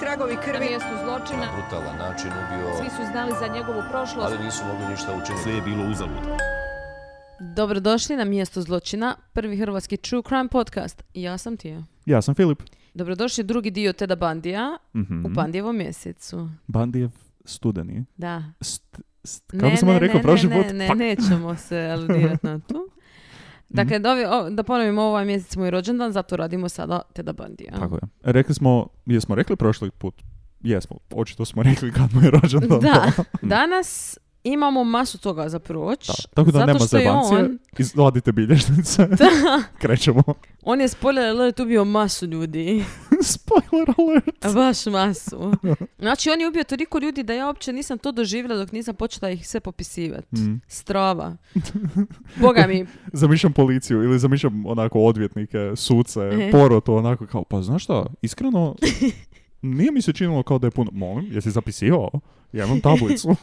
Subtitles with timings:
[0.00, 0.66] tragovi Na krvi.
[0.66, 4.26] mjestu zločina brutalan način ubio, svi su znali za njegovu prošlost.
[4.26, 5.42] ali nisu mogli ništa učiniti.
[5.42, 6.18] Sve je bilo uzalud.
[7.40, 11.04] Dobrodošli na mjesto zločina, prvi hrvatski true crime podcast.
[11.14, 11.82] Ja sam Tija.
[12.06, 12.62] Ja sam Filip.
[12.94, 15.26] Dobrodošli drugi dio Teda Bandija Mhm.
[15.26, 16.48] u Bandijevom mjesecu.
[16.66, 17.10] Bandijev
[17.44, 18.04] studeni.
[18.16, 18.42] Da.
[18.60, 18.82] St,
[19.24, 20.66] st, kako sam vam rekao prošli ne, put?
[20.68, 22.74] ne, ne, nećemo se aludirati na to.
[23.70, 27.72] Dakle, da, ovi- o- da ponovimo, ovaj mjesec moj rođendan, zato radimo sada Teda Bandija.
[27.72, 28.00] Tako je.
[28.22, 30.14] Rekli smo, jesmo rekli prošli put?
[30.60, 32.80] Jesmo, očito smo rekli kad mu je rođendan.
[32.80, 33.12] Da,
[33.42, 36.06] danas imamo masu toga za proć.
[36.06, 37.38] Da, Tako da zato nema što je zajebancije.
[37.40, 39.08] on, Izvadite bilježnice.
[39.80, 40.22] Krećemo.
[40.62, 42.84] on je spoiler alert ubio masu ljudi.
[43.24, 44.54] Spoiler alert.
[44.54, 45.52] Baš masu.
[45.98, 49.30] Znači, on je ubio toliko ljudi da ja uopće nisam to doživjela dok nisam počela
[49.30, 50.36] ih sve popisivati.
[50.36, 50.60] Mm.
[50.68, 51.36] Strava.
[52.36, 56.50] Boga mi, Zamišljam policiju ili zamišljam onako odvjetnike, suce, E.
[56.50, 58.74] porotu, onako kao, pa znaš šta, iskreno,
[59.62, 62.10] nije mi se činilo kao da je puno, molim, jesi zapisivao?
[62.52, 63.36] Ja imam tablicu.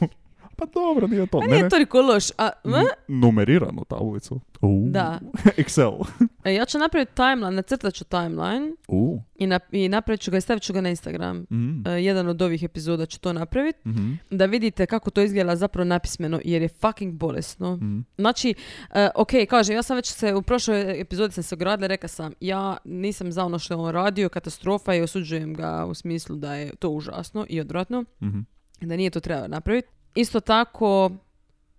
[0.56, 1.40] Pa dobro, nije to.
[1.40, 2.26] Ne, nije toliko loš.
[2.32, 2.74] A, n-
[3.10, 4.40] numeriranu tablicu.
[4.62, 4.88] U.
[4.90, 5.20] Da.
[5.58, 6.06] Excel.
[6.44, 9.20] E, ja ću napraviti timeline, nacrtat ću timeline U.
[9.36, 11.38] i, nap- i napravit ću ga i stavit ću ga na Instagram.
[11.52, 11.88] Mm.
[11.88, 13.90] E, jedan od ovih epizoda ću to napraviti.
[13.90, 14.12] Mhm.
[14.30, 17.76] Da vidite kako to izgleda zapravo napismeno, jer je fucking bolesno.
[17.76, 18.00] Mhm.
[18.18, 18.54] Znači,
[18.92, 22.34] e, ok, kažem, ja sam već se u prošloj epizodi sam se ogradila, rekla sam,
[22.40, 26.56] ja nisam za ono što je on radio, katastrofa i osuđujem ga u smislu da
[26.56, 28.40] je to užasno i odvratno, Mhm.
[28.82, 29.88] da nije to trebao napraviti.
[30.16, 31.12] Isto tako,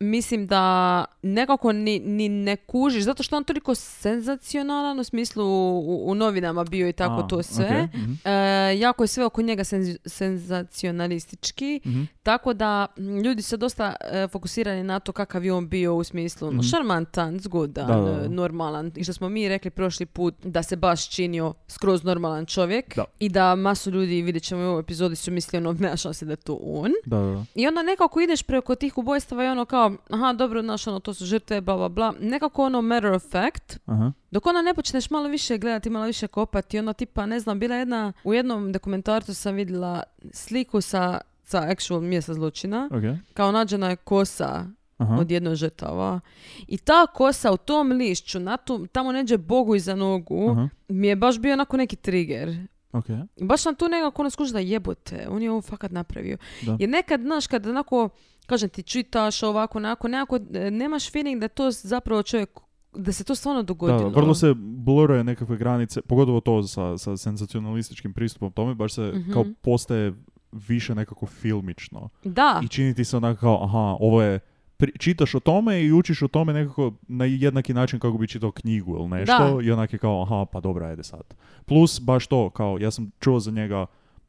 [0.00, 6.02] mislim da nekako ni, ni ne kužiš, zato što on toliko senzacionalan u smislu u,
[6.06, 7.64] u novinama bio i tako A, to sve.
[7.84, 8.12] ok, mhm.
[8.24, 8.32] E,
[8.78, 12.02] jako je sve oko njega senz- senzacionalistički, Mhm.
[12.22, 12.86] tako da
[13.16, 16.60] ljudi su dosta e, fokusirani na to kakav je on bio u smislu Mhm.
[16.62, 18.24] šarmantan, zgodan, Da, da, da.
[18.24, 18.92] e, normalan.
[18.96, 23.04] I što smo mi rekli prošli put da se baš činio skroz normalan čovjek Da.
[23.18, 26.32] i da masu ljudi, vidjet ćemo u ovoj epizodi, su mislili ono, nema šanse da
[26.32, 26.90] je to on.
[27.04, 27.44] Da, da, da.
[27.54, 31.14] I onda nekako ideš preko tih ubojstava i ono kao, aha, dobro, znaš, ono, to
[31.14, 32.14] su žrtve, bla, bla, bla.
[32.20, 34.12] Nekako ono matter of fact, Aha.
[34.30, 37.74] dok onda ne počneš malo više gledati, malo više kopati, onda tipa, ne znam, bila
[37.74, 40.02] je jedna, u jednom dokumentarcu sam vidjela
[40.32, 43.34] sliku sa, sa actual mjesta zločina, Ok.
[43.34, 44.66] kao nađena je kosa
[44.98, 45.14] Aha.
[45.20, 46.20] od jednog žrtava.
[46.66, 50.68] I ta kosa u tom lišću, na tu, tamo neđe Bogu iza nogu, Aha.
[50.88, 52.56] mi je baš bio onako neki trigger.
[52.92, 53.04] Ok.
[53.40, 56.36] Baš sam tu nekako ono skužila jebote, on je ovo fakat napravio.
[56.62, 56.76] Da.
[56.80, 58.08] Jer nekad, znaš, kad onako,
[58.46, 62.50] kažem ti, čitaš ovako, onako, nekako, e, nemaš feeling da to zapravo čovjek,
[62.94, 64.08] da se to stvarno Da, dogodilo.
[64.10, 69.32] vrlo se bluruje nekakve granice, pogotovo to sa, sa senzacionalističkim pristupom tome, baš se Mhm.
[69.32, 70.12] kao postaje
[70.52, 72.08] više nekako filmično.
[72.24, 74.38] Da, I čini ti se onako kao, aha, ovo je,
[74.78, 78.50] pri- čitaš o tome i učiš o tome nekako na jednaki način kako bi čitao
[78.50, 79.62] knjigu ili nešto Da.
[79.62, 81.34] i onak je kao, aha, pa dobro, ajde sad.
[81.66, 83.86] Plus, baš to, kao, ja sam čuo za njega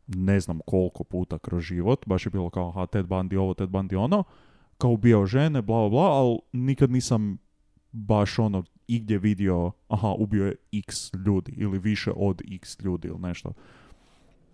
[0.07, 3.69] ne znam koliko puta kroz život, baš je bilo kao, aha, Ted Bundy ovo, Ted
[3.69, 4.23] Bundy ono,
[4.77, 7.37] kao ubijao žene, bla, bla, bla, ali nikad nisam
[7.91, 13.19] baš ono igdje vidio, aha, ubio je x ljudi ili više od x ljudi ili
[13.19, 13.53] nešto.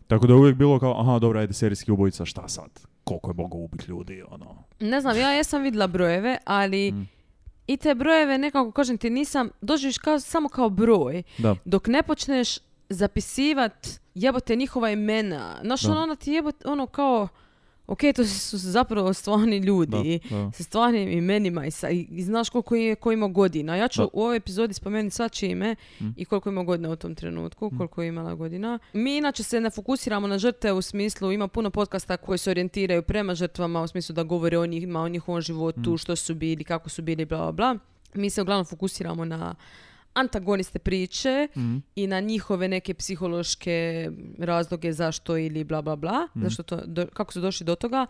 [0.07, 2.69] Tako da je uvijek bilo kao, aha, dobro, ajde, serijski ubojica, šta sad?
[3.03, 4.63] Koliko je mogao ubiti ljudi, ono.
[4.79, 7.07] ne znam, ja jesam vidjela brojeve, ali Mm.
[7.67, 11.23] i te brojeve nekako, kažem ti, nisam, doživiš kao, samo kao broj.
[11.37, 11.55] Da.
[11.65, 12.57] Dok ne počneš
[12.93, 15.59] zapisivat jebote njihova imena.
[15.63, 17.27] Znaš, ono, ono ti jebote, ono kao,
[17.87, 20.19] ok, to su zapravo stvarni ljudi.
[20.29, 20.51] Da, da.
[20.51, 23.75] sa stvarnim imenima i, sa, i, i znaš koliko je ko ima godina.
[23.75, 24.07] Ja ću Da.
[24.13, 26.07] u ovoj epizodi spomenuti svačije ime Mm.
[26.17, 28.79] i koliko ima godina u tom trenutku, koliko je imala godina.
[28.93, 33.01] Mi inače se ne fokusiramo na žrtve u smislu, ima puno podcasta koji se orijentiraju
[33.03, 35.97] prema žrtvama u smislu da govore o njima, o njihovom životu, Mm.
[35.97, 37.77] što su bili, kako su bili, bla, bla, bla.
[38.13, 39.55] Mi se uglavnom fokusiramo na
[40.13, 41.77] antagoniste priče Mhm.
[41.95, 44.09] i na njihove neke psihološke
[44.39, 46.43] razloge zašto ili bla bla bla, Mhm.
[46.43, 48.05] zašto to, do- kako su došli do toga.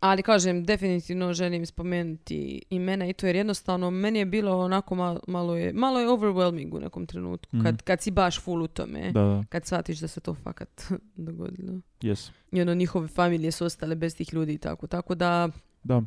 [0.00, 2.38] Ali kažem, definitivno želim spomenuti
[2.70, 6.74] imena i to jer jednostavno meni je bilo onako malo, malo je, malo je overwhelming
[6.74, 7.64] u nekom trenutku Mhm.
[7.64, 9.00] kad, kad si baš full u tome.
[9.04, 10.82] Da, da, Kad shvatiš da se to fakat
[11.16, 11.80] dogodilo.
[12.00, 12.30] yes.
[12.52, 14.86] I ono, njihove familije su ostale bez tih ljudi i tako.
[14.86, 15.48] Tako da,
[15.84, 16.02] Da.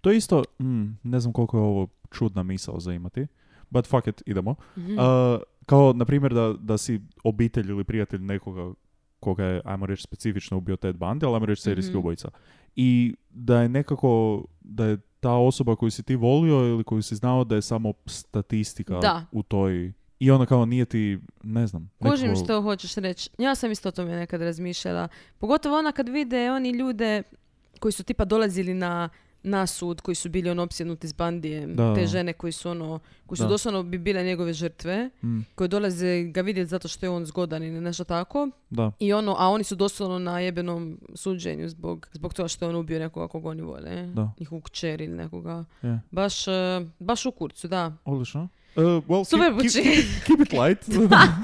[0.00, 3.26] To je isto, mm, ne znam koliko je ovo čudna misao za imati,
[3.70, 4.54] but fuck it, idemo.
[4.76, 4.96] mhm.
[4.98, 8.72] A, kao, na primjer, da, da si obitelj ili prijatelj nekoga
[9.20, 11.98] koga je, ajmo reći, specifično ubio Ted Bundy, ali ajmo reći serijski Mhm.
[11.98, 12.28] ubojica.
[12.76, 17.16] I da je nekako, da je ta osoba koju si ti volio ili koju si
[17.16, 19.24] znao da je samo statistika Da.
[19.32, 19.92] u toj...
[20.18, 21.90] I ona kao nije ti, ne znam.
[22.00, 23.30] Kužim nekako- što hoćeš reći.
[23.38, 25.08] Ja sam isto o tome nekad razmišljala.
[25.38, 27.22] Pogotovo ona kad vide oni ljude
[27.80, 29.08] koji su tipa dolazili na
[29.44, 31.74] na sud koji su bili ono opsjednuti s bandijem.
[31.74, 31.94] Da.
[31.94, 33.48] Te žene koji su ono, koji su Da.
[33.48, 37.62] doslovno bi bile njegove žrtve, Mm, koje dolaze ga vidjeti zato što je on zgodan
[37.62, 38.48] ili nešto tako.
[38.70, 38.92] da.
[38.98, 40.74] I ono, a oni su doslovno na jebenom
[41.14, 44.06] suđenju zbog, zbog toga što je on ubio nekoga kog oni vole.
[44.06, 44.30] Da.
[44.40, 45.64] Njihovu kćer ili nekoga.
[45.82, 46.00] Je.
[46.10, 46.52] Baš, eh,
[46.98, 47.92] baš u kurcu, da.
[48.04, 48.48] Odlično.
[48.76, 50.06] Uh, well, Super keep, keep, zvuči.
[50.26, 50.88] keep it light.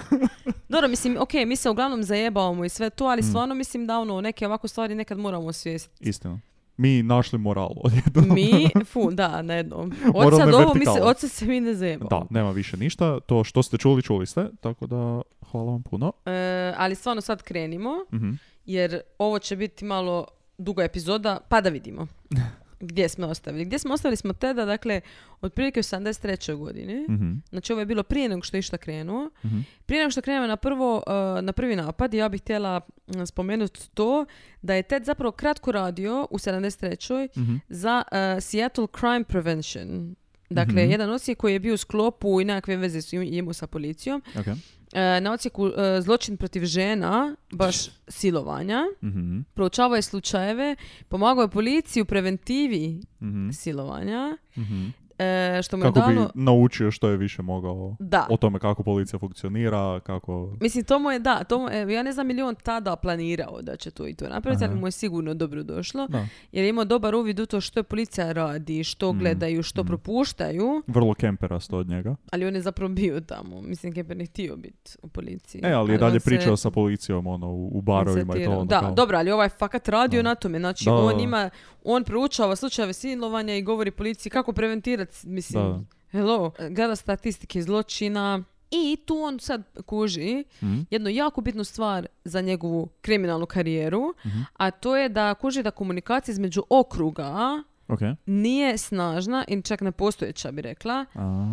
[0.68, 3.24] Dobro, mislim, ok, mi se uglavnom zajebavamo i sve to, ali Mm.
[3.24, 6.08] stvarno mislim da ono, neke ovako stvari nekad moramo osvijestiti.
[6.08, 6.38] Istina.
[6.80, 8.24] Mi našli moral odjednom.
[8.28, 9.92] Mi, fu, da, na jednom.
[10.14, 12.08] Od sad ovo, mi se, od sad se mi ne zajebamo.
[12.10, 13.20] Da, nema više ništa.
[13.20, 14.44] To što ste čuli, čuli ste.
[14.60, 16.12] Tako da, hvala vam puno.
[16.26, 16.30] E,
[16.76, 18.30] ali stvarno sad krenimo, Mhm.
[18.66, 20.26] jer ovo će biti malo
[20.58, 22.06] duga epizoda, pa da vidimo.
[22.80, 23.64] Gdje smo ostavili?
[23.64, 25.00] Gdje smo ostavili smo Teda, dakle,
[25.40, 26.56] otprilike u 73.
[26.56, 27.06] godini.
[27.08, 27.32] Mhm.
[27.50, 29.30] Znači, ovo je bilo prije nego što je išta krenuo.
[29.44, 29.58] Mhm.
[29.86, 33.90] Prije nego što krenemo na, prvo, uh, na prvi napad, ja bih htjela mm, spomenuti
[33.94, 34.24] to
[34.62, 37.28] da je Ted zapravo kratko radio u 73.
[37.38, 37.56] Mhm.
[37.68, 40.14] za uh, Seattle Crime Prevention.
[40.50, 40.90] Dakle, Mhm.
[40.90, 44.22] jedan odsjek koji je bio u sklopu i nekakve veze su imao sa policijom.
[44.36, 44.46] Ok.
[44.92, 47.76] E, na odsjeku e, zločin protiv žena, baš
[48.08, 48.82] silovanja.
[49.02, 49.40] Mhm.
[49.54, 50.76] Proučavao je slučajeve,
[51.08, 53.50] pomagao je policiji u preventivi Mhm.
[53.50, 54.36] silovanja.
[54.56, 54.86] Mhm.
[55.20, 56.30] E, što mu je Kako bi dalo...
[56.34, 58.26] naučio što je više mogao Da.
[58.30, 60.56] o tome kako policija funkcionira, kako...
[60.60, 63.76] Mislim, to mu je, da, to mu, ja ne znam ili on tada planirao da
[63.76, 66.06] će to i to napraviti, ali mu je sigurno dobro došlo.
[66.06, 66.26] Da.
[66.52, 69.82] Jer je imao dobar uvid u to što je policija radi, što Mm, gledaju, što
[69.82, 69.86] mm.
[69.86, 72.16] propuštaju, Vrlo kemperasto od njega.
[72.32, 73.60] ali on je zapravo bio tamo.
[73.62, 74.70] Mislim, Kemper ne htio biti
[75.02, 75.60] u policiji.
[75.64, 78.50] E, ali je dalje se- pričao sa policijom ono, u, barovima i to.
[78.50, 80.28] Ono, Da, kao- dobro, ali ovaj fakat radio Da.
[80.28, 80.58] na tome.
[80.58, 81.50] Znači, Da, on ima,
[81.84, 85.80] on proučava slučajeve silovanja i govori policiji kako preventirati, mislim, Da.
[86.10, 88.44] hello, gleda statistike zločina.
[88.72, 90.80] I tu on sad kuži Mhm.
[90.90, 94.38] jednu jako bitnu stvar za njegovu kriminalnu karijeru, Mhm.
[94.54, 97.98] a to je da kuži da komunikacija između okruga Ok.
[98.26, 101.46] nije snažna i čak nepostojeća bi rekla A,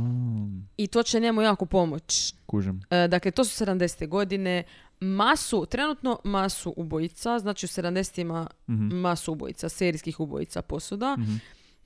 [0.77, 2.33] i to će njemu jako pomoći.
[2.45, 2.81] kužim.
[2.89, 4.07] E, dakle, to su 70.
[4.07, 4.63] godine.
[4.99, 8.87] Masu, trenutno masu ubojica, znači u 70-ima Mhm.
[8.87, 11.31] masu ubojica, serijskih ubojica posuda, Mhm.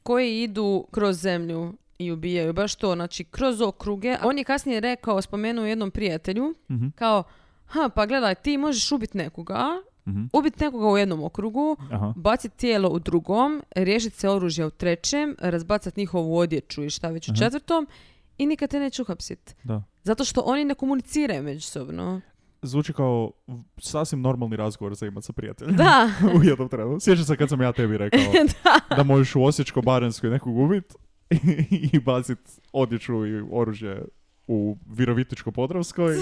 [0.03, 4.17] Koji idu kroz zemlju i ubijaju baš to, znači kroz okruge.
[4.23, 6.87] On je kasnije rekao, spomenuo jednom prijatelju, Mhm.
[6.89, 7.23] kao,
[7.65, 9.65] ha, pa gledaj, ti možeš ubiti nekoga,
[10.07, 10.23] Mhm.
[10.33, 12.13] ubiti nekoga u jednom okrugu, Aha.
[12.15, 17.29] baciti tijelo u drugom, riješiti se oružja u trećem, razbacati njihovu odjeću i šta već
[17.29, 17.87] u četvrtom
[18.37, 19.53] i nikad te neće uhapsiti.
[19.63, 19.83] Da.
[20.03, 22.21] Zato što oni ne komuniciraju međusobno.
[22.61, 23.31] Zvuči kao
[23.77, 25.75] sasvim normalni razgovor za imat sa prijateljem.
[25.75, 26.99] Da, u jednom trenu.
[26.99, 28.19] Sjećam se kad sam ja tebi rekao
[28.63, 28.95] da.
[28.95, 30.95] da možeš u Osječko-Baranjskoj nekog ubit
[31.93, 32.39] i bacit
[32.73, 34.05] odjeću i oružje
[34.47, 36.17] u Virovitičko-Podravskoj.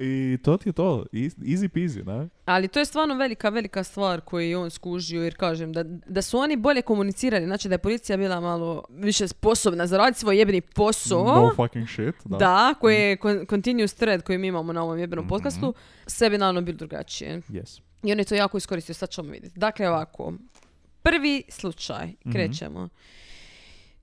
[0.00, 1.04] I to ti je to.
[1.12, 2.28] Easy peasy, ne?
[2.44, 6.22] Ali to je stvarno velika, velika stvar koju je on skužio jer kažem da, da
[6.22, 10.38] su oni bolje komunicirali, znači da je policija bila malo više sposobna za raditi svoj
[10.38, 11.24] jebeni posao.
[11.26, 12.14] No fucking shit.
[12.24, 12.36] Da.
[12.36, 15.28] Da, koji je con- continuous thread koji mi imamo na ovom jebenom Mhm.
[15.28, 15.74] podcastu,
[16.06, 17.40] sve bi naravno bilo drugačije.
[17.40, 17.80] Yes.
[18.02, 19.58] I on je to jako iskoristio, sad ćemo vidjeti.
[19.58, 20.32] Dakle, ovako,
[21.02, 22.32] prvi slučaj, Mhm.
[22.32, 22.88] krećemo.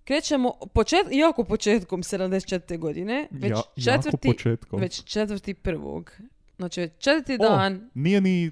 [0.06, 2.78] Krećemo počet, jako početkom 74.
[2.78, 3.62] godine, već ja,
[3.94, 4.80] četvrti, početkom.
[4.80, 6.12] već četvrti prvog.
[6.58, 8.52] Znači, četvrti O, dan, Nije ni,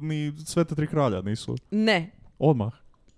[0.00, 1.56] ni Sveta tri kralja, nisu.
[1.70, 2.72] ne, Odmah.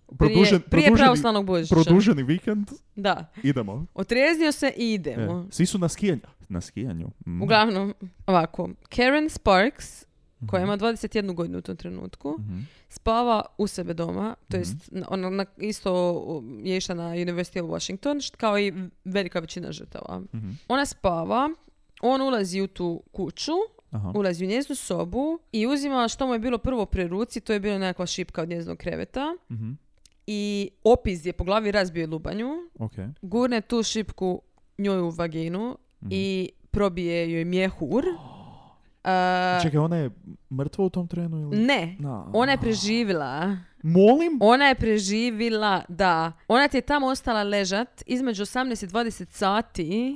[0.09, 1.75] prije, Produžen, prije produženi, pravoslavnog Božića.
[1.75, 3.87] produženi vikend, Da, idemo.
[3.95, 5.47] otrijeznio se i E, idemo.
[5.51, 6.21] svi su na skijanju.
[6.49, 7.11] Na skijanju.
[7.27, 7.43] Mm.
[7.43, 7.95] Uglavnom,
[8.27, 10.06] ovako, Karen Sparks,
[10.41, 10.67] koja Mhm.
[10.67, 12.59] ima 21 godinu u tom trenutku, Mhm.
[12.89, 14.99] spava u sebe doma, to jest Mhm.
[15.01, 15.93] na- ona na- isto
[16.59, 18.73] je išla na University of Washington, kao i
[19.05, 20.23] velika većina žrtava.
[20.35, 20.51] Mhm.
[20.69, 21.49] Ona spava,
[22.03, 23.53] on ulazi u tu kuću,
[23.91, 24.13] Aha.
[24.15, 27.61] ulazi u njezinu sobu i uzima što mu je bilo prvo pri ruci, to je
[27.61, 29.71] bila nekakva šipka od njezinog kreveta Mhm.
[30.27, 32.93] i opiz je po glavi razbio je lubanju, Ok.
[33.23, 34.43] gurne tu šipku
[34.79, 35.79] njoj u vaginu
[36.11, 38.05] i probije joj mjehur.
[39.07, 40.11] A, Čekaj, ona je
[40.53, 41.57] mrtva u tom trenu ili?
[41.57, 42.31] ne, Na.
[42.35, 43.57] ona je preživjela.
[43.83, 44.39] Molim?
[44.41, 46.33] Ona je preživjela, da.
[46.49, 50.15] Ona ti je tamo ostala ležat između 18 i 20 sati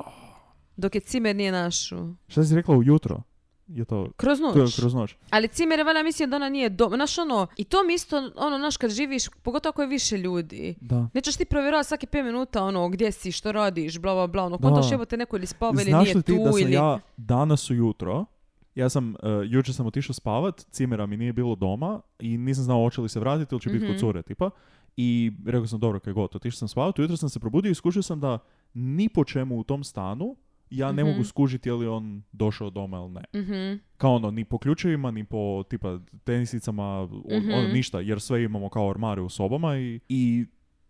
[0.76, 1.96] dok je Cimer nije našu.
[2.28, 3.22] Šta si rekla ujutro?
[3.68, 4.52] Je to Kroz noć.
[4.54, 5.14] to je kroz noć?
[5.30, 6.96] Ali Cimer je valjda mislio da ona nije doma.
[6.96, 10.74] Znaš ono, i to mi isto, ono, znaš, kad živiš, pogotovo ako je više ljudi.
[10.80, 11.08] Da.
[11.14, 14.58] Nećeš ti provjeravati svake 5 minuta, ono, gdje si, što radiš, bla, bla, bla, ono,
[14.58, 16.72] kontaš jebote neko ili spava ili Znaš nije li ti tu da sam ili...
[16.72, 18.24] ja danas ujutro,
[18.74, 22.78] ja sam, uh, jučer sam otišao spavat, cimera mi nije bilo doma i nisam znao
[22.78, 23.92] hoće li se vratiti ili će biti Mhm.
[23.92, 24.50] kod cure tipa.
[24.96, 28.02] I rekao sam, dobro, kaj god, otišao sam spavat, ujutro sam se probudio i skušao
[28.02, 28.38] sam da
[28.74, 30.36] ni po čemu u tom stanu
[30.70, 31.12] ja ne Mhm.
[31.12, 33.24] mogu skužiti je li on došao doma ili ne.
[33.34, 33.78] Mhm.
[33.96, 37.50] Kao ono, ni po ključevima, ni po tipa tenisicama, Mhm.
[37.50, 40.46] ono, ništa, jer sve imamo kao ormare u sobama i, i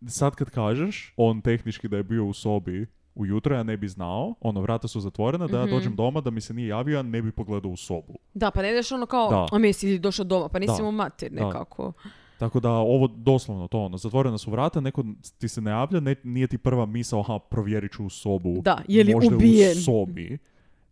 [0.06, 2.86] sad kad kažeš, on tehnički da je bio u sobi
[3.20, 5.74] ujutro, ja ne bi znao, ono, vrata su zatvorena, da ja Mhm.
[5.74, 8.14] dođem doma, da mi se nije javio, ja ne bi pogledao u sobu.
[8.34, 9.46] Da, pa ne ideš ono kao, Da.
[9.52, 10.82] a mi si došao doma, pa nisi Da.
[10.82, 11.44] mu mater Da.
[11.46, 11.92] nekako.
[12.38, 15.04] Tako da ovo doslovno to ono, zatvorena su vrata, neko
[15.38, 18.60] ti se ne javlja, ne, nije ti prva misao, aha, provjerit ću u sobu.
[18.62, 19.70] Da, je li možda ubijen?
[19.72, 20.38] u sobi.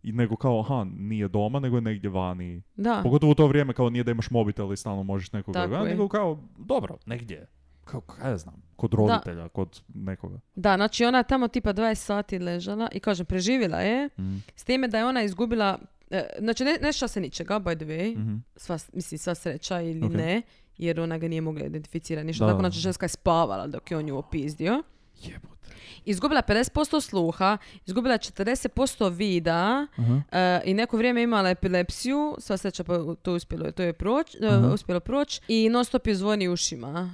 [0.03, 2.61] I nego kao, aha, nije doma, nego je negdje vani.
[2.75, 2.99] Da.
[3.03, 6.07] Pogotovo u to vrijeme kao nije da imaš mobitel i stalno možeš nekoga Tako nego
[6.07, 7.47] kao, dobro, negdje.
[7.91, 10.39] Kao, kaj ja znam, kod roditelja, kod nekoga.
[10.55, 14.35] Da, znači ona je tamo tipa 20 sati ležala i kažem, preživjela je, Mhm.
[14.55, 15.79] s time da je ona izgubila,
[16.09, 18.35] e, znači ne, ne se ničega, by the way, Mhm.
[18.55, 20.11] sva, mislim sva sreća ili Ok.
[20.11, 20.41] ne,
[20.77, 22.45] jer ona ga nije mogla identificirati ništa.
[22.45, 22.51] Da.
[22.51, 24.83] Tako, znači ženska je spavala dok je on nju opizdio.
[25.21, 25.69] Jebote.
[26.05, 30.21] Izgubila 50% sluha, izgubila 40% vida Aha.
[30.31, 34.71] e, i neko vrijeme imala epilepsiju, sva sreća pa to uspjelo, to je proć, Aha.
[34.73, 37.11] uspjelo proći i non stop je zvoni ušima.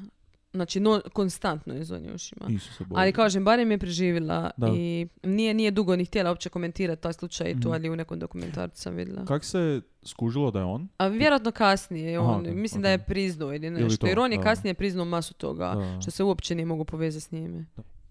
[0.56, 2.48] Znači, no, konstantno je zvoni ušima.
[2.92, 4.68] Ali kažem, barem je preživjela Da.
[4.70, 7.72] i nije, nije dugo ni htjela uopće komentirati taj slučaj tu, Mhm.
[7.72, 9.26] ali u nekom dokumentarcu sam vidjela.
[9.26, 10.88] Kak se skužilo da je on?
[10.98, 12.84] A vjerojatno kasnije, Aha, on, mislim ok.
[12.84, 14.44] da je priznao ili Ili nešto, to, jer on je da.
[14.44, 16.02] kasnije priznao masu toga, Da.
[16.02, 17.66] što se uopće nije mogu povezati s njime.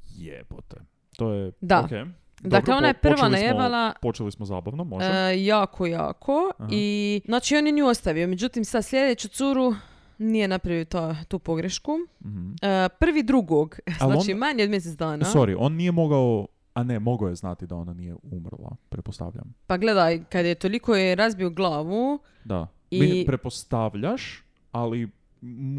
[0.09, 0.77] Jebote.
[1.17, 1.53] To je...
[1.61, 1.81] Da.
[1.81, 2.05] okej.
[2.41, 5.07] Dakle, Dobro, ona je prva počeli smo- Počeli smo zabavno, može.
[5.07, 6.69] e, jako, jako Aha.
[6.73, 9.75] i znači on je nju ostavio, međutim sad sljedeću curu
[10.18, 11.92] nije napravio ta, tu pogrešku.
[12.25, 12.52] Mhm.
[12.62, 15.25] E, prvi drugog, Al znači on- manje od mjesec dana.
[15.25, 16.47] Sorry, on nije mogao...
[16.75, 19.54] A ne, mogao je znati da ona nije umrla, pretpostavljam.
[19.66, 22.66] Pa gledaj, kad je toliko je razbio glavu, Da.
[22.90, 24.42] I- Mi pretpostavljaš,
[24.73, 25.11] ali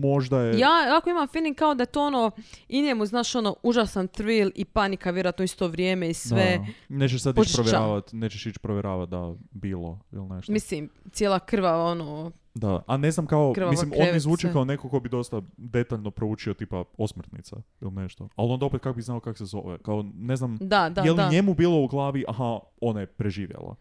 [0.02, 0.60] možda je...
[0.60, 2.32] Ja ako imam feeling kao da je to ono
[2.70, 6.58] i njemu, znaš, ono, užasan thrill i panika vjerojatno isto vrijeme i sve.
[6.58, 6.96] Da.
[6.96, 10.52] Nećeš sad ići Počeš provjeravati, nećeš ići provjeravati da bilo ili nešto.
[10.52, 14.66] Mislim, cijela krvava, ono, Da, a ne znam kao, Krvava mislim, on mi zvuči kao
[14.66, 18.28] neko ko bi dosta detaljno proučio tipa osmrtnica ili nešto.
[18.36, 19.78] Ali onda opet kako bi znao kako se zove.
[19.78, 21.30] Kao, ne znam, da, da, je li da.
[21.30, 23.76] njemu bilo u glavi, aha, ona je preživjela.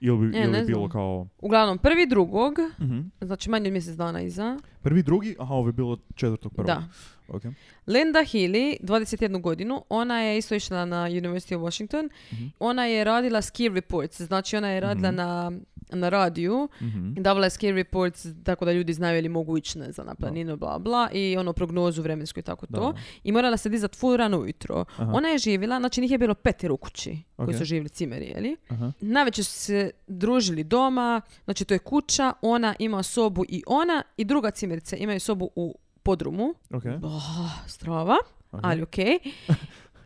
[0.00, 1.26] Ili bi, E, ili ne bilo kao...
[1.40, 3.00] Uglavnom, prvi drugog, Mhm.
[3.20, 6.66] znači manje od mjesec dana iza, Prvi, drugi, aha, ovo je bilo četvrtog prvog.
[6.66, 6.82] da.
[7.28, 7.42] Ok.
[7.86, 12.10] Linda Healy, 21 godinu, ona je isto išla na University of Washington.
[12.32, 12.46] Mhm.
[12.58, 15.16] Ona je radila ski reports, znači ona je radila Mhm.
[15.16, 15.52] na,
[15.90, 17.12] na radiju Mhm.
[17.16, 20.14] i davala je ski reports tako da ljudi znaju ili mogu ići ne znam, na
[20.14, 22.92] planinu, bla bla, i ono prognozu vremensku i tako to.
[22.92, 22.98] Da.
[23.24, 24.84] I morala se dizat full rano ujutro.
[24.88, 25.12] Aha.
[25.14, 27.54] Ona je živjela, znači njih je bilo petero u kući koji Ok.
[27.54, 28.56] su živjeli cimeri, jeli?
[29.00, 34.24] Navečer su se družili doma, znači to je kuća, ona ima sobu i ona i
[34.24, 35.74] druga cimerica imaju sobu u
[36.08, 36.54] podrumu.
[36.70, 36.84] Ok.
[37.02, 37.22] Oh,
[37.66, 38.16] strava,
[38.52, 38.60] ok.
[38.62, 39.18] ali okej.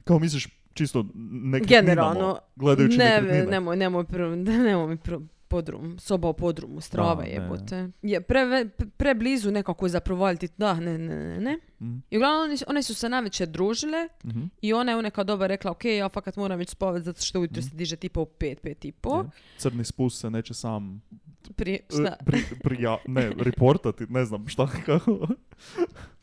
[0.04, 3.46] Kao misliš čisto nekretninama, Generalno, gledajući ne, nekretnine?
[3.46, 7.30] nemoj, nemoj, prvo, nemoj mi prvo podrum, soba u podrumu, strava Da, ne.
[7.30, 7.88] jebote.
[8.02, 11.58] Je pre, preblizu nekako za provaljiti, da, ne, ne, ne, ne.
[11.80, 11.96] Mhm.
[12.10, 14.44] I uglavnom one su se navečer družile Mhm.
[14.62, 17.40] i ona je u neka doba rekla, ok, ja fakat moram ići spavati zato što
[17.40, 19.16] ujutro se diže tipa u pet, pet i po.
[19.16, 19.24] Je.
[19.58, 21.02] Crni spust se neće sam
[21.50, 22.16] Prije, e, šta?
[22.26, 25.26] pri, prija, ne, reportati, ne znam šta, kako.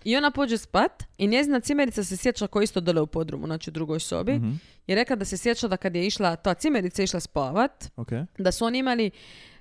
[0.04, 3.46] I ona pođe spat i njezina cimerica se sjeća ko je isto dole u podrumu,
[3.46, 4.34] znači u drugoj sobi.
[4.34, 4.52] Mhm.
[4.88, 8.10] I rekla da se sjeća da kad je išla, ta cimerica je išla spavat, Ok,
[8.38, 9.12] da su oni imali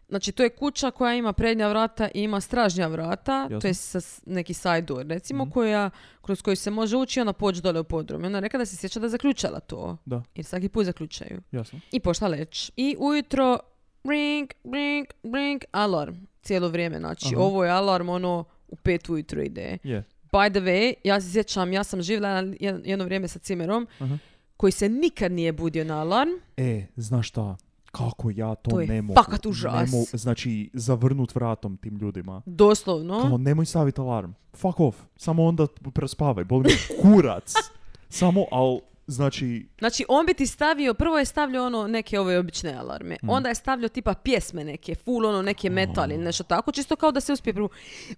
[0.08, 3.60] Znači, to je kuća koja ima prednja vrata i ima stražnja vrata, Jasno.
[3.60, 5.52] to je sa neki side door, recimo, Mhm.
[5.52, 5.90] koja,
[6.22, 8.24] kroz koju se može ući i ona pođe dole u podrum.
[8.24, 11.40] I ona rekla da se sjeća da zaključala to, da, jer svaki put zaključaju.
[11.52, 11.80] jasno.
[11.92, 12.70] I pošla leć.
[12.76, 13.58] I ujutro,
[14.05, 16.14] ring, ring, ring, alarm.
[16.43, 17.43] Cijelo vrijeme, znači, Aha.
[17.45, 19.78] ovo je alarm, ono, u pet ujutro ide.
[19.83, 20.05] Je.
[20.33, 22.28] By the way, ja se sjećam, ja sam živjela
[22.61, 24.19] jedno, jedno vrijeme sa cimerom, Aha.
[24.57, 26.31] koji se nikad nije budio na alarm.
[26.57, 27.57] E, znaš šta?
[27.93, 29.14] Kako ja to, To je ne mogu.
[29.21, 29.90] fakat užas.
[29.93, 32.43] Ne mogu, znači, zavrnut vratom tim ljudima.
[32.47, 33.21] Doslovno.
[33.28, 34.31] Kao, nemoj staviti alarm.
[34.55, 34.99] Fuck off.
[35.17, 36.45] Samo onda prespavaj.
[36.45, 37.52] Boli me kurac.
[38.09, 42.74] Samo, al, znači, Znači, on bi ti stavio, prvo je stavljao ono neke ove obične
[42.74, 43.28] alarme, Mm.
[43.30, 47.12] onda je stavljao tipa pjesme neke, full ono neke metal ili nešto tako, čisto kao
[47.12, 47.68] da se uspije prvo.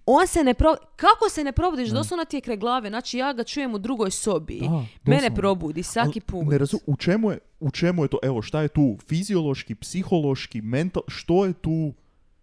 [0.05, 0.75] On se ne pro...
[0.95, 1.89] Kako se ne probudiš?
[1.89, 4.59] Doslovno ti je kraj glave, znači ja ga čujem u drugoj sobi.
[4.59, 6.47] Da, Mene probudi svaki put.
[6.47, 10.61] Ne razum, u čemu je, u čemu je to, evo, šta je tu fiziološki, psihološki,
[10.61, 11.93] mental, što je tu,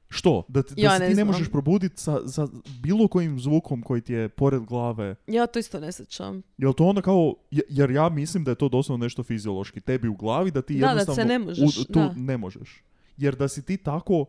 [0.08, 0.44] što?
[0.48, 1.26] Da, ti- da Ja se ne ti ne znam.
[1.26, 2.48] možeš probuditi sa, sa
[2.80, 5.14] bilo kojim zvukom koji ti je pored glave.
[5.26, 6.42] Ja to isto ne sjećam.
[6.58, 10.08] Jel to onda kao, je- jer ja mislim da je to doslovno nešto fiziološki tebi
[10.08, 12.12] u glavi, da ti Da, da jednostavno se ne možeš, u, tu da.
[12.16, 12.82] ne možeš.
[13.16, 14.24] Jer da si ti tako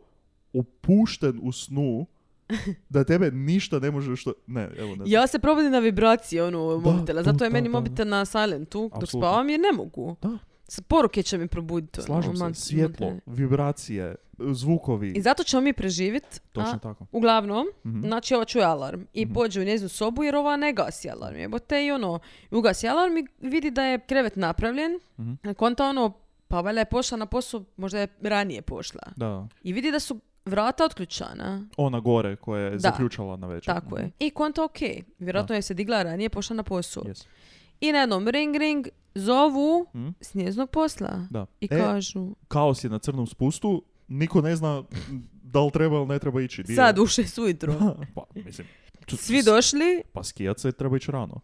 [0.53, 2.05] opušten u snu,
[2.89, 4.33] da tebe ništa ne može što...
[4.47, 5.07] Ne, evo ne znam.
[5.07, 7.77] Ja se probudim na vibracije ono Da, mobitela, to, zato je da, meni da, da.
[7.79, 10.15] mobitel na silentu dok spavam jer ne mogu.
[10.21, 10.37] Da.
[10.79, 11.99] Poruke će mi probuditi.
[11.99, 15.11] ono, Slažem se, man- svjetlo, vibracije, zvukovi.
[15.11, 16.39] I zato ćemo mi preživjeti.
[16.51, 17.05] Točno a, tako.
[17.11, 18.01] Uglavnom, Mhm.
[18.01, 19.33] znači ova čuje alarm i Mhm.
[19.33, 21.35] pođe u njezinu sobu jer ova ne gasi alarm.
[21.37, 22.19] Jebote i ono,
[22.51, 24.99] ugasi alarm i vidi da je krevet napravljen.
[25.19, 25.33] Mhm.
[25.43, 26.13] A Konta ono,
[26.47, 29.01] pa valjda je pošla na posao, možda je ranije pošla.
[29.15, 29.47] Da.
[29.63, 31.65] I vidi da su vrata otključana.
[31.77, 32.77] Ona gore koja je Da.
[32.79, 33.73] zaključala na večer.
[33.73, 33.97] Tako Mhm.
[33.97, 34.11] je.
[34.19, 34.77] I konta ok.
[35.19, 37.03] Vjerojatno je se digla ranije, pošla na posao.
[37.03, 37.25] Yes.
[37.81, 40.07] I na jednom ring ring zovu Mhm.
[40.21, 41.27] s njezinog posla.
[41.29, 41.45] Da.
[41.61, 44.83] I E, kažu, kaos je na crnom spustu, niko ne zna
[45.43, 46.63] da li treba ili ne treba ići.
[46.63, 47.73] Di je- sad u šest ujutro.
[48.15, 48.67] pa, mislim,
[49.05, 51.39] tu- Svi došli, Pa skijat se treba ići rano.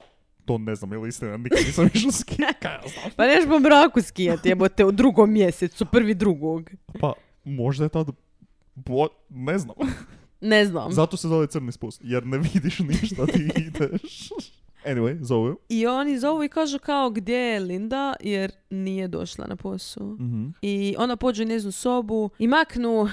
[0.45, 2.81] To ne znam, je li istina, nikad nisam išao skijat, ja
[3.15, 6.69] pa neš po mraku skijati, jebote, u drugom mjesecu, prvi drugog.
[6.99, 8.07] Pa, možda je tad,
[8.75, 9.75] bo, ne znam.
[10.41, 10.91] Ne znam.
[10.91, 14.29] Zato se zove crni spust, jer ne vidiš ništa, ti ideš.
[14.85, 15.55] Anyway, zove.
[15.69, 20.07] I oni zovu i kažu kao gdje je Linda jer nije došla na posao.
[20.07, 23.07] Mhm, I ona pođe u njezinu sobu i maknu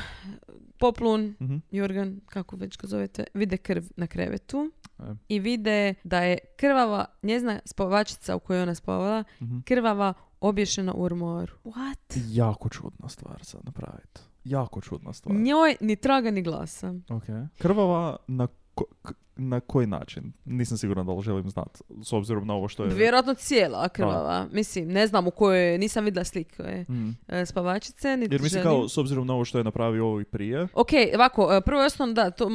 [0.78, 1.56] poplun, mhm.
[1.70, 4.70] Jorgan, kako već ga zovete, vide krv na krevetu.
[4.98, 5.02] E.
[5.28, 9.58] I vide da je krvava, njezina spavačica u kojoj ona spavala, Mhm.
[9.60, 11.52] krvava obješena u ormoru.
[11.64, 12.18] What?
[12.28, 14.20] Jako čudna stvar sad napraviti.
[14.44, 15.36] Jako čudna stvar.
[15.36, 16.94] Njoj ni traga ni glasa.
[17.10, 17.24] Ok.
[17.58, 20.32] Krvava na, ko- k- na koji način?
[20.44, 22.90] Nisam siguran da li želim znat, s obzirom na ovo što je...
[22.90, 24.46] Vjerojatno cijela krvava.
[24.52, 27.10] Mislim, ne znam u kojoj, nisam vidjela slike Mhm.
[27.28, 28.78] e, spavačice, niti Jer mislim želim.
[28.78, 31.82] kao, s obzirom na ovo što je napravio ovo i prije, Ok, ovako, e, prvo
[31.82, 32.48] i osnovno da, to,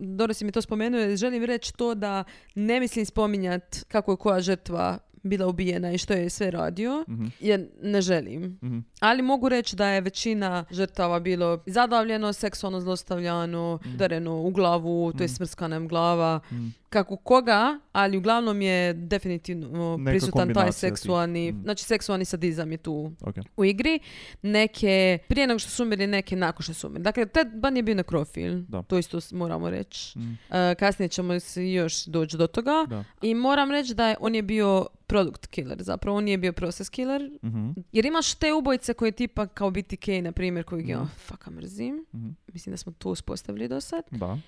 [0.00, 4.40] dobro si mi to spomenuo, želim reći to da ne mislim spominjat kako je koja
[4.40, 8.58] žrtva bila ubijena i što je sve radio, mhm, jer ne želim.
[8.62, 15.12] mhm, Ali mogu reći da je većina žrtava bilo zadavljeno, seksualno zlostavljano, udareno u glavu,
[15.12, 16.66] to je smrskana im glava, mhm.
[16.90, 20.74] Kako koga, ali uglavnom je definitivno Neka prisutan taj tih.
[20.74, 21.62] seksualni, Mm.
[21.62, 23.34] znači seksualni sadizam je tu Ok.
[23.56, 23.98] u igri.
[24.42, 27.02] Neke, prije nego što su umrli, neke nakon što su umrli.
[27.02, 28.82] Dakle, Ted Bundy je bio nekrofil, Da.
[28.82, 30.18] to isto moramo reći.
[30.18, 32.84] Mhm, E, kasnije ćemo se još doći do toga.
[32.88, 33.04] Da.
[33.22, 36.88] I moram reći da je, on je bio product killer, zapravo on nije bio process
[36.88, 37.30] killer.
[37.42, 41.08] Mhm, Jer imaš te ubojice koje tipa kao BTK, na primjer, kojeg ja Mhm.
[41.18, 42.04] faka mrzim.
[42.14, 42.28] mhm.
[42.48, 44.02] Mislim da smo to uspostavili do sad.
[44.10, 44.38] Da.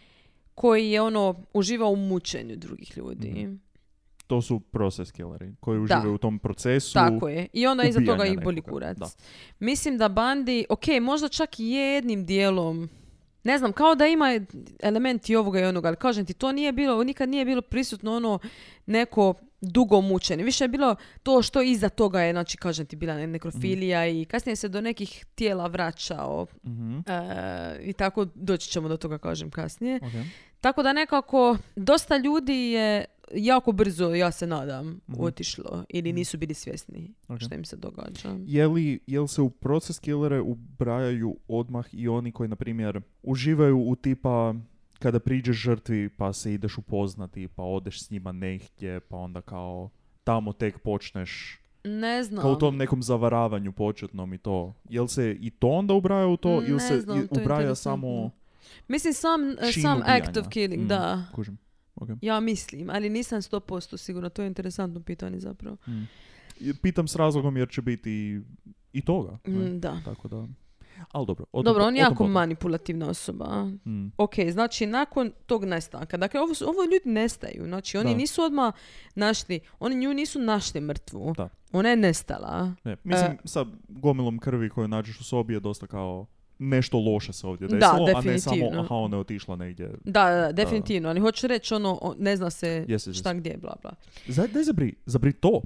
[0.60, 3.30] Koji je ono, uživao u mučenju drugih ljudi.
[3.30, 3.54] Mhm.
[4.26, 5.82] To su process killeri koji Da.
[5.82, 6.92] uživaju u tom procesu.
[6.94, 7.46] Tako je.
[7.52, 8.99] I onda iza toga ih boli kurac.
[8.99, 9.08] Da.
[9.58, 12.88] Mislim da Bandi, ok, možda čak i jednim dijelom,
[13.44, 14.40] ne znam, kao da ima
[14.82, 18.38] elementi ovoga i onoga, ali kažem ti, to nije bilo, nikad nije bilo prisutno ono
[18.86, 20.44] neko dugo mučenje.
[20.44, 24.56] Više je bilo to što iza toga je, znači, kažem ti, bila nekrofilija i kasnije
[24.56, 27.02] se do nekih tijela vraćao Mhm, e,
[27.80, 29.96] i tako doći ćemo do toga, kažem, kasnije.
[29.96, 30.26] ok.
[30.60, 35.20] Tako da nekako, dosta ljudi je jako brzo, ja se nadam, Mhm.
[35.20, 37.40] otišlo ili nisu bili svjesni Ok.
[37.40, 38.36] što im se događa.
[38.38, 43.00] Je li, je li se u proces killere ubrajaju odmah i oni koji, na primjer,
[43.23, 44.54] uživaju u tipa
[45.00, 49.91] kada priđeš žrtvi pa se ideš upoznati pa odeš s njima negdje pa onda kao
[50.25, 52.43] tamo tek počneš Ne znam.
[52.43, 54.75] kao u tom nekom zavaravanju početnom i to.
[54.89, 58.30] Jel se i to onda ubraja u to ili se znam, to ubraja samo
[58.89, 59.41] Mislim, sam,
[59.73, 61.25] čin sam act of killing, Mm, da.
[61.32, 61.58] Kužim.
[61.95, 62.08] Ok.
[62.23, 64.28] Ja mislim, ali nisam 100% sigurno.
[64.28, 65.76] To je interesantno pitanje zapravo.
[65.89, 66.02] Mm.
[66.82, 68.41] Pitam s razlogom jer će biti
[68.93, 69.39] i, toga.
[69.49, 70.00] Mm, da.
[70.04, 70.47] Tako da...
[71.13, 71.45] Ali dobro.
[71.52, 72.32] o tom Dobro, on je jako potom.
[72.32, 73.65] manipulativna osoba.
[73.65, 74.06] Mm.
[74.19, 78.17] Ok, znači nakon tog nestanka, dakle ovo, ovo ljudi nestaju, znači oni Da.
[78.17, 78.75] nisu odmah
[79.15, 81.49] našli, oni nju nisu našli mrtvu, Da.
[81.73, 82.73] ona je nestala.
[82.84, 83.36] Ne, mislim, E.
[83.45, 86.26] sa gomilom krvi koju nađeš u sobi je dosta kao
[86.58, 89.89] nešto loše se ovdje Da, desilo, a ne samo aha, ona je otišla negdje.
[90.04, 93.39] Da, da, da, definitivno, ali hoću reći ono, ne zna se jes, šta jes.
[93.39, 93.93] gdje, bla, bla.
[94.28, 95.60] Za, daj zabri, zabri to,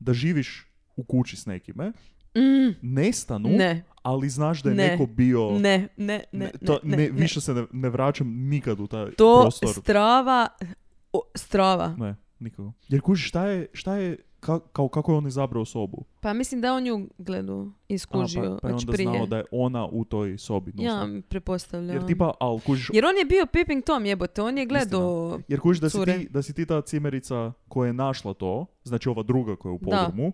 [0.00, 1.92] da živiš u kući s nekime,
[2.34, 4.86] Mm, nestanu, ne, ali znaš da je Ne.
[4.86, 5.50] neko bio...
[5.50, 9.40] ne, ne, ne, Ne, to, ne, više se ne, ne vraćam nikad u taj To
[9.42, 9.68] prostor.
[9.74, 10.48] strava,
[11.12, 11.94] o, strava.
[11.98, 12.72] Ne, nikako.
[12.88, 16.04] Jer kužiš, šta je, šta je ka- kao kako je on izabrao sobu?
[16.20, 19.08] Pa mislim da je on nju gledao, A, iskužio pa, pa je već onda prije.
[19.08, 20.72] znao da je ona u toj sobi.
[20.76, 21.22] Ja nužno.
[21.22, 21.90] prepostavljam.
[21.90, 25.40] Jer tipa, al kužiš, Jer on je bio Peeping Tom jebote, on je gledao...
[25.48, 26.18] Jer kužiš da si, cure.
[26.18, 29.74] ti, da si ti ta cimerica koja je našla to, znači ova druga koja je
[29.74, 29.96] u Da.
[29.96, 30.32] podrumu,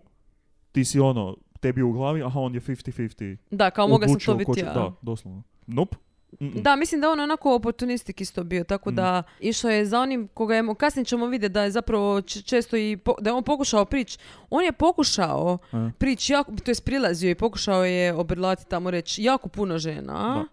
[0.71, 3.37] ti si ono, tebi u glavi, aha, on je 50-50.
[3.51, 4.73] Da, kao mogla sam to biti ja.
[4.73, 5.43] Da, doslovno.
[5.67, 5.97] Nope.
[6.33, 6.51] Mm-mm.
[6.53, 8.95] Da, mislim da je on onako oportunistik isto bio, tako Mm.
[8.95, 12.97] da išao je za onim koga je, kasnije ćemo vidjeti da je zapravo često i,
[12.97, 14.17] po- da je on pokušao prići,
[14.49, 19.23] on je pokušao E, prići, jako, to je prilazio i pokušao je obrlati tamo reći
[19.23, 20.45] jako puno žena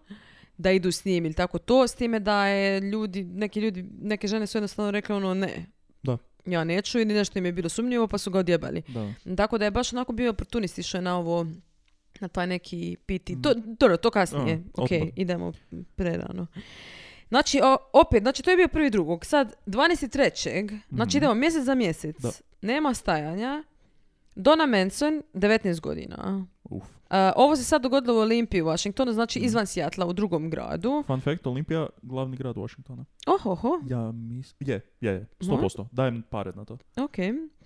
[0.57, 0.71] da.
[0.71, 4.47] idu s njim ili tako to, s time da je ljudi, neki ljudi, neke žene
[4.47, 5.65] su jednostavno rekle ono ne.
[6.47, 8.81] Ja neću ili nešto im je bilo sumnjivo pa su ga odjebali.
[8.87, 9.13] Da.
[9.35, 11.45] Tako da je baš onako bio oportunist išao je na ovo
[12.19, 13.41] na taj neki piti.
[13.41, 14.55] To, dobro, to kasnije.
[14.55, 15.09] A, ok, otpor.
[15.15, 15.53] idemo
[15.95, 16.47] prerano.
[17.29, 19.25] Znači, o- opet, znači to je bio prvi drugog.
[19.25, 20.79] Sad, 12.3.
[20.89, 21.17] Znači Mhm.
[21.17, 22.15] idemo mjesec za mjesec.
[22.17, 22.31] Da.
[22.61, 23.63] Nema stajanja.
[24.37, 26.45] Donna Manson, 19 godina.
[26.63, 26.83] Uf.
[27.09, 29.45] A, ovo se sad dogodilo u Olimpiji u Washingtonu, znači Mhm.
[29.45, 31.03] izvan Sijatla u drugom gradu.
[31.07, 33.05] Fun fact, Olimpija, glavni grad Washingtona.
[33.27, 34.55] Ohoho, Ja mislim...
[34.61, 35.25] Je, je, je.
[35.39, 35.85] 100%.
[35.91, 36.77] Dajem pare na to.
[36.97, 37.17] ok.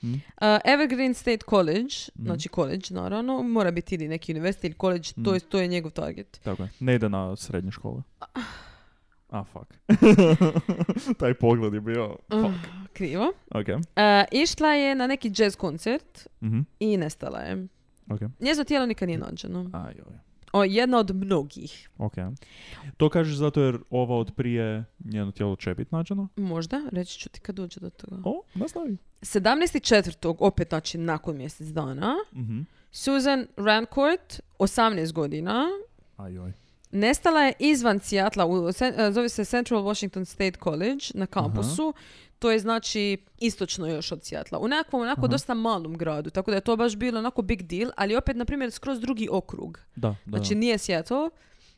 [0.01, 0.13] Mhm.
[0.37, 2.25] A, Evergreen State College, Mhm.
[2.25, 5.33] znači college naravno, mora biti ili neki universitet ili college, to, Mhm.
[5.33, 6.39] je, to je njegov target.
[6.43, 6.69] Tako je.
[6.79, 8.01] Ne ide na srednje škole.
[8.21, 8.25] A,
[9.45, 9.73] fuck.
[11.19, 12.05] Taj pogled je bio...
[12.29, 12.55] Uh, Fuck.
[12.93, 13.33] krivo.
[13.51, 13.65] Ok.
[13.95, 16.59] A, išla je na neki jazz koncert Mhm.
[16.79, 17.67] i nestala je.
[18.09, 18.19] Ok.
[18.39, 19.69] Njezino tijelo nikad nije nađeno.
[19.75, 20.15] Aj, oj.
[20.53, 21.89] O, jedna od mnogih.
[21.97, 22.13] Ok.
[22.97, 26.27] To kažeš zato jer ova od prije njeno tijelo će biti nađeno?
[26.35, 28.21] Možda, reći ću ti kad dođe do toga.
[28.25, 28.97] O, nastavi.
[29.21, 30.35] 17.4.
[30.39, 32.61] opet znači nakon mjesec dana, Mhm.
[32.91, 35.65] Susan Rancourt, 18 godina,
[36.17, 36.53] Aj, oj.
[36.91, 41.93] Nestala je izvan Sijatla, u, e, zove se Central Washington State College na kampusu.
[42.39, 44.59] To je znači istočno još od Sijatla.
[44.59, 45.27] U nekakvom onako Aha.
[45.27, 48.45] dosta malom gradu, tako da je to baš bilo onako big deal, ali opet, na
[48.45, 49.79] primjer, skroz drugi okrug.
[49.95, 50.37] Da, da.
[50.37, 51.29] Znači nije Seattle,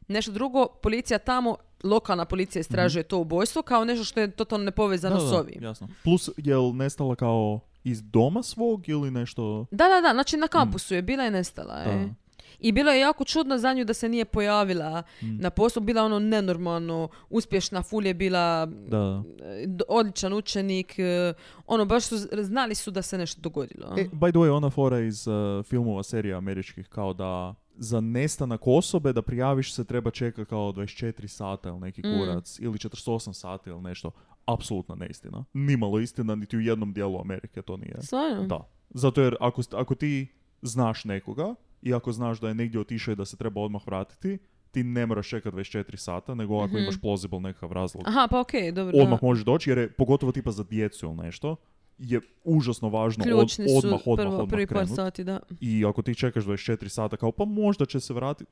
[0.07, 5.15] nešto drugo, policija tamo, lokalna policija istražuje to ubojstvo kao nešto što je totalno nepovezano
[5.15, 5.23] Mhm.
[5.23, 5.63] Da, s da, ovim.
[5.63, 5.87] Jasno.
[6.03, 9.65] Plus, je li nestala kao iz doma svog ili nešto...
[9.71, 12.13] Da, da, da, znači na kampusu je bila i nestala je.
[12.63, 12.67] Mm.
[12.67, 15.37] I bilo je jako čudno za nju da se nije pojavila Mm.
[15.37, 19.23] na poslu, bila ono nenormalno uspješna, ful je bila Da,
[19.87, 21.33] odličan učenik, e,
[21.67, 23.95] ono baš su, znali su da se nešto dogodilo.
[23.97, 25.33] E, by the way, ona fora iz uh,
[25.65, 31.27] filmova serija američkih kao da za nestanak osobe da prijaviš se treba čeka kao 24
[31.27, 32.19] sata ili neki Mm.
[32.19, 34.11] kurac ili 48 sati ili nešto.
[34.45, 35.45] Apsolutna neistina.
[35.53, 38.01] Nimalo istina niti u jednom dijelu Amerike to nije.
[38.01, 38.43] Stvarno?
[38.43, 38.67] Da.
[38.89, 40.27] Zato jer ako, ako ti
[40.61, 44.37] znaš nekoga i ako znaš da je negdje otišao i da se treba odmah vratiti,
[44.71, 46.77] ti ne moraš čekati 24 sata, nego ako Mhm.
[46.77, 48.97] imaš plausible nekakav razlog, Aha, pa okej, dobro.
[48.97, 49.27] odmah da.
[49.27, 51.55] možeš doći jer je pogotovo tipa za djecu ili nešto,
[51.97, 55.39] je užasno važno od- su odmah, odmah, prvo, odmah prvi par sati, da.
[55.61, 58.51] I ako ti čekaš 24 sata kao pa možda će se vratiti,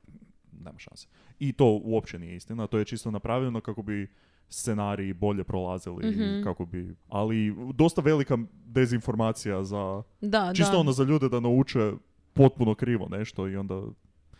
[0.54, 1.06] nema šanse.
[1.38, 4.08] I to uopće nije istina, to je čisto napravljeno kako bi
[4.48, 6.42] scenariji bolje prolazili, i Mhm.
[6.42, 10.78] kako bi, ali dosta velika dezinformacija za, Da, čisto da.
[10.78, 11.92] ono za ljude da nauče
[12.34, 13.82] potpuno krivo nešto i onda,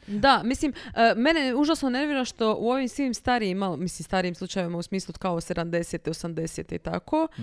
[0.07, 4.79] Da, mislim, e, mene užasno nervira što u ovim svim starijim, malo, mislim starijim slučajevima
[4.79, 6.09] u smislu kao 70.
[6.11, 6.75] 80.
[6.75, 7.43] i tako, Mm.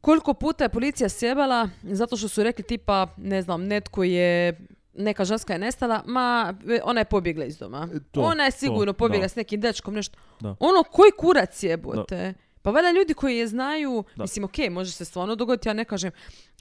[0.00, 4.58] koliko puta je policija sjebala zato što su rekli tipa, ne znam, netko je
[4.94, 7.88] neka ženska je nestala, ma ona je pobjegla iz doma.
[7.94, 9.28] E, to, ona je sigurno to, pobjegla da.
[9.28, 10.18] s nekim dečkom, nešto.
[10.40, 10.56] Da.
[10.60, 12.34] Ono, koji kurac jebote?
[12.62, 14.22] Pa valjda ljudi koji je znaju, Da.
[14.22, 16.10] mislim, ok, može se stvarno dogoditi, ja ne kažem,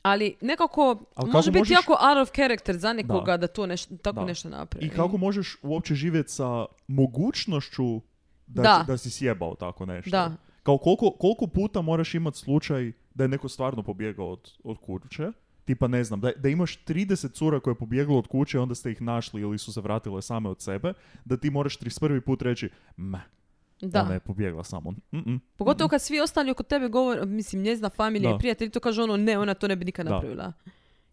[0.01, 0.81] ali nekako
[1.15, 4.15] Ali može kako biti možeš- jako out of character za nekoga da, to neš- tako
[4.15, 4.25] Da.
[4.25, 4.85] nešto napravi.
[4.85, 8.01] i kako možeš uopće živjeti sa mogućnošću
[8.47, 8.83] da, Da.
[8.87, 10.09] da si sjebao tako nešto.
[10.09, 10.31] Da.
[10.63, 15.31] Kao koliko, koliko puta moraš imati slučaj da je neko stvarno pobjegao od, od kuće,
[15.65, 18.91] tipa ne znam, da, da imaš 30 cura koje je pobjeglo od kuće, onda ste
[18.91, 20.93] ih našli ili su se vratile same od sebe,
[21.25, 22.21] da ti moraš 31.
[22.21, 23.21] put reći, ma,
[23.81, 24.01] Da.
[24.01, 24.93] ona je pobjegla samo.
[25.57, 28.35] Pogotovo kad svi ostali oko tebe govore, mislim, njezina familija Da.
[28.35, 30.11] i prijatelji to kažu ono, ne, ona to ne bi nikad Da.
[30.11, 30.53] napravila.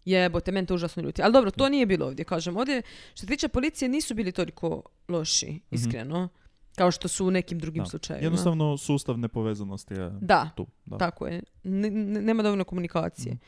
[0.05, 1.23] Jebote, meni to užasno ljuti.
[1.23, 2.57] Ali dobro, to nije bilo ovdje, kažem.
[2.57, 6.29] Ovdje, što se tiče policije, nisu bili toliko loši, iskreno.
[6.75, 7.87] Kao što su u nekim drugim Mhm.
[7.87, 7.91] Da.
[7.91, 8.27] slučajevima.
[8.27, 10.67] Jednostavno sustav nepovezanosti je Da, tu.
[10.85, 10.99] Da.
[10.99, 11.43] tako je.
[11.65, 13.39] N- n- nema dovoljno komunikacije.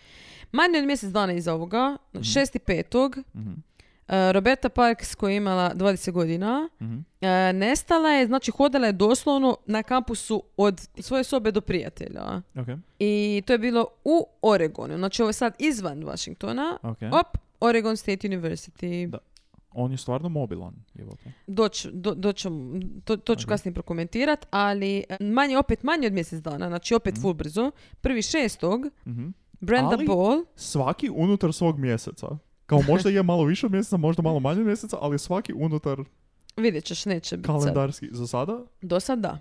[0.53, 3.23] Manje od mjesec dana iza ovoga, 6.5.
[4.09, 6.95] Uh, Roberta Parks koja je imala 20 godina Mhm.
[6.95, 7.03] uh,
[7.55, 12.43] nestala je, znači hodala je doslovno na kampusu od svoje sobe do prijatelja.
[12.55, 12.67] Ok,
[12.99, 14.97] I to je bilo u Oregonu.
[14.97, 16.79] Znači ovo je sad izvan Washingtona.
[16.83, 16.99] ok.
[17.03, 19.07] Op, Oregon State University.
[19.09, 19.19] Da.
[19.73, 20.75] On je stvarno mobilan.
[21.47, 23.49] Doć, do, doću- to, to ću Ok.
[23.49, 27.23] kasnije prokomentirat, ali e, manje, opet manje od mjesec dana, znači opet Mhm.
[27.23, 27.71] full brzo.
[28.01, 29.29] Prvi šestog, Mhm.
[29.61, 32.27] Brenda Ali- Ball, Svaki unutar svog mjeseca.
[32.67, 35.99] Kao možda je malo više od mjeseca, možda malo manje od mjeseca, ali svaki unutar
[36.57, 37.57] vidjet ćeš, neće biti sad.
[37.57, 38.09] kalendarski.
[38.13, 38.65] Za sada?
[38.83, 39.39] Do sad da.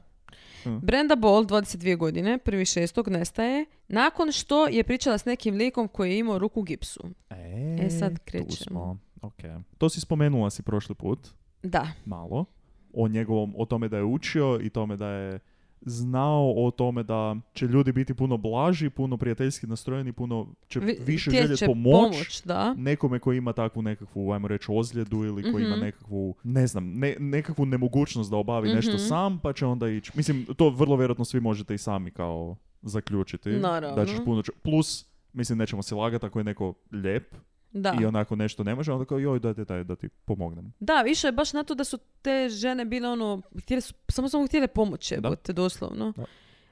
[0.65, 0.77] Mm.
[0.77, 6.11] Brenda Ball, 22 godine, prvi šestog, nestaje, nakon što je pričala s nekim likom koji
[6.11, 7.03] je imao ruku gipsu.
[7.29, 8.55] E, E, sad krećemo.
[8.57, 8.97] smo.
[9.21, 9.39] Ok.
[9.77, 11.19] To si spomenula si prošli put,
[11.63, 11.87] Da.
[12.05, 12.45] malo,
[12.93, 15.39] o njegovom, o tome da je učio i tome da je
[15.85, 20.97] znao o tome da će ljudi biti puno blaži, puno prijateljski nastrojeni, puno će Vi-
[20.99, 22.73] više željeti pomoć, pomoć, da.
[22.73, 25.85] nekome koji ima takvu nekakvu, ajmo reći, ozljedu ili koji ima Mhm.
[25.85, 28.99] nekakvu, ne znam, ne, nekakvu nemogućnost da obavi nešto Mhm.
[28.99, 30.11] sam, pa će onda ići.
[30.15, 33.49] Mislim, to vrlo vjerojatno svi možete i sami kao zaključiti.
[33.49, 33.95] Naravno.
[33.95, 34.43] Da ćeš puno...
[34.63, 37.35] Plus, mislim, nećemo se lagati ako je neko lijep
[37.75, 37.97] Da.
[38.01, 40.73] i onako nešto ne može, onda kao joj, daj, daj, da ti pomognem.
[40.79, 44.29] Da, više je baš na to da su te žene bile ono, htjele su, samo
[44.29, 45.17] samo htjele pomoći, Da.
[45.17, 46.11] jebote, doslovno.
[46.11, 46.25] Da.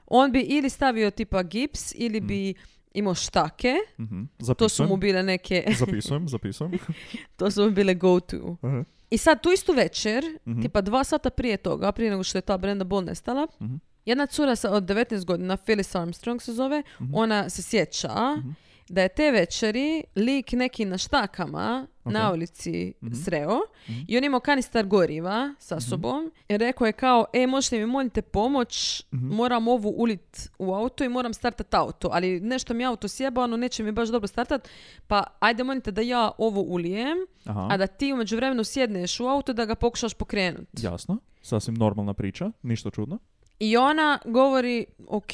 [0.06, 2.54] On bi ili stavio tipa gips, ili bi
[2.94, 4.22] imao štake, Mhm.
[4.56, 6.72] to su mu bile neke, zapisujem, zapisujem.
[7.36, 8.56] to su mu bile go to.
[8.62, 8.84] Aha.
[9.10, 10.62] I sad tu istu večer, Mhm.
[10.62, 13.74] tipa dva sata prije toga, prije nego što je ta Brenda Ball nestala, Mhm.
[14.04, 17.14] jedna cura sa, od 19 godina, Phyllis Armstrong se zove, Mhm.
[17.14, 18.50] ona se sjeća Mhm.
[18.88, 22.12] Da je te večeri lik neki na štakama Ok.
[22.12, 23.14] na ulici Mhm.
[23.14, 24.00] sreo Mhm.
[24.08, 28.22] i on imao kanistar goriva sa sobom i rekao je kao, e, možete mi molite
[28.22, 29.26] pomoć, Mhm.
[29.26, 33.56] moram ovu ulit u auto i moram startat auto, ali nešto mi auto sjeba, ono
[33.56, 34.68] neće mi baš dobro startat,
[35.06, 37.68] pa ajde molite da ja ovo ulijem, Aha.
[37.70, 40.82] a da ti u međuvremenu sjedneš u auto da ga pokušaš pokrenuti.
[40.82, 43.18] Jasno, sasvim normalna priča, ništa čudno.
[43.58, 45.32] I ona govori, ok,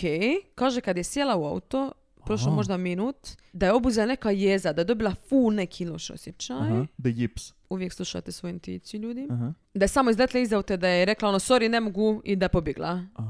[0.54, 2.56] kaže kad je sjela u auto, prošlo Aha.
[2.56, 3.16] možda minut,
[3.52, 6.56] da je obuzela neka jeza, da je dobila fu neki loš osjećaj.
[6.56, 6.86] Aha.
[7.02, 7.52] The yips.
[7.70, 9.26] Uvijek slušate svoju intuiciju ljudi.
[9.30, 9.52] Aha.
[9.74, 12.44] Da je samo izletla iz auta, da je rekla ono, sorry, ne mogu i da
[12.44, 13.02] je pobjegla.
[13.16, 13.22] A,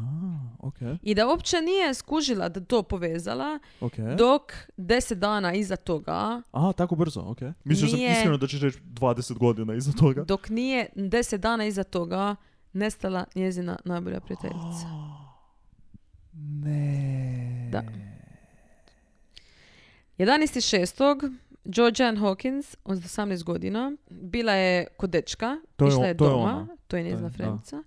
[0.58, 3.92] ok, I da uopće nije skužila da to povezala, ok.
[4.18, 4.42] dok
[4.76, 7.38] deset dana iza toga, A, tako brzo, ok.
[7.64, 10.24] Mislio sam iskreno da ćeš reći 20 godina iza toga.
[10.24, 12.36] dok nije deset dana iza toga
[12.72, 14.86] nestala njezina najbolja prijateljica.
[16.32, 17.68] Ne.
[17.72, 17.82] Da.
[20.20, 21.32] 11.6.
[21.66, 26.24] Georgian Hawkins, od 18 godina, bila je kod dečka, To je išla on- je to
[26.24, 26.66] je doma, ona.
[26.88, 27.36] to je njezina je, da.
[27.36, 27.82] frendica.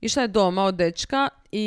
[0.00, 1.66] Išla je doma od dečka i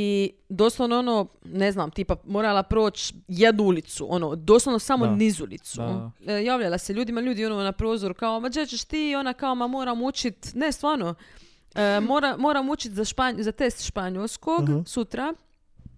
[0.50, 5.16] doslovno ono, ne znam, tipa morala proći jednu ulicu, ono, doslovno samo Da.
[5.16, 5.78] niz ulicu.
[5.78, 6.12] Da.
[6.28, 9.16] E, javljala se ljudima, ljudi ono na prozoru kao, ma gdje ćeš ti?
[9.16, 11.16] Ona kao, ma moram učit, ne stvarno,
[11.76, 14.84] E, mora, moram učit za, španj, za test španjolskog Aha.
[14.86, 15.34] sutra.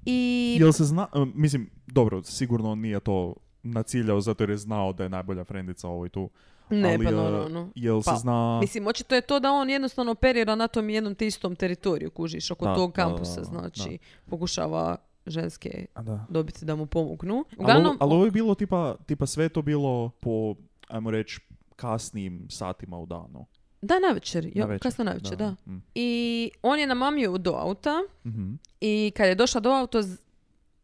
[0.06, 4.94] I Jel se zna, um, mislim, dobro, sigurno nije to naciljao zato jer je znao
[4.94, 6.30] da je najbolja frendica ovoj tu.
[6.70, 7.70] ne, ali, pa uh, naravno.
[7.76, 8.60] Jel Pa, se zna...
[8.62, 12.52] Mislim, očito je to da on jednostavno operira na tom jednom te istom teritoriju, kužiš,
[12.52, 13.98] oko Da, tog da, da, kampusa, da, znači,
[14.28, 14.96] pokušava
[15.26, 16.26] ženske da.
[16.30, 17.46] dobiti da mu pomognu.
[17.58, 20.56] Uglavnom, ali ovo je bilo tipa, tipa sve to bilo po,
[20.88, 21.40] ajmo reći,
[21.76, 23.46] kasnim satima u danu.
[23.82, 25.56] da, navečer, jo, Navečer, kasno navečer, da.
[25.68, 25.78] Mm.
[25.96, 26.12] I
[26.62, 27.94] on je namamio do auta
[28.26, 28.54] Mhm.
[28.82, 30.18] i kad je došla do auta, z-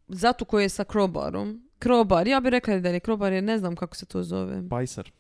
[0.07, 3.75] zatu koji je sa krobarom, krobar, ja bih rekla da je krobar, jer ne znam
[3.75, 4.69] kako se to zove.
[4.69, 5.11] Pajser.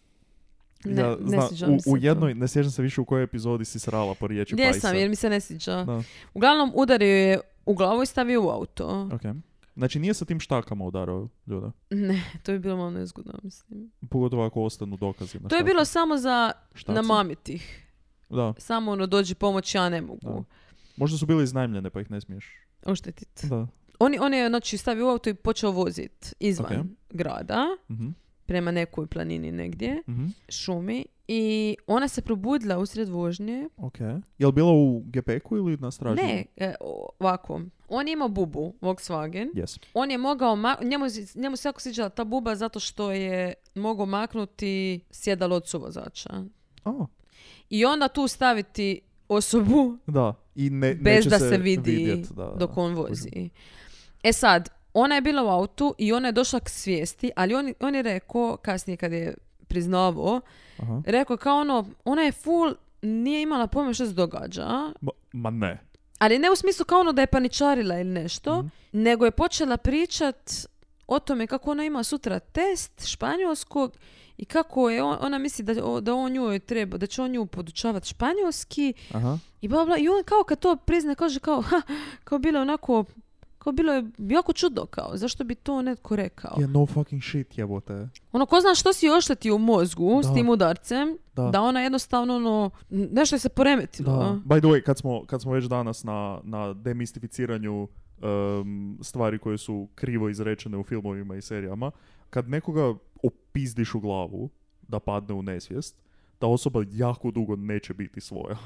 [0.85, 2.05] Ne, ja, ne zna- sviđa mi se u, u to.
[2.05, 4.95] jednoj, ne sjećam se više u kojoj epizodi si srala po riječi Jesam, pajser.
[4.95, 5.83] jer mi se ne sviđa.
[5.83, 9.09] Da, Uglavnom, udario je u glavu i stavio u auto.
[9.13, 9.21] ok.
[9.75, 11.67] Znači nije sa tim štakama udarao ljude.
[11.89, 13.91] Ne, to bi bilo malo nezgodno, mislim.
[14.09, 16.95] Pogotovo ako ostanu dokazi na To je bilo samo za Štaci.
[16.95, 17.85] namamiti ih.
[18.29, 20.19] Da, Samo ono, dođi pomoć, ja ne mogu.
[20.23, 20.43] Da.
[20.97, 22.45] možda su bili iznajmljene pa ih ne smiješ.
[22.85, 23.29] Oštetit.
[23.43, 23.67] Da.
[23.99, 26.85] On, on je znači, stavio u auto i počeo voziti izvan Ok.
[27.09, 28.07] grada, Mhm.
[28.45, 30.25] prema nekoj planini negdje, Mhm.
[30.49, 31.05] šumi.
[31.27, 33.69] I ona se probudila usred vožnje.
[33.77, 33.99] Ok.
[34.37, 36.15] Je li bila u gepeku ili na straži?
[36.17, 36.73] Ne, e,
[37.19, 37.61] ovako.
[37.87, 39.49] On je imao bubu, Volkswagen.
[39.53, 39.79] Yes.
[39.93, 44.05] On je mogao, ma- njemu, njemu se jako sviđala ta buba zato što je mogao
[44.05, 46.43] maknuti sjedalo od suvozača.
[46.85, 47.05] A,
[47.69, 50.33] I onda tu staviti osobu da.
[50.55, 53.49] I ne, bez da se, vidi vidjet, da, dok on vozi.
[54.23, 57.73] E sad, ona je bila u autu i ona je došla k svijesti, ali on,
[57.79, 59.35] on je rekao, kasnije kad je
[59.67, 60.41] priznavao,
[60.79, 61.01] Aha.
[61.05, 64.67] rekao kao ono, ona je full, nije imala pojma što se događa,
[65.01, 65.77] Ma, ma ne.
[66.17, 68.67] ali ne u smislu kao ono da je paničarila ili nešto, Mhm.
[68.93, 70.51] nego je počela pričat
[71.07, 73.93] o tome kako ona ima sutra test španjolskog
[74.37, 77.45] i kako je on, ona misli da, da on njoj treba, da će on nju
[77.45, 79.37] podučavati španjolski Aha.
[79.61, 79.97] i bla bla.
[79.97, 81.81] I on kao kad to prizna kaže kao, ha,
[82.23, 83.05] kao bilo je onako,
[83.59, 86.55] kao bilo je jako čudno kao, zašto bi to netko rekao?
[86.59, 88.09] Je no fucking shit jebote.
[88.31, 90.33] Ono, ko zna što si oštetio u mozgu s Da.
[90.33, 91.49] tim udarcem, Da.
[91.49, 94.17] da ona jednostavno ono, nešto je se poremetilo.
[94.17, 94.55] Da.
[94.55, 97.87] By the way, kad smo, kad smo već danas na, na demistificiranju
[98.21, 101.91] em, stvari koje su krivo izrečene u filmovima i serijama,
[102.29, 102.93] kad nekoga
[103.23, 104.49] opizdiš u glavu
[104.87, 105.95] da padne u nesvijest,
[106.39, 108.57] ta osoba jako dugo neće biti svoja.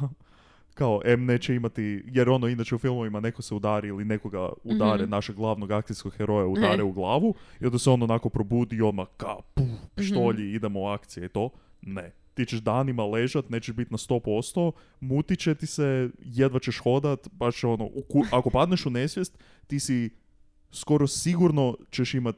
[0.73, 5.03] Kao, M neće imati, jer ono inače u filmovima neko se udari ili nekoga udare,
[5.03, 5.11] Mhm.
[5.11, 6.83] našeg glavnog akcijskog heroja udare Ne.
[6.83, 9.75] u glavu i onda se on onako probudi i odmah kao, puf, Mhm.
[9.95, 11.49] pištolji, idemo u akcije i to.
[11.81, 12.11] Ne.
[12.33, 17.27] Ti ćeš danima ležat, nećeš biti na 100%, mutit će ti se, jedva ćeš hodat,
[17.31, 20.09] baš ono, u ku- ako padneš u nesvijest, ti si
[20.71, 22.35] skoro sigurno ćeš imat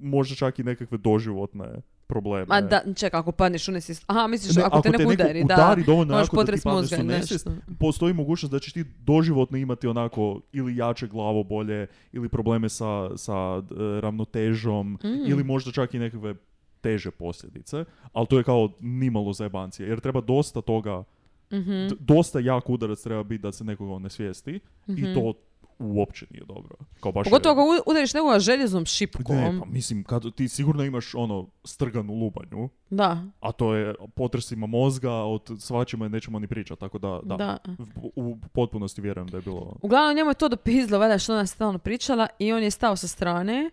[0.00, 1.66] možda čak i nekakve doživotne
[2.06, 2.46] probleme.
[2.48, 3.94] Ma da, čekaj, ako padneš unesi...
[4.06, 5.54] Aha, misliš, Ne, ako, te neko udari, da.
[5.54, 9.58] udari dovoljno Možeš jako da ti padneš u nesvijest, postoji mogućnost da ćeš ti doživotno
[9.58, 15.26] imati onako ili jače glavobolje ili probleme sa, sa e, ravnotežom Mm.
[15.26, 16.34] ili možda čak i nekakve
[16.80, 21.04] teže posljedice, ali to je kao nimalo zajebancije, jer treba dosta toga,
[21.50, 25.04] Mhm, d- dosta jak udarac treba biti da se nekoga onesvijesti mhm.
[25.04, 25.34] i to
[25.78, 26.76] uopće nije dobro.
[27.00, 29.36] Kao baš Pogotovo ako udariš nekoga željeznom šipkom.
[29.36, 34.66] Ne, pa mislim, kad ti sigurno imaš ono strganu lubanju, Da, a to je potresima
[34.66, 37.36] mozga, od svačima nećemo ni pričati, tako da, da.
[37.36, 37.58] da.
[37.96, 39.76] U, u potpunosti vjerujem da je bilo...
[39.82, 43.08] Uglavnom njemu je to dopizdilo, valjda što ona stalno pričala i on je stao sa
[43.08, 43.70] strane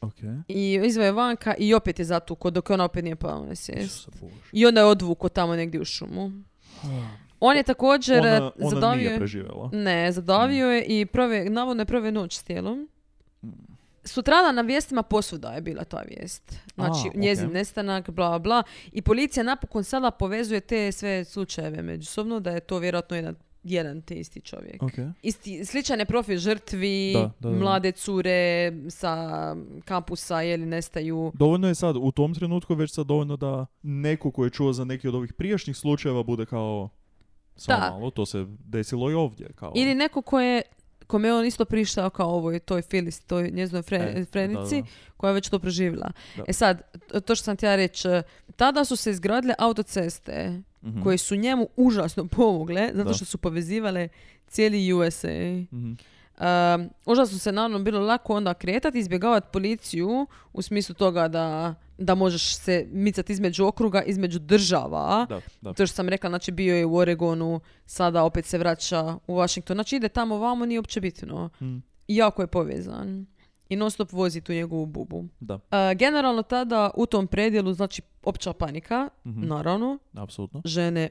[0.00, 0.18] Ok.
[0.48, 4.08] i izveo je vanka i opet je zatuko dok ona opet nije pala nesvijest.
[4.52, 6.30] I onda je odvuko tamo negdje u šumu.
[7.46, 8.96] On je također Ona, eh, ona zadavio...
[8.98, 9.70] nije je- preživjela.
[9.72, 12.88] Ne, zadavio je i prove, navodno je prove noć s tijelom.
[13.42, 13.48] Mm.
[14.04, 16.42] Sutradan na vijestima posuda je bila ta vijest.
[16.74, 17.52] Znači, A, njezin ok.
[17.52, 18.62] nestanak, bla, bla.
[18.92, 24.02] I policija napokon sada povezuje te sve slučajeve međusobno, da je to vjerojatno jedan, jedan
[24.02, 24.82] te isti čovjek.
[24.82, 24.92] Ok.
[25.22, 27.56] Isti, sličan je profil žrtvi, Da, da, da.
[27.56, 29.16] mlade cure sa
[29.84, 31.32] kampusa, jeli nestaju.
[31.34, 34.84] Dovoljno je sad, u tom trenutku već sad dovoljno da neko ko je čuo za
[34.84, 36.88] neki od ovih prijašnjih slučajeva bude kao
[37.56, 37.90] samo Da.
[37.90, 39.48] malo, to se desilo i ovdje.
[39.54, 39.72] Kao.
[39.74, 40.62] Ili neko ko je
[41.06, 44.80] kome je on isto prištao kao ovoj toj Filis, toj njezinoj fre, E, frenici, da,
[44.80, 44.86] da.
[45.16, 46.10] koja je već to preživjela.
[46.36, 46.44] Da.
[46.48, 48.08] E sad, to- to što sam ti ja reći,
[48.56, 51.02] tada su se izgradile autoceste Mhm.
[51.02, 53.14] koje su njemu užasno pomogle, zato Da.
[53.14, 54.08] što su povezivale
[54.46, 55.28] cijeli USA.
[55.72, 55.92] Mhm.
[56.34, 62.14] Um, užasno se naravno bilo lako onda kretati, izbjegavati policiju u smislu toga da, da
[62.14, 65.26] možeš se micati između okruga, između država.
[65.28, 65.72] Da, da.
[65.72, 69.74] To što sam rekla, znači bio je u Oregonu, sada opet se vraća u Washington.
[69.74, 71.50] Znači ide tamo vamo, nije uopće bitno.
[71.60, 71.76] Mm,
[72.08, 73.26] jako je povezan.
[73.68, 75.24] I non stop vozi tu njegovu bubu.
[75.40, 75.60] Da, Uh,
[75.94, 79.46] generalno tada u tom predjelu, znači opća panika, Mhm.
[79.46, 80.62] naravno, apsolutno.
[80.64, 81.08] žene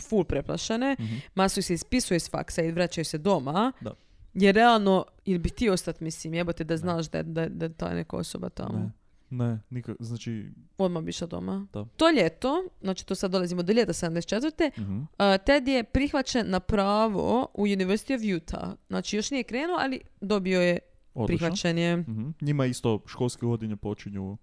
[0.00, 1.14] full preplašene, Mhm.
[1.34, 3.72] masu se ispisuje s faksa i vraćaju se doma.
[3.80, 3.94] Da.
[4.34, 7.72] Jer realno, ili bi ti ostat, mislim, jebote da znaš da, je- da, da je
[7.72, 8.78] ta neka osoba tamo.
[8.78, 8.90] Ne,
[9.30, 10.50] ne, nikak, znači...
[10.78, 11.66] Odmah bi išla doma.
[11.72, 11.84] Da.
[11.96, 14.80] To ljeto, znači to sad dolazimo do ljeta 74.
[14.80, 14.98] mhm.
[14.98, 15.06] Uh,
[15.46, 18.68] Ted je prihvaćen na pravo u University of Utah.
[18.88, 20.78] Znači još nije krenuo, ali dobio je
[21.14, 21.26] Odlično.
[21.38, 21.96] prihvaćen je.
[21.96, 22.28] Mhm.
[22.40, 24.36] Njima isto školske godine počinju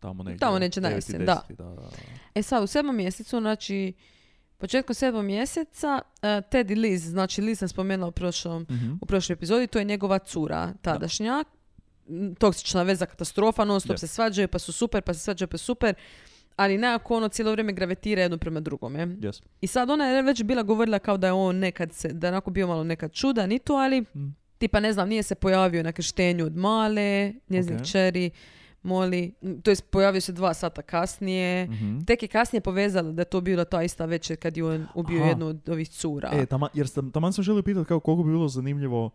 [0.00, 0.38] tamo negdje.
[0.38, 1.42] Tamo neće na jesen, da.
[1.48, 1.90] da, da.
[2.34, 3.92] E sad, u sedmom mjesecu, znači,
[4.58, 8.92] početkom sedmog mjeseca, uh, Ted i Liz, znači Liz sam spomenula u, prošlom, Mhm.
[9.00, 11.44] u prošloj epizodi, to je njegova cura tadašnja.
[12.38, 15.64] Toksična veza, katastrofa, non stop se svađaju, pa su super, pa se svađaju, pa su
[15.64, 15.94] super.
[16.56, 19.06] Ali nekako ono cijelo vrijeme gravitira jedno prema drugome.
[19.06, 19.42] Yes.
[19.60, 22.32] I sad ona je već bila govorila kao da je on nekad se, da je
[22.32, 24.34] onako bio malo nekad čudan i to, ali Mm.
[24.58, 27.82] tipa ne znam, nije se pojavio na krštenju od male, njezin Ok.
[27.82, 28.30] kćeri,
[28.82, 31.66] Moli, to jest pojavio se dva sata kasnije.
[31.66, 32.00] Mhm.
[32.00, 35.20] Tek je kasnije povezala da je to bila ta ista večer kad je on ubio
[35.20, 35.28] Aha.
[35.28, 36.30] jednu od ovih cura.
[36.32, 39.10] E, tama, jer sam, taman sam želio pitati kao koliko bi bilo zanimljivo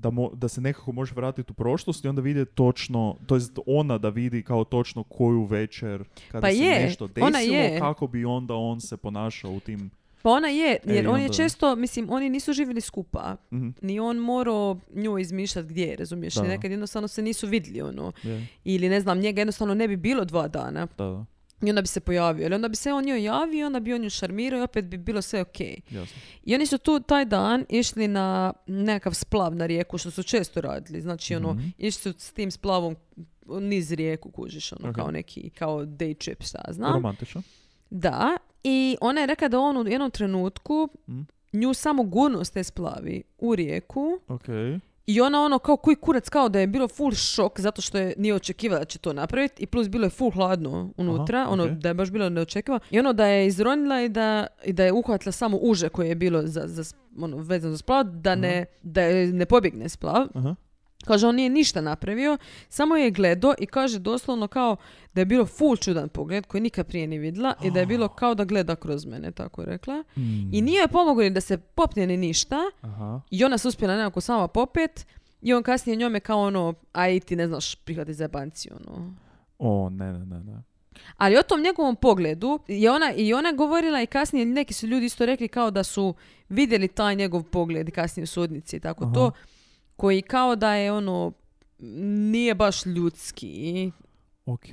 [0.00, 3.58] da, mo, da se nekako može vratiti u prošlost i onda vidjeti točno, to jest
[3.66, 7.78] ona da vidi kao točno koju večer kada Pa se je, nešto desilo, ona je.
[7.78, 9.90] kako bi onda on se ponašao u tim...
[10.22, 13.36] Pa ona je, jer on je često, mislim, oni nisu živjeli skupa.
[13.52, 13.68] Mhm.
[13.82, 16.34] Ni on morao nju izmišljati gdje je, razumiješ?
[16.34, 16.42] Da.
[16.42, 18.12] Nekad jednostavno se nisu vidjeli, ono.
[18.22, 20.86] Je, Ili ne znam, njega jednostavno ne bi bilo dva dana.
[20.98, 21.24] da, da,
[21.62, 22.46] I onda bi se pojavio.
[22.46, 24.96] Ili onda bi se on njoj javio, onda bi on nju šarmirao i opet bi
[24.98, 25.60] bilo sve ok.
[25.90, 26.20] jasno.
[26.44, 30.60] I oni su tu taj dan išli na nekakav splav na rijeku, što su često
[30.60, 31.00] radili.
[31.00, 31.66] Znači, ono, Mhm.
[31.78, 32.96] išli su s tim splavom
[33.48, 34.94] niz rijeku, kužiš, ono, Ok.
[34.94, 36.92] kao neki, kao day trip, šta ja znam.
[36.92, 37.42] Romantično.
[37.90, 41.20] Da, i ona je rekla da on u jednom trenutku Mhm.
[41.52, 44.44] nju samo gurnuo s te splavi u rijeku Ok.
[45.06, 48.14] I ona ono kao koji kurac kao da je bilo full šok zato što je
[48.16, 51.66] nije očekivala da će to napraviti i plus bilo je full hladno unutra, Aha, ono
[51.66, 54.92] da je baš bilo neočekivano i ono da je izronila i da, i da je
[54.92, 59.02] uhvatila samo uže koje je bilo za, za ono, vezano za splav, da ne, da
[59.02, 60.26] je ne pobjegne splav.
[60.34, 60.54] Aha.
[61.04, 64.76] Kaže, on nije ništa napravio, samo je gledao i kaže doslovno kao
[65.14, 68.08] da je bilo full čudan pogled koji nikad prije nije vidjela i da je bilo
[68.08, 70.04] kao da gleda kroz mene, tako je rekla.
[70.16, 70.54] Mm.
[70.54, 73.20] I nije joj pomoglo ni da se popne ni ništa Aha.
[73.30, 75.06] i ona se uspjela nekako sama popet
[75.42, 78.28] i on kasnije njome kao ono, aj ti ne znaš prihvati za
[78.70, 79.14] ono.
[79.58, 80.62] O, ne, ne, ne, ne.
[81.16, 85.06] Ali o tom njegovom pogledu je ona i ona govorila i kasnije neki su ljudi
[85.06, 86.14] isto rekli kao da su
[86.48, 89.14] vidjeli taj njegov pogled kasnije u sudnici i tako Aha.
[89.14, 89.30] to
[90.00, 91.32] koji kao da je ono
[92.22, 93.90] nije baš ljudski
[94.46, 94.64] Ok.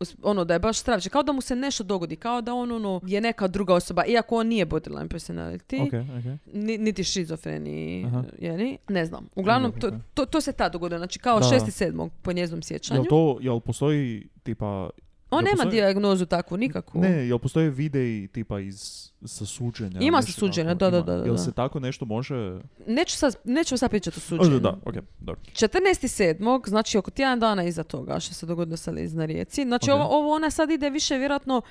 [0.00, 2.72] Us- ono da je baš stravičan, kao da mu se nešto dogodi, kao da on
[2.72, 6.54] ono je neka druga osoba, iako on nije borderline personality, Ok, ok.
[6.54, 8.24] ni- niti šizofreni, Aha.
[8.38, 8.78] je li?
[8.88, 9.28] Ne znam.
[9.36, 11.46] Uglavnom, to, to, to se tad dogodilo, znači kao Da.
[11.46, 12.08] 6.7.
[12.22, 12.98] po njeznom sjećanju.
[12.98, 14.90] Jel to, jel postoji tipa
[15.30, 17.00] On nema postoji- dijagnozu takvu, nikakvu.
[17.00, 18.80] Ne, jel postoje videi tipa iz
[19.24, 20.00] sa suđenja?
[20.00, 22.60] Ima sa suđenja, da, da, da, da, Jel se tako nešto može...
[22.86, 24.50] Neću sad, nećemo sad pričati o suđenju.
[24.50, 25.40] da, da, okej, dobro.
[25.52, 26.34] 14.7.
[26.68, 29.62] znači oko tjedan dana iza toga što se dogodilo sa Liz na rijeci.
[29.64, 29.94] Znači Ok.
[29.94, 31.62] ovo, ovo ona sad ide više vjerojatno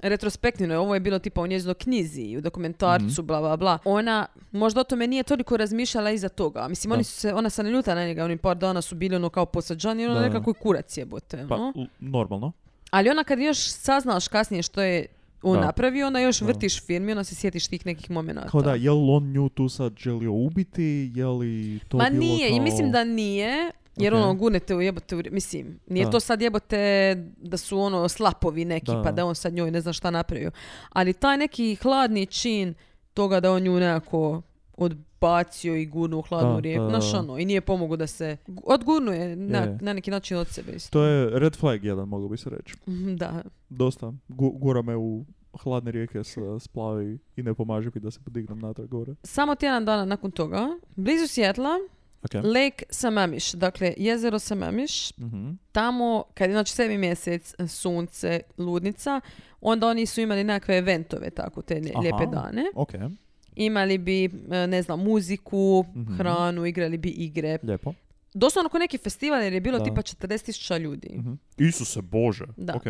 [0.00, 0.76] retrospektivno.
[0.76, 3.22] Ovo je bilo tipa u njezinoj knjizi, u dokumentarcu, Mhm.
[3.22, 3.78] bla, bla, bla.
[3.84, 6.68] Ona možda o tome nije toliko razmišljala iza toga.
[6.68, 6.94] Mislim, Da.
[6.94, 9.28] oni su se, ona se ne ljuta na njega, oni par dana su bili ono
[9.28, 11.46] kao posađani, i ono nekako kurac jebote.
[11.48, 12.52] Pa, l- normalno.
[12.90, 15.06] Ali ona kad još saznaš kasnije što je
[15.42, 15.64] on Da.
[15.64, 16.46] napravio, onda još Da.
[16.46, 18.48] vrtiš film i onda se sjetiš tih nekih momenata.
[18.48, 20.82] Kao da, je li on nju tu sad želio ubiti,
[21.14, 22.56] je li to Ma bilo nije, kao...
[22.56, 24.20] i mislim da nije, jer Ok.
[24.20, 26.10] ono gurnete u jebote, mislim, nije Da.
[26.10, 29.02] to sad jebote da su ono slapovi neki, Da.
[29.02, 30.50] pa da on sad njoj ne zna šta napravio.
[30.90, 32.74] Ali taj neki hladni čin
[33.14, 34.42] toga da on nju nekako
[34.76, 39.36] odbacio i gurnuo u hladnu rijeku, da, znaš ono, i nije pomogao da se odgurnuje
[39.36, 39.78] na, Je.
[39.80, 40.72] na neki način od sebe.
[40.72, 40.90] isto.
[40.90, 42.74] To je red flag jedan, moglo bi se reći.
[42.88, 43.42] Mhm, Da.
[43.68, 44.12] Dosta.
[44.28, 48.58] Gu- gura me u hladne rijeke sa splavi i ne pomaže mi da se podignem
[48.58, 49.14] natrag gore.
[49.22, 51.70] Samo tjedan dana nakon toga, blizu Sjetla,
[52.24, 52.34] Ok.
[52.34, 55.50] Lake Sammamish, dakle jezero Sammamish, Mhm.
[55.72, 59.20] tamo, kad je znači sedmi mjesec, sunce, ludnica,
[59.60, 62.64] onda oni su imali nekakve eventove, tako, te lijepe dane.
[62.74, 62.92] Ok,
[63.56, 64.30] Imali bi, e,
[64.66, 66.14] ne znam, muziku, Mhm.
[66.14, 67.58] hranu, igrali bi igre.
[67.62, 67.94] lijepo.
[68.34, 69.84] Doslovno ko neki festival jer je bilo Da.
[69.84, 71.08] tipa 40.000 ljudi.
[71.10, 71.32] Mhm.
[71.58, 72.44] Isuse Bože.
[72.56, 72.74] Da.
[72.74, 72.82] Ok.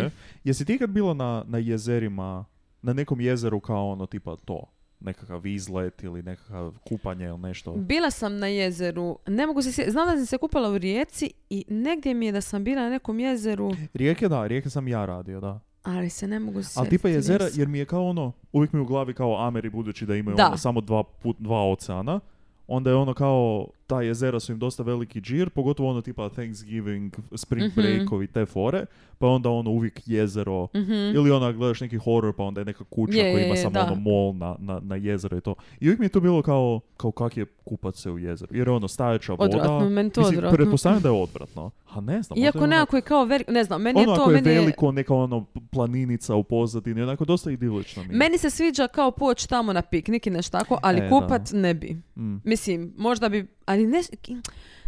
[0.44, 2.44] Jesi ti kad bila na, na jezerima,
[2.82, 4.62] na nekom jezeru kao ono tipa to?
[5.00, 7.72] Nekakav izlet ili nekakav kupanje ili nešto?
[7.72, 11.64] Bila sam na jezeru, ne mogu se znam da sam se kupala u Rijeci i
[11.68, 15.40] negdje mi je da sam bila na nekom jezeru, Rijeke da, rijeke sam ja radio,
[15.40, 15.60] da.
[15.84, 16.78] Ali se ne mogu sjetiti.
[16.80, 20.06] Ali tipa jezera, jer mi je kao ono, uvijek mi u glavi kao Ameri budući
[20.06, 20.46] da imaju Da.
[20.46, 22.20] ono samo dva, put, dva oceana.
[22.66, 27.12] Onda je ono kao, ta jezera su im dosta veliki džir, pogotovo ono tipa Thanksgiving,
[27.34, 27.80] Spring Mhm.
[27.80, 28.86] Breakovi, te fore,
[29.18, 30.92] pa onda ono uvijek jezero, Mhm.
[30.92, 33.62] ili ona gledaš neki horror pa onda je neka kuća Je, koja je, ima je,
[33.62, 33.82] samo da.
[33.82, 35.54] ono mol na, na, na jezero i to.
[35.80, 38.56] I uvijek mi je to bilo kao, kao kak je kupat se u jezeru.
[38.56, 39.44] Jer je ono stajača voda.
[39.46, 40.56] Odvratno, meni to Mislim, odvratno.
[40.56, 41.70] pretpostavljam da je odvratno.
[41.86, 42.38] A ne znam.
[42.38, 44.34] Iako je ono- nekako je kao veliko, ne znam, meni ono je to, ako je
[44.34, 48.16] meni je, veliko, neka ono planinica u pozadini, onako dosta idilično mi je.
[48.16, 51.74] Meni se sviđa kao poći tamo na piknik i nešto tako, ali E, kupat ne
[51.74, 51.96] bi.
[52.16, 52.36] Mm.
[52.44, 54.00] Mislim, možda bi, ali ne,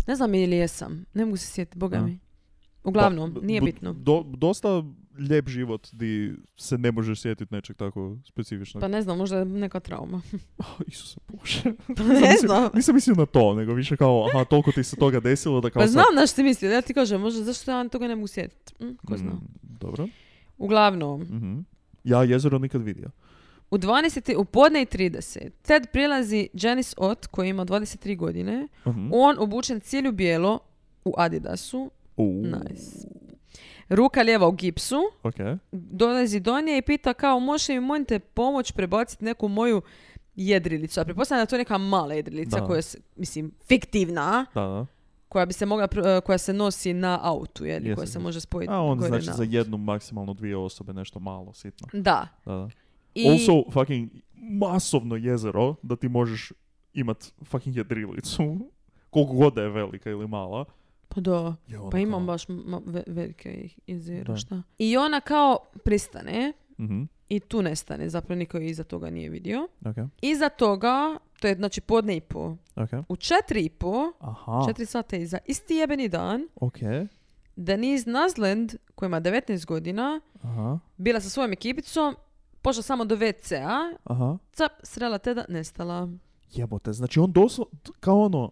[0.07, 1.05] ne znam ili jesam.
[1.15, 2.19] Ne mogu se sjetiti, boga mi.
[2.85, 3.93] Uglavnom, Pa, nije bitno.
[3.93, 4.83] Do, dosta
[5.19, 8.81] lijep život di se ne možeš sjetiti nečeg tako specifičnog.
[8.81, 10.23] Pa ne znam, možda je neka trauma.
[10.59, 11.63] Oh, Isuse Bože.
[11.87, 12.71] Pa Nisam ne mislio- znam.
[12.75, 15.81] Nisam mislio na to, nego više kao, aha, toliko ti se toga desilo da kao
[15.81, 18.17] Pa sad- znam na što ti mislio, ja ti kažem, možda zašto ja toga ne
[18.17, 18.85] mogu sjetiti.
[18.85, 19.31] Mm, ko zna.
[19.31, 20.07] Mm, dobro.
[20.59, 21.59] Uglavnom, Mhm.
[22.05, 23.11] Ja jezero nikad vidio.
[23.71, 28.69] U 20, u podne i 30, Ted prilazi Janice Ott, koji ima 23 godine.
[28.87, 29.09] Mhm.
[29.13, 30.59] On obučen cijelu bijelo
[31.05, 31.91] u Adidasu.
[32.17, 33.09] U, Nice.
[33.89, 34.97] Ruka lijeva u gipsu.
[35.23, 35.35] Ok.
[35.73, 39.83] dolazi do nje i pita kao može mi molim te pomoć prebaciti neku moju
[40.37, 41.01] jedrilicu.
[41.01, 42.67] A pretpostavljam da je to neka mala jedrilica Da.
[42.67, 42.83] koja je,
[43.17, 44.87] mislim, fiktivna, Da, da.
[45.29, 48.73] koja bi se mogla, pr- koja se nosi na autu, je koja se može spojiti
[48.73, 51.89] A on znači na za jednu, maksimalno dvije osobe, nešto malo, sitno.
[51.93, 52.29] Da.
[52.45, 52.69] Da, da.
[53.17, 56.53] I, Also, fucking masovno jezero da ti možeš
[56.95, 58.59] imat fucking jedrilicu.
[59.11, 60.65] Koliko god da je velika ili mala.
[61.09, 61.55] pa da.
[61.91, 64.37] Pa imam kao- baš ma- ve- velike jezera, Da.
[64.37, 64.63] šta.
[64.79, 69.69] I ona kao pristane Mhm, i tu nestane, zapravo niko je iza toga nije vidio.
[69.83, 72.89] ok, Iza toga, to je znači podne i po, ok.
[73.09, 76.79] u četiri i po, Aha, četiri sata iza, isti jebeni dan, ok.
[77.57, 82.15] Denise Nazland, koja ima 19 godina, Aha, bila sa svojom ekipicom,
[82.67, 84.39] pošla samo do WC-a, aha.
[84.53, 86.09] cap, srela Teda, nestala.
[86.53, 88.51] Jebote, znači on doslovno, kao ono,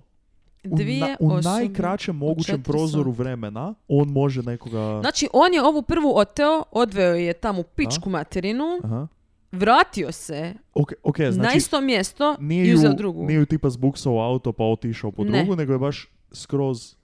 [0.64, 3.22] u, Dvije na- u najkraćem mogućem prozoru sata.
[3.22, 5.00] vremena, on može nekoga...
[5.00, 9.06] Znači, on je ovu prvu oteo, odveo je tamo u pičku materinu, Aha.
[9.52, 13.24] vratio se Ok, ok, na znači isto mjesto nije i ju, uzeo drugu.
[13.24, 15.30] nije ju tipa zbuksao auto pa otišao po Ne.
[15.30, 16.94] drugu, nego je baš skroz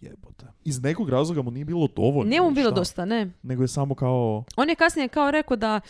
[0.00, 0.46] jebote.
[0.64, 2.30] Iz nekog razloga mu nije bilo dovoljno.
[2.30, 2.74] Nije mu bilo šta?
[2.74, 3.30] dosta, ne.
[3.42, 4.44] Nego je samo kao...
[4.56, 5.80] On je kasnije kao rekao da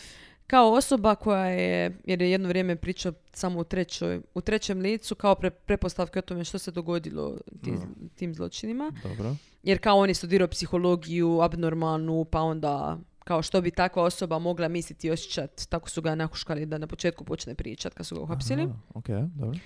[0.47, 5.15] kao osoba koja je, jer je jedno vrijeme pričao samo u, trećoj, u trećem licu,
[5.15, 8.09] kao pre, prepostavke o tome što se dogodilo ti- Mm.
[8.15, 8.91] tim zločinima.
[9.03, 9.35] Dobro.
[9.63, 14.67] Jer kao on je studirao psihologiju, abnormalnu, pa onda kao što bi takva osoba mogla
[14.67, 18.21] misliti i osjećati, tako su ga nahuškali da na početku počne pričat kad su ga
[18.21, 18.63] uhapsili.
[18.63, 19.59] Aha, ok, dobro.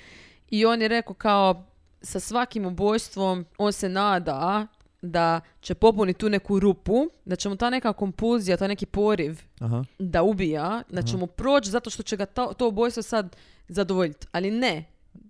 [0.50, 1.64] I on je rekao kao
[2.02, 4.68] sa svakim ubojstvom on se nada
[5.02, 6.94] da će popuniti tu neku rupu,
[7.26, 9.84] da će mu ta neka kompulzija, ta neki poriv Aha.
[10.00, 13.36] da ubija, da će mu proći zato što će ga to, to ubojstvo sad
[13.68, 14.28] zadovoljiti.
[14.32, 14.86] Ali ne,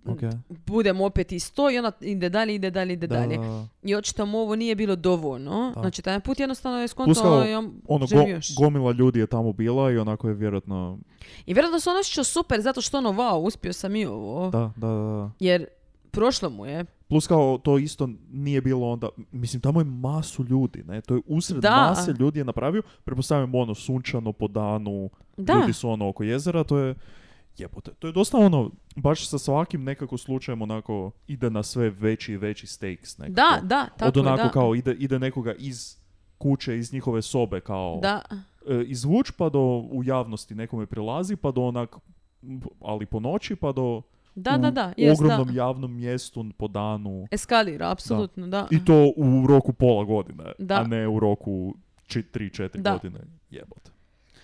[0.06, 0.18] Ok.
[0.48, 3.36] budemo opet isto i onda ide dalje, ide dalje, ide Da, dalje.
[3.36, 3.66] da, da.
[3.82, 5.72] I očito mu ovo nije bilo dovoljno.
[5.74, 5.80] Da.
[5.80, 8.24] Znači, taj put jednostavno je kao, i on Ono, go-
[8.56, 10.98] gomila ljudi je tamo bila i onako je vjerojatno...
[11.46, 14.50] I vjerojatno se on osjećao super zato što ono, wow, uspio sam i ovo.
[14.50, 14.94] Da, da, da.
[14.94, 15.30] da.
[15.40, 15.66] Jer
[16.10, 16.84] prošlo mu je.
[17.12, 21.20] Plus kao to isto nije bilo onda, mislim tamo je masu ljudi, ne, to je
[21.26, 21.70] usred Da.
[21.88, 25.52] mase ljudi je napravio, pretpostavljam ono sunčano po danu, Da.
[25.52, 26.94] ljudi su ono oko jezera, to je
[27.58, 32.32] jebote, to je dosta ono, baš sa svakim nekako slučajem onako ide na sve veći
[32.32, 33.34] i veći stakes nekako.
[33.34, 34.50] Da, da, tako Od onako da.
[34.50, 35.96] kao ide, ide nekoga iz
[36.38, 38.22] kuće, iz njihove sobe kao Da,
[38.68, 39.60] e, izvuč pa do
[39.90, 41.96] u javnosti nekome prilazi pa do onak
[42.80, 44.02] ali po noći pa do
[44.34, 45.26] da, u da, da, jest, da.
[45.26, 48.66] ogromnom javnom mjestu po danu Eskalira, apsolutno, da.
[48.70, 50.74] i to u roku pola godine, Da.
[50.74, 51.74] a ne u roku
[52.08, 52.92] 3-4 Da.
[52.92, 53.20] godine.
[53.50, 53.90] Jebote.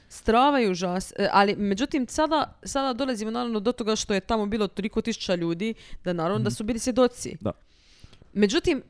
[0.09, 1.13] Strava je užas.
[1.13, 5.35] E, Ali, međutim, sada, sada dolazimo naravno do toga što je tamo bilo toliko tisuća
[5.35, 5.75] ljudi,
[6.05, 7.29] da naravno da su bili svjedoci.
[7.31, 7.45] Mhm.
[7.45, 7.53] Da.
[8.33, 8.83] Međutim,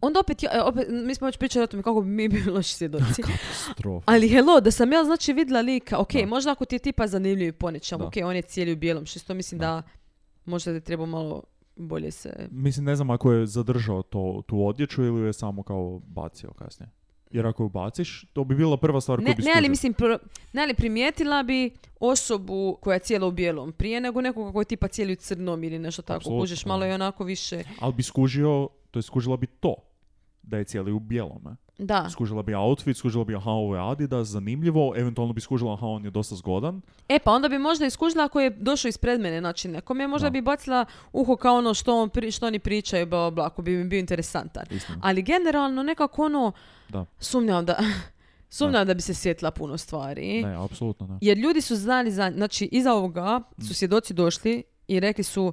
[0.00, 2.50] onda opet, ja- e, opet, mi smo već pričali o tome kako bi mi bili
[2.50, 3.22] loši svjedoci.
[4.06, 6.26] Ali hello, da sam ja znači vidjela lika, ok, Da.
[6.26, 8.06] možda ako ti je tipa zanimljiv po nečemu, Da.
[8.06, 9.66] ok, on je cijeli u bijelom, što mislim Da.
[9.66, 9.82] da
[10.44, 11.42] možda da treba malo
[11.76, 12.48] bolje se...
[12.50, 16.90] Mislim, ne znam ako je zadržao to, tu odjeću ili je samo kao bacio kasnije.
[17.30, 19.94] Jer ako ju baciš, to bi bila prva stvar Ne, koju bi ne, ali mislim,
[19.94, 20.18] pro-
[20.52, 21.70] ne, ali primijetila bi
[22.00, 25.64] osobu koja je cijela u bijelom prije nego nekoga koji je tipa cijeli u crnom
[25.64, 26.16] ili nešto tako.
[26.16, 27.62] Apsolutno, Kužiš malo i onako više.
[27.80, 29.74] Ali bi skužio, to je skužila bi to.
[30.44, 31.56] Da je cijeli u bijelome.
[31.78, 32.10] Da.
[32.10, 36.04] Skužila bi outfit, skužila bi aha, ovo je Adidas, zanimljivo, eventualno bi skužila aha, on
[36.04, 36.80] je dosta zgodan.
[37.08, 40.26] E pa onda bi možda iskužila ako je došao ispred mene, znači nekom je možda
[40.26, 40.30] Da.
[40.30, 43.70] bi bacila uho kao ono što, on pri, što oni pričaju, bla, bla, ako bi
[43.72, 44.64] mi bio interesantan.
[44.70, 44.98] Istina.
[45.02, 46.52] Ali generalno nekako ono,
[46.88, 47.04] Da.
[47.18, 47.78] sumnjam da,
[48.50, 48.94] sumnjam da.
[48.94, 50.42] bi se sjetila puno stvari.
[50.42, 51.18] Ne, apsolutno ne.
[51.20, 55.52] Jer ljudi su znali za, znači iza ovoga su svjedoci došli i rekli su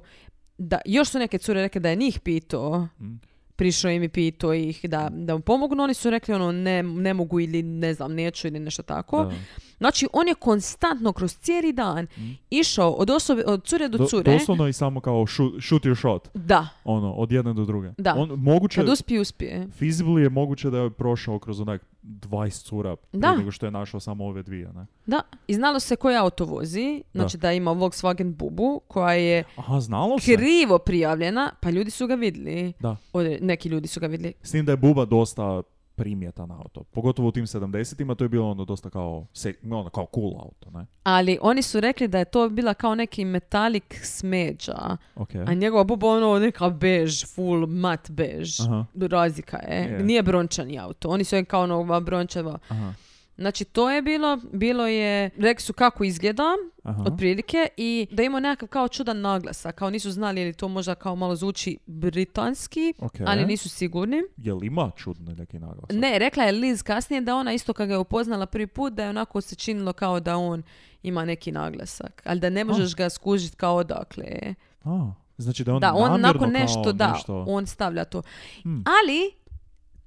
[0.58, 3.14] da, još su neke cure rekli da je njih pitao, Mm.
[3.52, 7.14] Prišao im i pitao ih da, da mu pomognu, oni su rekli ono ne, ne
[7.14, 9.24] mogu ili ne znam, neću ili nešto tako.
[9.24, 9.34] Da.
[9.78, 12.06] Znači on je konstantno kroz cijeli dan
[12.50, 14.32] išao od osobe, od cure do Do- cure.
[14.32, 16.28] doslovno i samo kao shoot, shoot your shot.
[16.34, 17.88] Da, Ono, od jedne do druge.
[17.98, 18.14] Da.
[18.14, 19.68] On, moguće, kad uspije, uspije.
[19.70, 23.36] feasibly je moguće da je prošao kroz onak 20 cura Da.
[23.36, 24.86] nego što je našao samo ove dvije, ne?
[25.06, 29.80] Da, i znalo se koji auto vozi, znači da, ima Volkswagen Bubu koja je Aha,
[29.80, 30.34] znalo se?
[30.34, 32.72] krivo prijavljena, pa ljudi su ga vidjeli.
[32.80, 32.96] Da.
[33.12, 34.34] Odre- neki ljudi su ga vidjeli.
[34.42, 35.62] S tim da je Buba dosta
[36.02, 36.84] primjetan auto.
[36.84, 40.70] Pogotovo u tim 70-ima to je bilo ono dosta kao, se, ono, kao cool auto,
[40.70, 40.86] ne?
[41.02, 45.34] Ali oni su rekli da je to bila kao neki metalik smeđa, Ok.
[45.46, 48.60] a njegova buba ono neka bež, full mat bež.
[48.60, 49.76] Aha, Razlika je.
[49.82, 50.02] Je.
[50.02, 51.08] Nije brončani auto.
[51.08, 52.58] Oni su kao ono brončeva.
[52.68, 52.92] aha,
[53.36, 56.44] Znači to je bilo, bilo je, rekli su kako izgleda,
[56.82, 57.02] aha.
[57.06, 60.94] otprilike, i da ima nekakav kao čudan naglasak, kao nisu znali je li to možda
[60.94, 63.12] kao malo zvuči britanski, Ok.
[63.26, 64.22] ali nisu sigurni.
[64.36, 65.90] Jel ima čudno neki naglasak?
[65.92, 69.02] Ne, rekla je Liz kasnije da ona isto kad ga je upoznala prvi put, da
[69.04, 70.62] je onako se činilo kao da on
[71.02, 74.54] ima neki naglasak, ali da ne možeš ga skužiti kao odakle je.
[74.84, 78.22] A, znači da je on Da, on nakon kao nešto, da, nešto- on stavlja to.
[78.62, 78.84] Hmm.
[79.02, 79.32] Ali,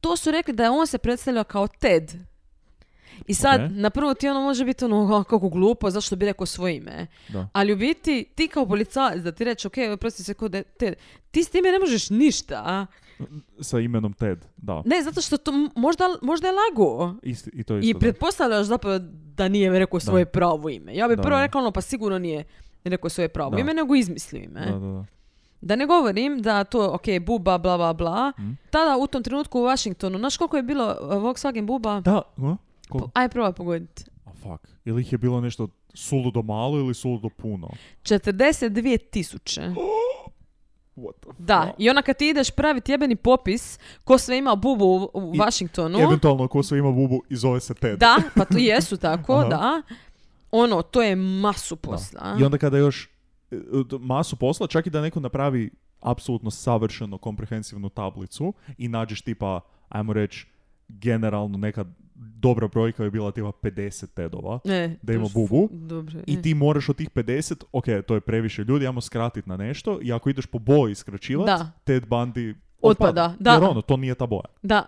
[0.02, 2.14] to su rekli da je on se predstavljao kao Ted.
[3.28, 3.70] I sad, Ok.
[3.72, 7.08] na prvo ti ono može biti ono, "A, kako glupo, zašto bi rekao svoje ime.
[7.30, 7.48] Da.
[7.54, 10.96] Ali u biti, ti kao policajac, da ti reći, ok, prosti se kod Ted,
[11.32, 12.62] ti s time ne možeš ništa.
[12.66, 12.86] a?
[13.60, 14.82] Sa imenom Ted, da.
[14.86, 17.16] Ne, zato što to možda, možda je lago.
[17.24, 18.00] Isti, I to isto, I da.
[18.00, 19.00] pretpostavljaš zapravo
[19.36, 20.96] da nije rekao svoje pravo ime.
[20.96, 21.42] Ja bi Da, prvo da.
[21.42, 22.44] rekla ono, pa sigurno nije
[22.84, 23.60] rekao svoje pravo Da.
[23.60, 24.60] ime, nego izmislio ime.
[24.62, 25.06] Da, da, da.
[25.62, 28.32] Da ne govorim da to, ok, buba, bla, bla, bla.
[28.40, 28.58] Mm.
[28.70, 32.00] Tada u tom trenutku u Washingtonu, znaš koliko je bilo uh, Volkswagen buba?
[32.02, 32.56] Da, a?
[32.86, 33.10] Koliko?
[33.14, 34.04] Aj, probaj pogoditi.
[34.26, 34.68] A fuck.
[34.86, 37.70] Ili ih je bilo nešto suludo malo ili suludo puno?
[38.04, 39.62] 42 tisuće.
[40.96, 41.76] What the Da, fuck?
[41.80, 45.40] i ona kad ti ideš praviti jebeni popis ko sve ima bubu u, u I-
[45.40, 48.00] Washingtonu, Eventualno, ko sve ima bubu i zove se Ted.
[48.00, 49.82] da, pa to jesu tako, da.
[50.52, 52.38] Ono, to je masu posla.
[52.40, 53.10] I onda kada još
[53.52, 53.56] e,
[54.00, 55.70] masu posla, čak i da neko napravi
[56.02, 59.60] apsolutno savršeno komprehensivnu tablicu i nađeš tipa,
[59.90, 60.48] ajmo reći,
[60.88, 64.60] generalno neka dobra brojka je bila tipa 50 tedova.
[64.66, 65.70] Ne, Da ima bubu.
[65.72, 66.20] Dobro.
[66.28, 66.42] I e.
[66.42, 70.14] ti moraš od tih 50, ok, to je previše ljudi, ajmo skratiti na nešto i
[70.14, 71.64] ako ideš po boji skraćivati.
[71.84, 73.52] Ted Bundy Otpada, da.
[73.52, 74.46] Jer ono, to nije ta boja.
[74.62, 74.86] Da.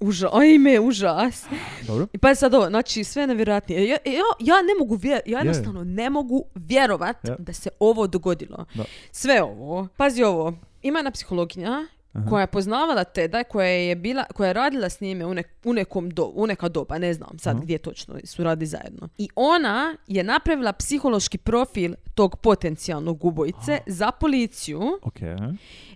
[0.00, 1.46] Užas, ajme, užas.
[1.86, 2.06] Dobro?
[2.12, 3.88] I pa sad ovo, znači sve je nevjerojatnije.
[3.88, 5.40] Ja, ja, ja ne mogu vjer, ja Je.
[5.40, 7.36] jednostavno ne mogu vjerovat Ja.
[7.38, 8.64] da se ovo dogodilo.
[8.74, 8.84] Da.
[9.10, 10.52] Sve ovo, pazi ovo,
[10.82, 11.86] ima jedna psihologinja
[12.16, 12.26] Aha.
[12.26, 15.72] koja je poznavala Teda, koja je, bila, koja je radila s njime u, nek- u
[15.72, 17.62] nekom do, u neka doba, ne znam sad Aha.
[17.62, 19.08] gdje točno su radi zajedno.
[19.18, 23.56] I ona je napravila psihološki profil tog potencijalnog ubojice
[23.86, 25.16] za policiju Ok.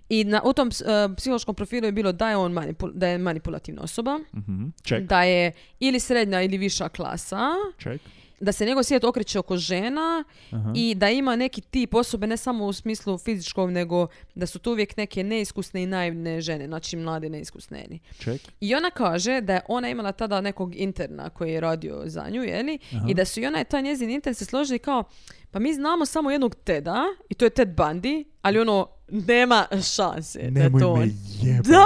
[0.09, 0.71] i na, u tom e,
[1.15, 4.65] psihološkom profilu je bilo da je on manipul- da je manipulativna osoba, Mhm.
[4.83, 5.01] Check.
[5.03, 7.39] da je ili srednja ili viša klasa,
[7.79, 8.03] Check.
[8.41, 10.73] Da se njegov svijet okreće oko žena Aha.
[10.75, 14.71] i da ima neki tip osobe ne samo u smislu fizičkog, nego da su to
[14.71, 17.99] uvijek neke neiskusne i naivne žene, znači mlade neiskusneni.
[18.13, 18.47] Check.
[18.59, 22.43] I ona kaže da je ona imala tada nekog interna koji je radio za nju,
[22.43, 22.79] jeli?
[22.93, 23.05] Aha.
[23.09, 25.03] I da su i ona i taj njezin intern se složili kao,
[25.51, 26.97] pa mi znamo samo jednog Teda,
[27.29, 31.11] i to je Ted Bundy, ali ono, nema šanse da Nemoj to me on.
[31.41, 31.65] jebat.
[31.65, 31.85] Da?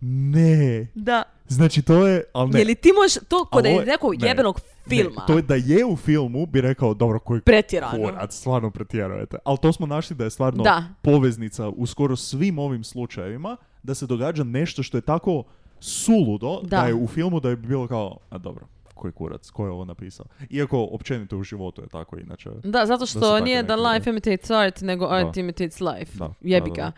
[0.00, 0.86] Ne.
[0.94, 1.22] Da.
[1.48, 2.58] Znači to je, ali ne.
[2.58, 5.26] Je li ti možeš to kod je- nekog ne, jebenog Ne, filma?
[5.26, 7.98] to je da je u filmu, bi rekao, dobro, koji Pretjerano.
[7.98, 9.36] kurac, stvarno pretjerujete.
[9.44, 10.84] Ali to smo našli da je stvarno Da.
[11.02, 15.42] poveznica u skoro svim ovim slučajevima, da se događa nešto što je tako
[15.80, 16.86] suludo, da, Da.
[16.86, 20.26] je u filmu da je bilo kao, a dobro, koji kurac, ko je ovo napisao.
[20.50, 22.50] Iako općenito u životu je tako inače.
[22.64, 25.40] Da, zato što tako nije da life imitates art, nego art Da.
[25.40, 26.18] imitates life.
[26.18, 26.92] Da, Jebi da, da.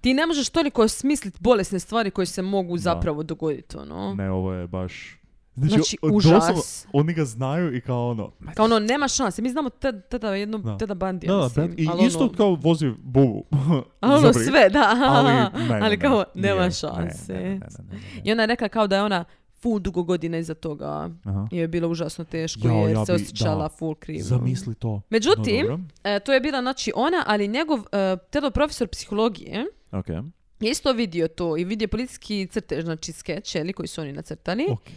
[0.00, 4.14] Ti ne možeš toliko smisliti bolesne stvari koje se mogu zapravo dogoditi, ono.
[4.14, 5.19] Ne, ovo je baš...
[5.60, 6.32] Znači, Znači, o- užas.
[6.32, 8.32] doslovno, oni ga znaju i kao ono...
[8.54, 9.42] Kao ono, nema šanse.
[9.42, 10.78] Mi znamo Ted, Teda jednog Da.
[10.78, 11.74] Teda Bandija, Da, da, mislim.
[11.78, 13.44] i ali isto ono, kao vozi bubu.
[14.00, 14.96] ali ono sve, da.
[15.00, 16.46] Ali, ne, ne, Ali ne, kao, nije.
[16.46, 17.32] nema Ne, šanse.
[17.32, 18.00] ne, ne, ne, ne, ne, ne.
[18.24, 21.10] I ona je rekla kao da je ona full dugo godina iza toga.
[21.24, 21.48] Aha.
[21.50, 23.68] Je bilo užasno teško Jao, jer ja se bi- osjećala da.
[23.68, 24.22] full krivo.
[24.22, 25.02] Zamisli to.
[25.10, 30.08] Međutim, No, e, to je bila znači ona, ali njegov e, Tedov profesor psihologije Ok.
[30.60, 34.66] je isto vidio to i vidio policijski crtež, znači skeč, koji su oni nacrtali.
[34.70, 34.90] Ok.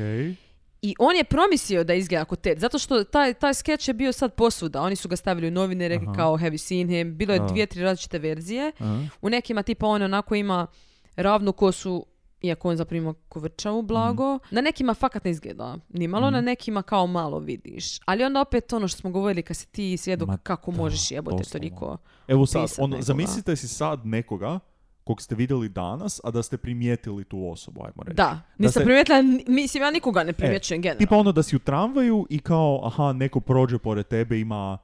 [0.84, 4.12] I on je promislio da izgleda kao Ted, zato što taj, taj skeč je bio
[4.12, 4.82] sad posvuda.
[4.82, 6.16] Oni su ga stavili u novine, rekli Aha.
[6.16, 7.18] kao have you seen him.
[7.18, 7.46] Bilo je Da.
[7.46, 8.72] dvije, tri različite verzije.
[8.80, 9.00] Aha.
[9.22, 10.68] U nekima tipa on onako ima
[11.16, 12.06] ravnu kosu,
[12.42, 14.40] iako on zapravo ima kovrčavu blago.
[14.52, 16.34] Na nekima fakat ne izgleda nimalo, Mhm.
[16.34, 18.00] na nekima kao malo vidiš.
[18.00, 21.12] Ali onda opet ono što smo govorili, kad si ti svjedok Ma kako da, možeš
[21.12, 21.98] jebote toliko.
[22.28, 23.02] Evo sad, nekoga.
[23.02, 24.60] zamislite si sad nekoga
[25.04, 28.16] kog ste vidjeli danas, a da ste primijetili tu osobu, ajmo reći.
[28.16, 31.00] Da, nisam se- primijetila, mislim ja nikoga ne primjećujem generalno.
[31.00, 34.78] Tipa ono da si u tramvaju i kao, aha, neko prođe pored tebe, ima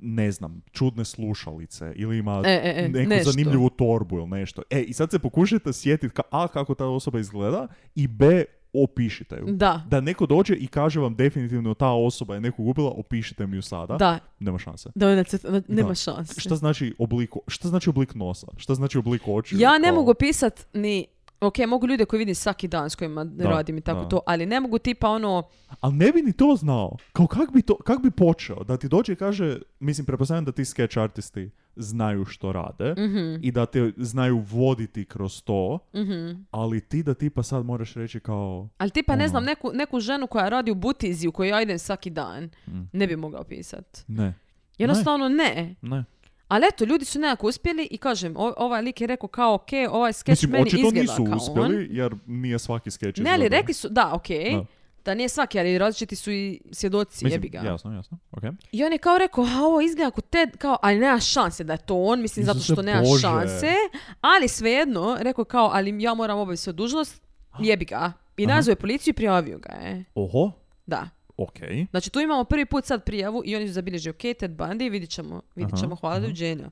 [0.00, 3.30] ne znam, čudne slušalice ili ima E, e, e, neku nešto.
[3.30, 4.62] zanimljivu torbu ili nešto.
[4.70, 8.44] E, i sad se pokušajte sjetiti ka, A, kako ta osoba izgleda i B,
[8.74, 9.46] opišite ju.
[9.48, 13.56] Da, Da neko dođe i kaže vam definitivno ta osoba je nekog ubila, opišite mi
[13.56, 13.96] ju sada.
[13.96, 14.90] da, Nema šanse.
[14.94, 15.94] da, crta- nema Da.
[15.94, 16.40] šanse.
[16.40, 18.46] Šta znači oblik, šta znači oblik nosa?
[18.56, 19.60] Šta znači oblik očiju?
[19.60, 21.06] Ja ne Kao- mogu pisat ni...
[21.40, 24.08] Ok, mogu ljude koji vidim svaki dan s kojima Da, radim i tako da.
[24.08, 25.42] to, ali ne mogu tipa ono...
[25.80, 26.96] Ali ne bi ni to znao.
[27.12, 28.64] Kao kak bi, to, kak bi počeo?
[28.64, 33.36] Da ti dođe i kaže, mislim, pretpostavljam da ti sketch artisti znaju što rade mhm,
[33.42, 36.42] i da te znaju voditi kroz to, mhm.
[36.50, 38.68] ali ti da tipa sad moraš reći kao...
[38.78, 39.28] Ali tipa, ne Ono.
[39.28, 42.82] znam, neku, neku ženu koja radi u butizi u kojoj ja idem svaki dan, Mm.
[42.92, 44.04] ne bi mogao pisat.
[44.08, 44.34] Ne,
[44.78, 45.74] Jednostavno ne.
[45.82, 46.04] ne.
[46.48, 49.62] Ali eto, ljudi su nekako uspjeli i kažem, o- ovaj lik je rekao kao, ok,
[49.90, 51.86] ovaj skeč Mislim, meni očito izgleda nisu kao uspjeli, on.
[51.90, 54.64] jer nije svaki sketch Ne, ali rekli su, da, ok, Da.
[55.04, 57.58] da nije svaki, ali različiti su i svjedoci, Mislim, jebi ga.
[57.60, 58.18] jasno, jasno.
[58.32, 58.54] Okay.
[58.72, 61.72] I on je kao rekao, a ovo izgleda kao Ted, kao, ali nema šanse da
[61.72, 63.20] je to on, mislim, zato što nema Bože.
[63.20, 63.72] šanse.
[64.20, 67.22] Ali svejedno, rekao kao, ali ja moram obaviti svoju dužnost,
[67.58, 68.12] jebi ga.
[68.36, 70.04] I nazvao je policiju i prijavio ga je.
[70.14, 70.50] Oho,
[70.86, 71.08] Da.
[71.38, 71.58] Ok.
[71.90, 75.10] Znači tu imamo prvi put sad prijavu i oni su zabilježili, ok, Ted Bundy, vidit
[75.10, 76.20] ćemo, vidit Aha, ćemo, hvala, aha.
[76.22, 76.70] doviđenja.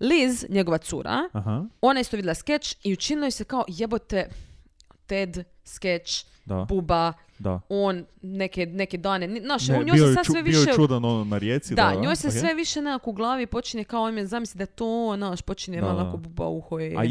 [0.00, 4.28] Liz, njegova cura, Aha, ona je isto vidjela skeč i učinilo se kao jebote
[5.06, 7.60] Ted, skeč, da, buba, da.
[7.68, 10.70] on neke, neke dane, znaš, Ne, u njoj bio, se sad ču- sve bio više...
[10.70, 11.74] je čudan ono na rijeci.
[11.74, 12.34] Da, Da, njoj se ok.
[12.34, 16.02] sve više nekako u glavi počinje kao on zamisli da to, znaš, počinje Da, malo
[16.02, 16.08] da.
[16.08, 16.94] ako buba uho je.
[16.96, 17.02] A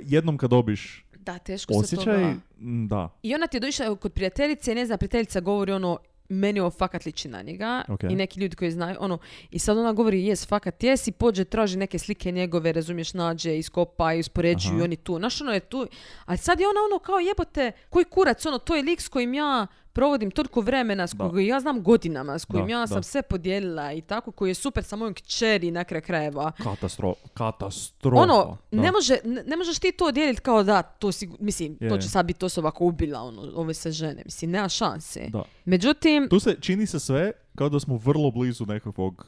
[0.00, 2.34] jednom kad dobiš Da, teško se osjećaj, toga.
[2.58, 3.08] m, da.
[3.22, 5.98] I ona ti je došla kod prijateljice ne znam, prijateljica govori ono,
[6.30, 8.02] meni ovo fakat liči na njega Ok.
[8.02, 9.18] i neki ljudi koji znaju, ono,
[9.50, 13.58] i sad ona govori jes, fakat jes i pođe, traži neke slike njegove, razumiješ, nađe,
[13.58, 14.80] iskopa i uspoređuju Aha.
[14.80, 15.86] i oni tu, znaš, ono je tu,
[16.24, 19.34] ali sad je ona ono kao jebote, koji kurac, ono, to je lik s kojim
[19.34, 22.86] ja provodim toliko vremena, s kojim ja znam godinama, s kojim Da, ja da.
[22.86, 26.52] sam sve podijelila i tako, koji je super sa mojom kćeri na kraju krajeva.
[26.52, 28.22] Katastro, katastrofa.
[28.22, 28.80] Ono, da.
[28.80, 31.98] ne, može, ne, ne možeš ti to dijeliti kao da, to si, mislim, Je, to
[31.98, 35.28] će sad biti osoba koja ubila ono, ove se žene, mislim, nema šanse.
[35.28, 35.42] Da.
[35.64, 39.26] Međutim, Tu se čini se sve kao da smo vrlo blizu nekakvog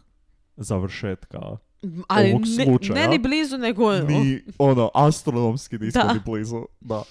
[0.56, 1.38] završetka.
[2.08, 3.92] ali ovog ne, slučaja ne ni blizu, nego.
[3.92, 6.12] Ni, ono, astronomski nismo Da.
[6.12, 6.64] ni blizu.
[6.80, 7.02] Da.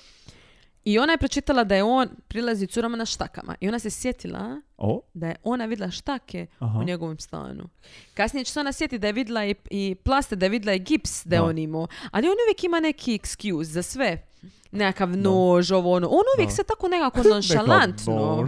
[0.83, 3.55] I ona je pročitala da je on prilazi curama na štakama.
[3.59, 6.79] I ona se sjetila O, da je ona vidjela štake aha.
[6.79, 7.69] u njegovom stanu.
[8.13, 10.79] Kasnije će se ona sjetiti da je vidjela i, i plaste, da je vidjela i
[10.79, 11.87] gips da je on imao.
[12.11, 14.27] Ali on uvijek ima neki excuse za sve.
[14.71, 16.07] Nekakav nož, ovo ono.
[16.07, 16.55] On uvijek Da.
[16.55, 18.47] se tako nekako nonšalantno.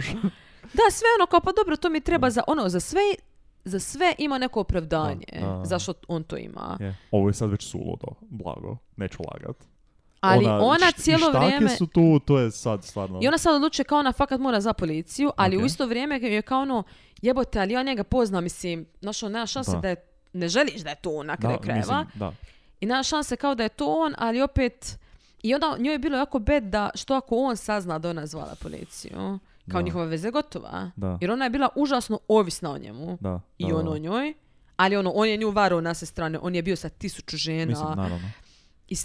[0.74, 3.00] Da, sve ono kao pa dobro, to mi treba za ono, za sve
[3.64, 5.64] za sve ima neko opravdanje Da, da.
[5.64, 6.78] zašto on to ima.
[7.10, 9.56] Ovo je sad već suludo, blago, neću lagat.
[10.24, 11.70] Ali ona, i cijelo vrijeme...
[11.70, 13.18] su tu, to je sad stvarno...
[13.22, 15.66] I ona sad odlučuje kao ona fakat mora za policiju, ali u Ok.
[15.66, 16.82] isto vrijeme je kao ono,
[17.22, 19.78] jebote, ali ja njega poznam, mislim, znaš, ono, nema šanse Da.
[19.78, 19.96] da je,
[20.32, 22.06] ne želiš da je to on na kraju krajeva.
[22.80, 24.98] I nema šanse kao da je to on, ali opet...
[25.42, 28.54] I onda njoj je bilo jako bed da što ako on sazna da ona zvala
[28.62, 29.38] policiju.
[29.70, 29.82] Kao Da.
[29.82, 30.90] njihova veza je gotova.
[30.96, 31.18] Da.
[31.20, 33.18] Jer ona je bila užasno ovisna o njemu.
[33.20, 33.90] Da, I on da.
[33.90, 34.34] o njoj.
[34.76, 36.38] Ali ono, on je nju varao na sve strane.
[36.42, 37.66] On je bio sa tisuću žena.
[37.66, 38.30] Mislim, naravno.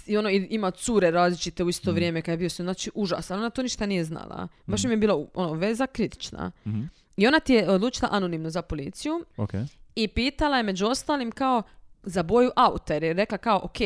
[0.06, 1.94] I, ono, ima cure različite u isto Mhm.
[1.94, 3.36] vrijeme kad je bio se, znači užasno.
[3.36, 4.48] Ona to ništa nije znala.
[4.66, 6.50] Baš mi je bila ono, veza kritična.
[6.66, 6.82] Mhm.
[7.16, 9.50] I ona ti je odlučila anonimno za policiju Ok.
[9.94, 11.62] i pitala je među ostalim kao
[12.02, 12.94] za boju auta.
[12.94, 13.76] Jer je rekla kao, ok,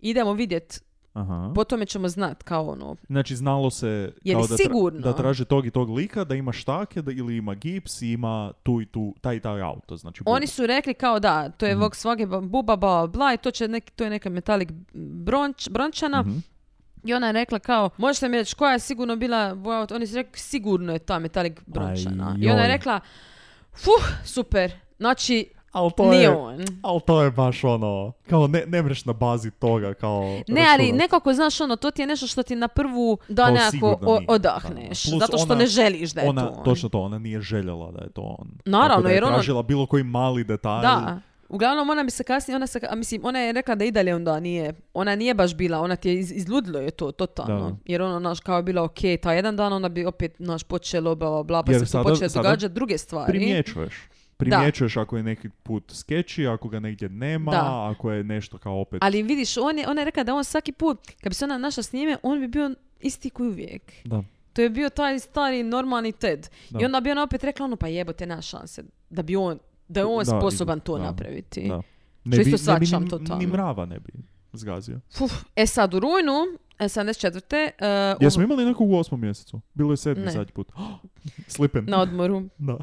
[0.00, 0.82] idemo vidjet,
[1.14, 1.52] Aha.
[1.54, 5.44] po tome ćemo znat kao ono, Znači, znalo se Je kao da, tra- da traže
[5.44, 8.86] tog i tog lika, da ima štake da, ili ima gips i ima tu i
[8.86, 9.96] tu, taj i taj auto.
[9.96, 10.46] Znači, Oni bubu.
[10.46, 14.04] su rekli kao da, to je Volkswagen buba, bla, bla, i to, će nek, to
[14.04, 16.20] je neka metalik bronč, brončana.
[16.22, 16.38] Mhm.
[17.04, 19.94] I ona je rekla kao, možete mi reći koja je sigurno bila boja auta?
[19.94, 22.28] Oni su rekli, sigurno je ta metalik brončana.
[22.30, 23.00] Aj, I ona je rekla,
[23.74, 26.58] fuh, super, znači, Ali to nije je, on.
[26.82, 30.22] ali to je baš ono, kao ne, ne mreš na bazi toga, kao...
[30.48, 30.98] Ne, ali računat.
[30.98, 34.20] nekako, znaš, ono, to ti je nešto što ti na prvu da To nekako o-
[34.28, 35.04] odahneš.
[35.04, 35.18] Da.
[35.18, 36.64] Zato što ona- ne želiš da je ona, to on.
[36.64, 38.48] Točno to, ona nije željela da je to on.
[38.64, 40.82] Naravno, Tako da je jer ono- tražila bilo koji mali detalj.
[40.82, 41.20] Da.
[41.48, 44.14] Uglavnom, ona bi se kasnije, ona se, a mislim, ona je rekla da i dalje
[44.14, 47.70] onda nije, ona nije baš bila, ona ti je iz, izludilo je to, totalno.
[47.70, 47.76] Da.
[47.86, 51.14] Jer ono, naš, kao je bila ok, ta jedan dan, onda bi opet, naš, počelo,
[51.14, 53.30] bla, bla, bla, pa Jer se sada- počele sada događati druge stvari.
[53.30, 53.94] Primjećuješ.
[54.36, 57.90] Primjećuješ ako je neki put skeči, ako ga negdje nema, Da.
[57.90, 58.98] ako je nešto kao opet...
[59.02, 61.58] Ali vidiš, on je, ona je rekla da on svaki put, kad bi se ona
[61.58, 63.92] našla s njime, on bi bio isti koji uvijek.
[64.04, 64.22] Da.
[64.52, 66.48] To je bio taj stari normalni Ted.
[66.70, 66.78] Da.
[66.82, 69.58] I onda bi ona opet rekla ono, pa jebote, nema šanse da bi on,
[69.88, 71.68] da je on Da, sposoban to da, napraviti.
[71.68, 71.82] Da.
[72.32, 74.12] Što isto ne bi ni, ni mrava ne bi
[74.52, 75.00] zgazio.
[75.16, 75.32] Fuf.
[75.56, 77.70] E sad, u rujnu, 74.
[78.14, 79.60] Uh, Jesmo imali nekog u osmom mjesecu?
[79.74, 80.30] Bilo je sedmi Ne.
[80.30, 80.72] zadnji put.
[81.48, 81.84] Slipen.
[81.88, 82.42] na odmoru.
[82.58, 82.78] Da.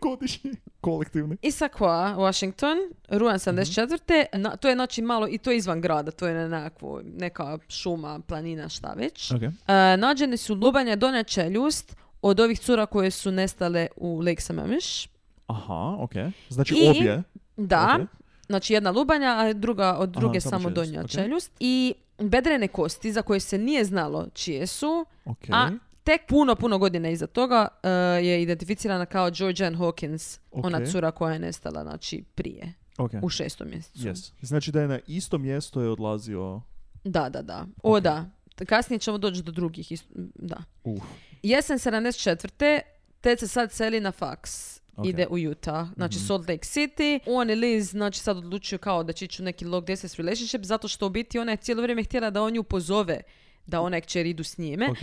[0.00, 0.50] Godišnji,
[0.80, 1.36] kolektivni.
[1.36, 2.76] Issaquah, Washington,
[3.08, 3.50] rujan Mhm.
[3.50, 3.98] 74.
[4.32, 7.58] Na, to je znači malo, i to je izvan grada, to je na nekakvo, neka
[7.68, 9.30] šuma, planina, šta već.
[9.30, 9.42] Ok.
[9.42, 9.50] E,
[9.96, 15.08] nađeni su lubanja donja čeljust od ovih cura koje su nestale u Lake Sammamish.
[15.46, 16.12] Aha, ok.
[16.48, 17.22] Znači I- obje.
[17.56, 18.08] Da, Ok.
[18.46, 21.10] znači jedna lubanja, a druga od Aha, druge samo samo čeljust, donja ok.
[21.10, 21.52] čeljust.
[21.60, 25.38] I bedrene kosti za koje se nije znalo čije su, Ok.
[25.50, 25.70] a
[26.04, 27.88] tek puno, puno godina iza toga e,
[28.20, 30.84] je identificirana kao Georgia Ann Hawkins, ona Ok.
[30.84, 33.10] cura koja je nestala, znači prije, ok.
[33.22, 33.98] u šestom mjesecu.
[33.98, 34.32] Yes.
[34.40, 36.60] Znači da je na isto mjesto je odlazio...
[37.04, 37.66] Da, da, da.
[37.82, 38.24] O, da.
[38.66, 39.92] Kasnije ćemo doći do drugih.
[39.92, 40.56] ist- Da.
[40.84, 41.02] Uf.
[41.42, 42.80] Jesen 74.
[43.20, 44.80] Ted se sad seli na faks.
[44.96, 45.06] Ok.
[45.06, 46.26] Ide u Utah, znači Mhm.
[46.26, 47.18] Salt Lake City.
[47.26, 50.62] On i Liz, znači sad odlučuju kao da će ići u neki long distance relationship,
[50.62, 53.20] zato što u biti ona je cijelo vrijeme htjela da on nju pozove
[53.66, 54.90] da ona kćer idu s njime.
[54.90, 54.98] Ok.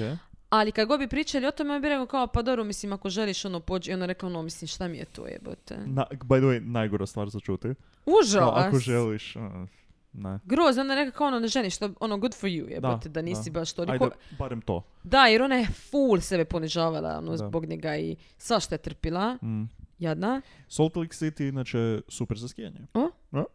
[0.50, 3.10] Ali kad god bi pričali o tome, on bi rekao kao, pa dobro, mislim, ako
[3.10, 3.92] želiš ono pođi.
[3.92, 5.78] I ona rekla, ono, mislim, šta mi je to jebote.
[5.78, 7.68] Na, by the way, najgora stvar za čuti.
[8.06, 8.40] Užas.
[8.40, 9.36] Kao, ako želiš...
[9.36, 9.42] uh,
[10.14, 10.40] ne.
[10.46, 13.14] Groz, ona je rekla kao ono, ne ženiš, to, ono, good for you jebote, da,
[13.14, 13.60] Da, nisi da.
[13.60, 14.04] baš toliko...
[14.04, 14.84] Ajde, barem to.
[15.04, 17.38] Da, jer ona je full sebe ponižavala ono, Da.
[17.38, 19.38] zbog njega i svašta je trpila.
[19.44, 19.64] Mm.
[20.02, 20.42] Jadna.
[20.68, 22.80] Salt Lake City, inače, super za skijanje.
[22.94, 23.10] O?
[23.32, 23.46] Da.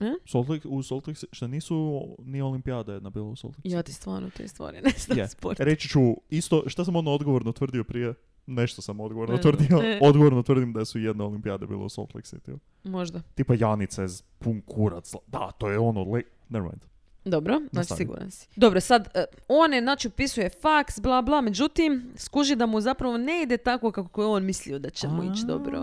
[0.00, 0.12] E?
[0.26, 3.68] Salt Lake, u Salt Lake City, što nisu ni olimpijada jedna bila u Salt Lake
[3.68, 3.86] Ja City.
[3.86, 5.28] ti stvarno te stvari ne znam Je.
[5.28, 5.60] sport.
[5.60, 8.14] Reći ću isto, šta sam ono odgovorno tvrdio prije?
[8.46, 9.78] Nešto sam odgovorno Ne tvrdio.
[9.82, 9.98] E.
[10.02, 12.58] Odgovorno tvrdim da su jedna olimpijada bila u Salt Lake City.
[12.84, 13.22] Možda.
[13.34, 15.12] Tipa Janica z pun kurac.
[15.26, 16.22] Da, to je ono, le...
[16.48, 16.82] never mind.
[17.26, 18.48] Dobro, znači siguran si.
[18.56, 23.16] Dobro, sad, e, on je, znači, upisuje faks, bla, bla, međutim, skuži da mu zapravo
[23.18, 25.82] ne ide tako kako je on mislio da će mu ići dobro.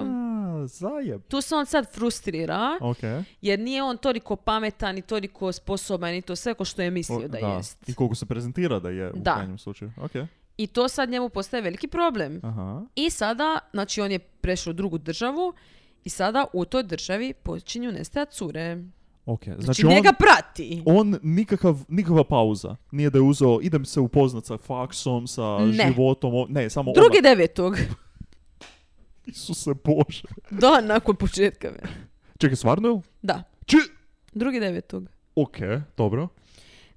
[0.65, 1.21] Zajeb.
[1.23, 2.97] Tu se on sad frustrira, Ok.
[3.41, 7.17] jer nije on toliko pametan i toliko sposoban i to sve ko što je mislio
[7.17, 7.89] O, da, jest.
[7.89, 9.33] I koliko se prezentira da je u Da.
[9.33, 9.91] krajnjem slučaju.
[9.97, 10.11] Ok.
[10.57, 12.39] I to sad njemu postaje veliki problem.
[12.43, 12.81] Aha.
[12.95, 15.53] I sada, znači on je prešao u drugu državu
[16.03, 18.83] i sada u toj državi počinju nestajati cure.
[19.25, 19.43] Ok.
[19.45, 20.83] Znači, Znači, on, njega prati.
[20.85, 22.75] on nikakav, nikakva pauza.
[22.91, 25.87] Nije da je uzeo, idem se upoznat sa faksom, sa Ne.
[25.87, 26.35] životom.
[26.35, 27.21] o- Ne, samo Drugi odmah.
[27.23, 27.77] devetog.
[29.25, 30.23] Isuse Bože.
[30.51, 31.69] Dan nakon početka.
[31.69, 31.79] ve.
[32.37, 33.01] Čekaj, stvarno je?
[33.21, 33.43] Da.
[33.65, 33.77] Či...
[34.33, 35.09] Drugi devetog.
[35.35, 35.57] Ok,
[35.97, 36.27] dobro.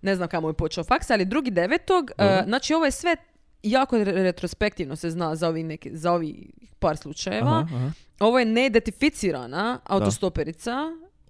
[0.02, 2.10] Ne znam kamo je počeo faks, ali drugi devetog.
[2.18, 3.16] E, znači ovo je sve
[3.62, 7.50] jako re- retrospektivno se zna za ovi, neki, za ovi par slučajeva.
[7.58, 7.90] Aha, aha.
[8.20, 10.72] Ovo je neidentificirana autostoperica,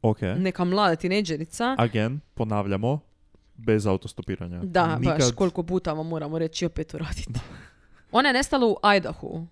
[0.02, 0.22] Ok.
[0.22, 1.74] neka mlada tinejdžerica.
[1.78, 3.00] Again, ponavljamo,
[3.54, 4.60] bez autostopiranja.
[4.62, 5.34] Da, baš Nikad...
[5.34, 7.32] koliko puta vam moramo reći opet uraditi.
[8.12, 9.46] Ona je nestala u Idahu.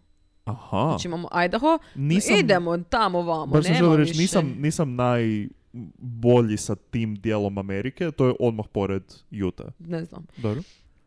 [0.45, 0.87] Aha.
[0.89, 4.21] Znači imamo Idaho, Nisam, idemo tamo vamo, baš nema reći, više.
[4.21, 9.03] nisam, nisam najbolji sa tim dijelom Amerike, to je odmah pored
[9.47, 9.67] Utah.
[9.79, 10.27] Ne znam.
[10.37, 10.63] Dobro,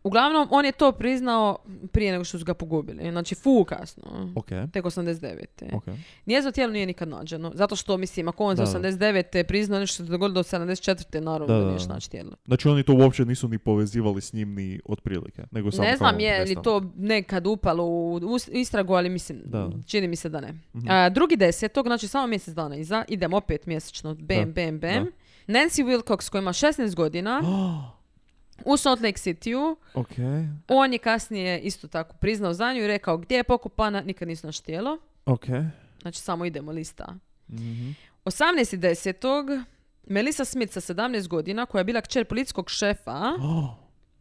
[0.07, 1.57] Uglavnom, on je to priznao
[1.91, 3.11] prije nego što su ga pogubili.
[3.11, 4.31] Znači, fu kasno.
[4.35, 5.45] ok, Tek 89.
[5.73, 5.83] ok.
[6.25, 7.51] Njezino tijelo nije nikad nađeno.
[7.55, 8.89] Zato što, mislim, ako on za Da, da.
[8.89, 9.43] 89.
[9.43, 11.19] priznao nešto što se dogodilo do 74.
[11.19, 12.31] naravno Da, da, da, nije naći tijelo.
[12.45, 16.19] Znači oni to uopće nisu ni povezivali s njim ni otprilike, nego samo Ne znam
[16.19, 18.19] je li to nekad upalo u
[18.51, 19.69] istragu, ali mislim, Da.
[19.85, 20.53] čini mi se da ne.
[20.75, 20.89] Mhm.
[20.89, 25.07] A, drugi desetog, znači samo mjesec dana iza, idemo opet mjesečno, bam, bam, bam.
[25.47, 27.41] Nancy Wilcox koja ima 16 godina
[28.65, 30.09] u Salt Lake Cityu, ok,
[30.67, 34.47] on je kasnije isto tako priznao za nju i rekao gdje je pokopana, nikad nisu
[34.47, 34.97] naš tijelo.
[35.25, 35.45] ok.
[36.01, 37.15] Znači samo idemo lista.
[37.49, 37.89] Mhm.
[38.25, 39.63] 18.10.
[40.05, 43.69] Melissa Smith sa 17 godina, koja je bila kćer policijskog šefa, Oh,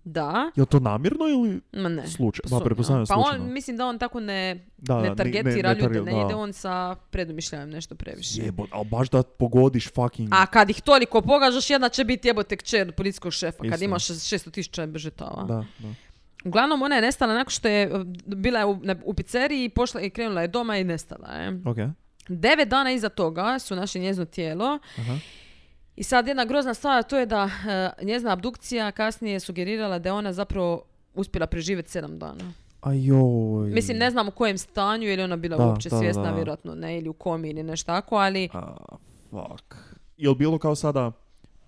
[0.08, 2.06] da, je to namjerno ili ma ne.
[2.06, 2.42] slučaj?
[2.42, 2.64] Pa sumnjam.
[2.64, 3.44] pretpostavljam Pa slučajno.
[3.44, 6.52] on, mislim da on tako ne, da, ne targetira ne ljude, target- ne ide on
[6.52, 8.42] sa predumišljajem nešto previše.
[8.42, 10.28] Jebot, ali baš da pogodiš fucking...
[10.32, 13.84] A kad ih toliko pogažaš, jedna će biti jebote kćer policijskog šefa, kad Isto.
[13.84, 15.42] imaš 600 tisuća žrtava.
[15.42, 15.94] Da, da.
[16.44, 20.42] Uglavnom, ona je nestala nakon što je uh, bila u, u pizzeriji pošla i krenula
[20.42, 21.60] je doma i nestala je.
[21.64, 21.76] Ok.
[22.28, 25.18] Devet dana iza toga su našli njezino tijelo Aha.
[25.96, 30.08] I sad jedna grozna stvar, to je da uh, njezina abdukcija kasnije je sugerirala da
[30.08, 30.82] je ona zapravo
[31.14, 32.52] uspjela preživjeti sedam dana.
[32.80, 33.70] Ajoj.
[33.70, 36.34] Mislim, ne znam u kojem stanju, ili ona bila Da, uopće da, svjesna, da.
[36.34, 38.76] vjerojatno ne, ili u komi ili nešto tako, ali A,
[39.30, 39.74] fuck.
[40.16, 41.12] Je li bilo kao sada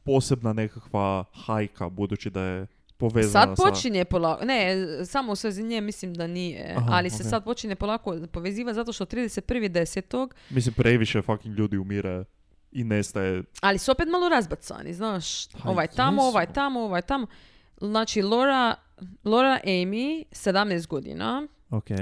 [0.05, 2.67] posebna nekakva hajka, budući da je
[2.97, 3.63] povezana sad sa...
[3.63, 4.77] počinje polako, ne,
[5.07, 8.93] samo u svezi nje mislim da nije, Aha, ali se sad počinje polako poveziva zato
[8.93, 10.29] što 31.10.
[10.51, 12.25] Mislim, previše fucking ljudi umire
[12.79, 13.43] i nestaje.
[13.61, 15.49] Ali su opet malo razbacani, znaš.
[15.49, 17.27] Pa ovaj tamo, ovaj tamo, ovaj tamo.
[17.81, 18.75] Znači, Laura,
[19.25, 21.91] Laura Amy, 17 godina, Ok.
[21.91, 21.97] e,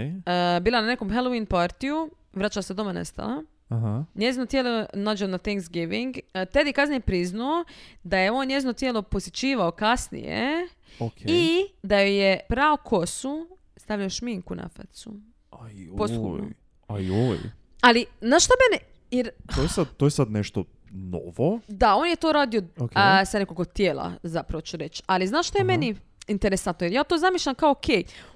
[0.62, 3.42] bila na nekom Halloween partiju, vraća se doma nestala.
[3.68, 4.04] Aha.
[4.14, 6.16] Njezino tijelo je nađeno na Thanksgiving.
[6.34, 7.64] E, Ted je kasnije priznao
[8.02, 10.68] da je on njezino tijelo posjećivao kasnije
[11.00, 11.12] Ok.
[11.26, 15.14] i da joj je prao kosu, stavljao šminku na facu.
[15.50, 15.96] Ajoj.
[15.96, 16.48] posthumno.
[16.88, 17.38] Ajoj.
[17.80, 18.82] Ali, na što mene...
[19.10, 21.60] Jer, To je sad, to je sad nešto novo.
[21.68, 22.90] da, on je to radio Ok.
[22.94, 25.02] a, sa nekog tijela, zapravo ću reći.
[25.06, 25.66] Ali znaš što je Aha.
[25.66, 25.96] meni
[26.28, 26.84] interesantno?
[26.84, 27.84] Jer ja to zamišljam kao, ok,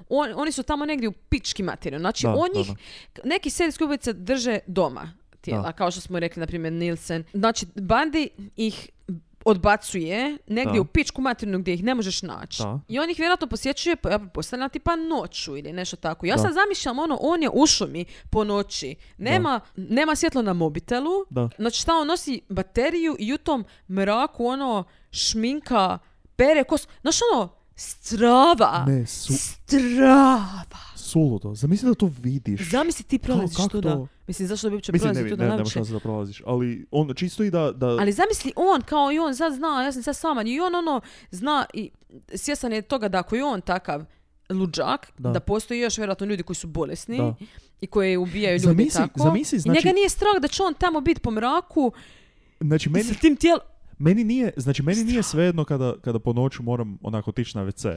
[0.08, 1.98] on, oni su tamo negdje u pički materiju.
[1.98, 2.68] Znači, Da, on da, njih,
[3.14, 3.22] da.
[3.24, 5.72] neki serijski ubojice drže doma tijela, Da.
[5.72, 7.24] kao što smo rekli, na primjer, Nielsen.
[7.32, 8.90] Znači, Bandi ih
[9.44, 10.80] odbacuje negdje Da.
[10.80, 12.62] u pičku materinu gdje ih ne možeš naći.
[12.62, 12.80] Da.
[12.88, 16.26] I on ih vjerojatno posjećuje, pa ja pretpostavljam tipa noću ili nešto tako.
[16.26, 16.42] Ja Da.
[16.42, 18.94] sad zamišljam ono, on je u šumi po noći.
[19.18, 21.10] Nema, nema svjetlo na mobitelu.
[21.30, 21.48] Da.
[21.58, 25.98] Znači šta on nosi bateriju i u tom mraku ono šminka,
[26.36, 26.88] pere kos.
[27.00, 28.84] Znaš ono, strava.
[28.86, 30.89] Ne, su, Strava.
[31.10, 31.54] Suludo.
[31.54, 32.70] Zamisli da to vidiš.
[32.70, 33.90] Zamisli ti prolaziš kako tuda.
[33.90, 34.06] to?
[34.26, 36.42] Mislim, zašto bi uopće Mislim, ne, prolaziti ne, tuda ne, nema šanse da prolaziš.
[36.46, 37.72] Ali on čisto i da...
[37.72, 40.74] da Ali zamisli on, kao i on sad zna, ja sam sad sama, i on
[40.74, 41.00] ono
[41.30, 41.90] zna i
[42.34, 44.04] svjestan je toga da ako je on takav
[44.50, 45.40] luđak, da, Da.
[45.40, 47.34] postoji još vjerojatno ljudi koji su bolesni Da.
[47.80, 49.18] i koji ubijaju ljude Zamisli- tako.
[49.18, 51.92] zamisli, I znači- njega nije strah da će on tamo biti po mraku
[52.60, 53.04] Znači, meni...
[53.04, 53.60] meni, sa tim tijelom.
[53.98, 57.96] meni nije, znači, meni nije svejedno kada, kada po noću moram onako otići na WC.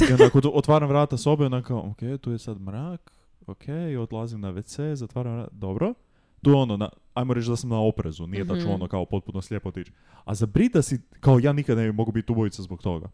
[0.10, 3.12] I onako otvaram vrata sobe, onako, ok, tu je sad mrak,
[3.46, 3.62] ok,
[4.00, 5.94] odlazim na WC, zatvaram vrata, dobro.
[6.42, 9.04] Tu je ono, na, ajmo reći da sam na oprezu, nije da ću ono kao
[9.04, 9.92] potpuno slijepo otići.
[10.24, 13.08] A za Brit da si, kao ja nikad ne bi mogu biti ubojica zbog toga.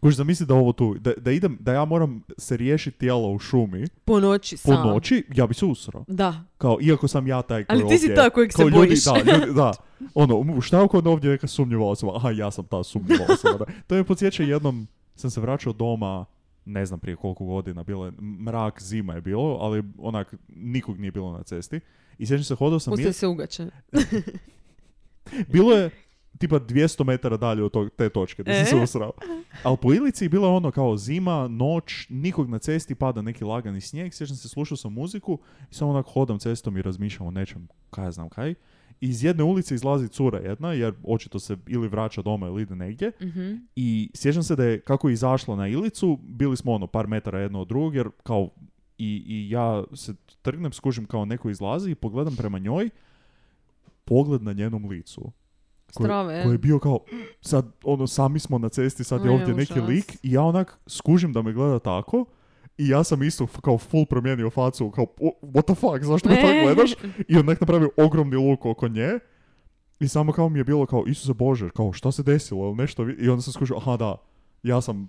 [0.00, 3.38] Kuš zamisli da ovo tu, da, da idem, da ja moram se riješiti tijela u
[3.38, 4.88] šumi Po noći po sam.
[4.88, 6.04] noći, ja bi se usrao.
[6.08, 6.44] Da.
[6.58, 9.04] Kao, iako sam ja taj koji Ali ti si taj kojeg se kao ljudi, bojiš.
[9.04, 9.72] Da, ljudi, da.
[10.14, 12.16] Ono, šta ako je ovdje neka sumnjiva osoba?
[12.16, 13.58] Aha, ja sam ta sumnjiva osoba.
[13.58, 13.64] Da.
[13.86, 14.86] To me podsjeća jednom,
[15.18, 16.24] sam se vraćao doma,
[16.64, 21.12] ne znam prije koliko godina, bilo je mrak, zima je bilo, ali onak, nikog nije
[21.12, 21.80] bilo na cesti.
[22.18, 23.66] I sjećam se, hodao sam, Pustili mir, se ugače.
[25.52, 25.90] bilo je
[26.38, 28.82] tipa 200 metara dalje od tog, te točke, da sam se E?
[28.82, 29.12] usrao.
[29.62, 33.80] Ali po Ilici je bilo ono kao zima, noć, nikog na cesti, pada neki lagani
[33.80, 35.38] snijeg, sjećam se, slušao sam muziku
[35.70, 38.54] i samo onak hodam cestom i razmišljam o nečem, kaj ja znam kaj.
[39.00, 43.12] Iz jedne ulice izlazi cura jedna, jer očito se ili vraća doma ili ide negdje.
[43.22, 43.54] Mhm.
[43.76, 47.40] I sjećam se da je kako je izašla na Ilicu, bili smo ono par metara
[47.40, 48.48] jedno od drugog, jer kao
[48.98, 52.90] i, i ja se trgnem, skužim kao neko izlazi i pogledam prema njoj,
[54.04, 55.32] pogled na njenom licu.
[55.94, 56.08] Koji-
[56.42, 56.98] koji je bio kao,
[57.40, 61.32] sad ono, sami smo na cesti, sad je ovdje neki lik i ja onak skužim
[61.32, 62.24] da me gleda tako
[62.78, 66.34] I ja sam isto kao full promijenio facu, kao "O, what the fuck, zašto me
[66.34, 66.92] tako gledaš?
[67.28, 69.18] I onak napravio ogromni luk oko nje.
[70.00, 73.02] I samo kao mi je bilo kao, Isuse Bože, kao šta se desilo, ili nešto.
[73.04, 74.16] vi-" I onda sam skušao, aha da,
[74.62, 75.08] ja sam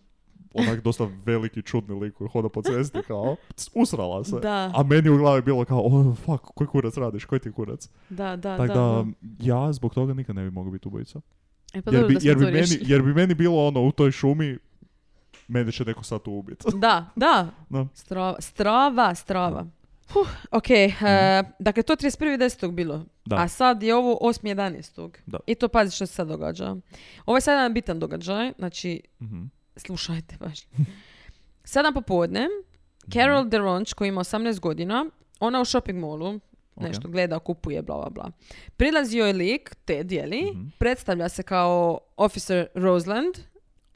[0.53, 3.35] onak dosta veliki čudni lik koji hoda po cesti, kao,
[3.75, 4.39] usrala se.
[4.39, 4.71] Da.
[4.75, 7.89] A meni u glavi bilo kao, oh fuck, koji kurac radiš, koji ti kurac?
[8.09, 8.73] Da, da, Tako da.
[8.73, 9.05] da,
[9.39, 11.21] ja zbog toga nikad ne bi mogao biti ubojica.
[11.73, 14.57] E, pa jer, bi, jer, bi meni, jer bi meni bilo ono u toj šumi,
[15.49, 16.65] mene će neko sad tu ubiti.
[16.77, 17.47] Da, da.
[17.69, 17.87] No.
[17.93, 19.65] Strava, strava, strava.
[20.09, 20.89] Huh, ok, e,
[21.59, 22.71] dakle to je 31.10.
[22.71, 23.05] bilo.
[23.25, 23.35] Da.
[23.35, 25.09] a sad je ovo 8.11.
[25.25, 25.37] Da.
[25.47, 26.75] I to pazi što se sad događa.
[27.25, 29.43] Ovo je sad jedan bitan događaj, znači Mhm.
[29.75, 30.59] slušajte baš.
[31.63, 32.47] Sedam popodne,
[33.07, 33.49] Carol Mhm.
[33.49, 35.05] DeRonch koji ima 18 godina,
[35.39, 36.39] ona u shopping mallu,
[36.77, 38.31] nešto gleda, kupuje, bla, bla, bla.
[38.77, 40.67] Prilazio je lik, te dijeli, Mhm.
[40.77, 43.35] predstavlja se kao officer Roseland,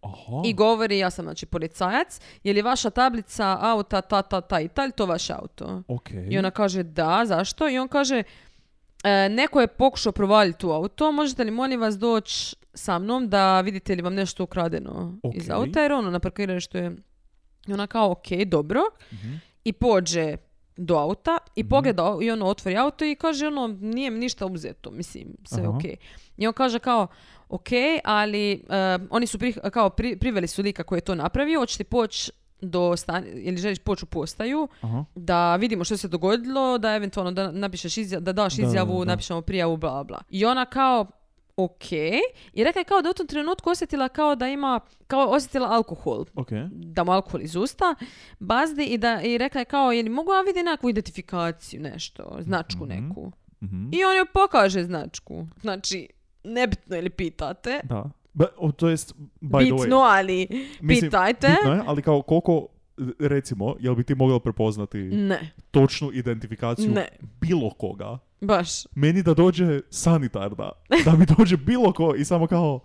[0.04, 0.42] Aha.
[0.46, 4.68] i govori, ja sam znači policajac, je li vaša tablica auta ta, ta, ta i
[4.68, 5.84] ta, to vaš auto?
[5.88, 6.10] Ok.
[6.30, 7.70] I ona kaže da, zašto?
[7.70, 8.24] I on kaže,
[9.04, 13.62] "E, neko je pokušao provaliti u auto, možete li molim vas doći sa mnom da
[13.62, 15.56] vidite li vam nešto ukradeno iz Ok.
[15.56, 16.96] auta, jer ono na parkiralištu je
[17.68, 18.82] i ona kao, ok, dobro.
[19.14, 19.34] Mhm.
[19.64, 20.38] I pođe
[20.78, 24.92] do auta i pogleda i ono otvori auto i kaže ono nije mi ništa uzeto,
[24.92, 25.70] mislim, sve Aha.
[25.70, 25.84] ok.
[26.38, 27.08] I on kaže kao
[27.50, 27.68] ok,
[28.04, 28.60] ali e,
[29.10, 32.32] oni su pri- kao pri- priveli su lika koji je to napravio, hoćete poći
[32.62, 35.06] do stan ili želiš poći u postaju Aha.
[35.16, 39.00] da vidimo što se dogodilo, da eventualno da napišeš izja- da daš Da, da, izjavu,
[39.00, 39.06] da.
[39.06, 40.22] napišemo prijavu, bla bla.
[40.30, 41.06] I ona kao
[41.58, 41.92] ok.
[42.54, 46.26] I rekla je kao da u tom trenutku osjetila kao da ima, kao osjetila alkohol
[46.36, 46.50] Ok.
[46.72, 47.96] da mu alkohol iz usta,
[48.40, 52.38] bazdi i, da, i rekla je kao, je li mogu ja vidjeti nekakvu identifikaciju, nešto,
[52.40, 52.90] značku Mhm.
[53.00, 53.32] neku.
[53.64, 53.90] Mhm.
[53.92, 55.48] I on joj pokaže značku.
[55.62, 56.08] Znači,
[56.44, 57.80] nebitno ili pitate.
[57.84, 58.10] Da.
[58.34, 60.48] Ba, o, to jest, by the way, Bitno, ali
[60.82, 61.48] mislim, pitajte.
[61.48, 62.68] bitno je, ali kao koliko,
[63.20, 67.08] recimo, jel bi ti mogla prepoznati Ne, točnu identifikaciju ne,
[67.42, 68.18] bilo koga?
[68.42, 68.70] baš.
[68.96, 70.72] Meni da dođe sanitarna,
[71.06, 72.80] da mi dođe bilo ko i samo kao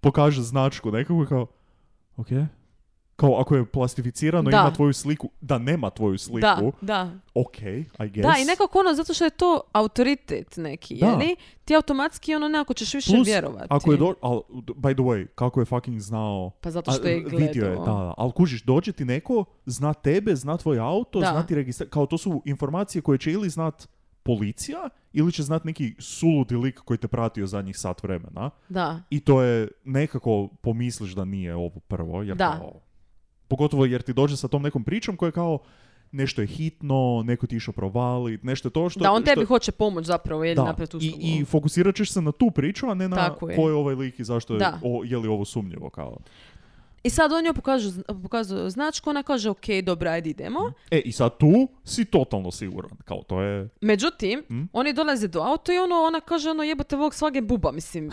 [0.00, 1.46] pokaže značku nekako kao,
[2.16, 2.28] ok,
[3.16, 4.56] kao ako je plastificirano Da.
[4.56, 7.10] ima tvoju sliku, da nema tvoju sliku, Da, da.
[7.34, 8.22] ok, I guess.
[8.22, 11.06] Da, i nekako ono, zato što je to autoritet neki, Da.
[11.06, 11.36] jeli?
[11.64, 13.66] Ti automatski ono nekako ćeš više Plus, vjerovati.
[13.70, 17.08] Ako je do, al, by the way, kako je fucking znao Pa zato A, što
[17.08, 17.38] je gledao.
[17.38, 18.14] Vidio je, da, da.
[18.16, 21.26] Ali kužiš, dođe ti neko, zna tebe, zna tvoj auto, Da.
[21.26, 21.86] zna ti registra...
[21.86, 23.88] Kao to su informacije koje će ili znat
[24.22, 28.50] policija, ili će znat neki suludi lik koji te pratio zadnjih sat vremena.
[28.68, 29.02] Da.
[29.10, 32.22] I to je nekako pomisliš da nije ovo prvo.
[32.22, 32.56] Jer Da.
[32.58, 32.80] Kao,
[33.52, 35.58] pogotovo jer ti dođe sa tom nekom pričom koja je kao
[36.12, 39.00] nešto je hitno, neko ti išao provalit, nešto je to što...
[39.00, 42.32] Da, on tebi što- hoće pomoć zapravo, da, napraviti i, i fokusirat ćeš se na
[42.32, 43.56] tu priču, a ne na Tako je.
[43.56, 44.78] ko je ovaj lik i zašto je, Da.
[44.82, 46.16] o, je li ovo sumnjivo kao.
[47.02, 47.54] I sad on joj
[48.18, 50.72] pokazuje značku, ona kaže, ok, dobro, ajde idemo.
[50.90, 51.52] E, i sad tu
[51.84, 52.90] si totalno siguran.
[53.04, 53.68] Kao, to je...
[53.80, 54.62] Međutim, Mm.
[54.72, 58.10] oni dolaze do auto i ono, ona kaže, ono, jebote, Volkswagen buba, mislim.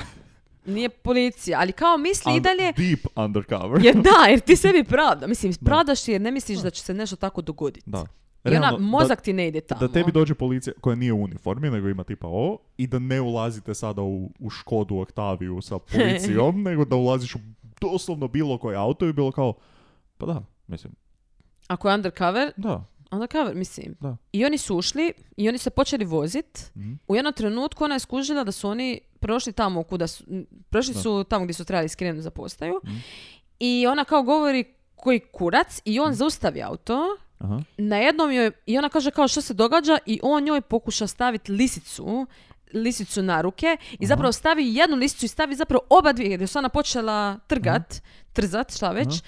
[0.70, 3.86] Nije policija, ali kao misli i dalje, Deep undercover.
[3.86, 5.28] jer da, jer ti sebi pravda.
[5.28, 7.89] Mislim, pravdaš jer ne misliš da će se nešto tako dogoditi.
[7.89, 8.05] Da.
[8.45, 9.80] I ona, Realno, mozak ti ne ide tamo.
[9.80, 13.22] da, tebi dođe policija koja nije u uniformi, nego ima tipa ovo, i da ne
[13.22, 17.39] ulazite sada u, u Škodu Oktaviju sa policijom, nego da ulaziš u
[17.82, 19.53] doslovno bilo koje auto i bilo kao,
[20.17, 20.93] pa da, mislim,
[21.67, 22.86] Ako je undercover, da.
[23.12, 23.95] Undercover, mislim.
[23.99, 24.18] Da.
[24.32, 26.72] I oni su ušli i oni se počeli vozit.
[26.78, 26.93] Mhm.
[27.07, 30.24] U jednom trenutku ona je skužila da su oni prošli tamo kuda su,
[30.70, 30.99] prošli Da.
[30.99, 32.80] su tamo gdje su trebali skrenuti za postaju.
[32.86, 32.95] Mhm.
[33.60, 34.64] I ona kao govori
[34.95, 37.18] koji kurac i on zaustavi auto.
[37.38, 37.62] Aha.
[37.78, 41.51] Na jednom joj, i ona kaže kao što se događa i on njoj pokuša staviti
[41.51, 42.28] lisicu
[42.74, 46.47] lisicu na ruke i zapravo stavi jednu lisicu i stavi zapravo oba dvije, jer je
[46.47, 48.01] se ona počela trgat,
[48.34, 49.07] trzat, šta već.
[49.07, 49.22] Aha.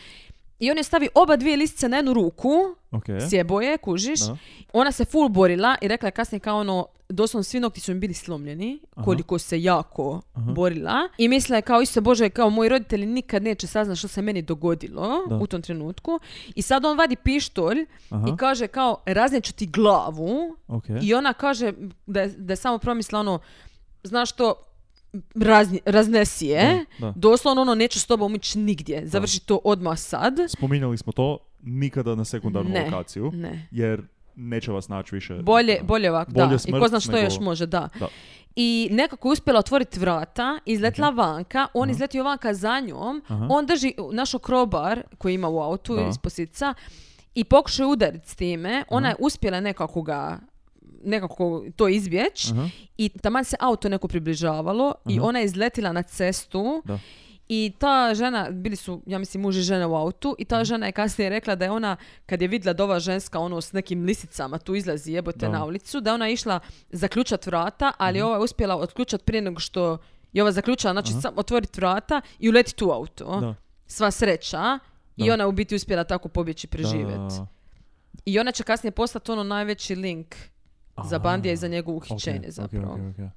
[0.61, 2.51] I on je stavi oba dvije lisice na jednu ruku,
[2.91, 3.05] Ok.
[3.29, 4.19] sjebo je, kužiš.
[4.19, 4.37] Da.
[4.73, 7.99] Ona se full borila i rekla je kasnije kao ono, doslovno svi nokti su im
[7.99, 9.03] bili slomljeni, Aha.
[9.05, 10.51] koliko se jako Aha.
[10.51, 11.09] borila.
[11.17, 14.41] I mislila je kao, isto Bože, kao moji roditelji nikad neće saznati što se meni
[14.41, 15.35] dogodilo Da.
[15.35, 16.19] u tom trenutku.
[16.55, 18.27] I sad on vadi pištolj Aha.
[18.27, 20.57] i kaže kao, razneću ti glavu.
[20.67, 20.85] Ok.
[21.01, 21.73] I ona kaže
[22.05, 23.39] da je, da je samo promisla ono,
[24.03, 24.53] znaš što,
[25.35, 26.85] razni, raznesi je.
[26.99, 27.13] Da, da.
[27.15, 29.01] Doslovno ono, neću s tobom ići nigdje.
[29.05, 30.33] Završi to odmah sad.
[30.47, 32.85] Spominjali smo to, nikada na sekundarnu Ne.
[32.85, 33.67] lokaciju, Ne.
[33.71, 34.01] jer
[34.35, 35.33] neće vas naći više.
[35.35, 35.83] Bolje, Da.
[35.83, 36.55] bolje ovako, Bolje da.
[36.55, 37.89] I smrt ko zna što nego- još može, da.
[37.99, 38.07] Da.
[38.55, 43.47] I nekako je uspjela otvoriti vrata, izletla vanka, on izletio vanka za njom, Aha.
[43.49, 46.01] on drži naš okrobar koji ima u autu Da.
[46.01, 46.73] iz posica
[47.35, 48.83] i pokušao udariti s time.
[48.89, 50.39] Ona je uspjela nekako ga
[51.03, 52.69] nekako to izbjeći Aha.
[52.97, 55.27] i taman se auto neko približavalo i Aha.
[55.27, 56.99] ona je izletila na cestu Da.
[57.47, 60.85] I ta žena, bili su, ja mislim, muž i žena u autu i ta žena
[60.85, 61.95] je kasnije rekla da je ona,
[62.25, 65.49] kad je vidjela da ova ženska ono s nekim lisicama tu izlazi jebote Da.
[65.49, 68.25] na ulicu, da je ona išla zaključat vrata, ali Mhm.
[68.27, 69.97] ova je uspjela otključat prije nego što
[70.33, 73.39] je ova zaključala, znači sam otvoriti vrata i uletiti u auto.
[73.39, 73.55] Da.
[73.87, 74.79] Sva sreća.
[75.17, 75.33] I Da.
[75.33, 77.35] ona je u biti uspjela tako pobjeći preživjeti.
[78.25, 80.35] I ona će kasnije postati ono najveći link
[81.05, 82.93] za Bandija i za njegovo uhićenje ok, zapravo.
[82.93, 83.31] ok, ok.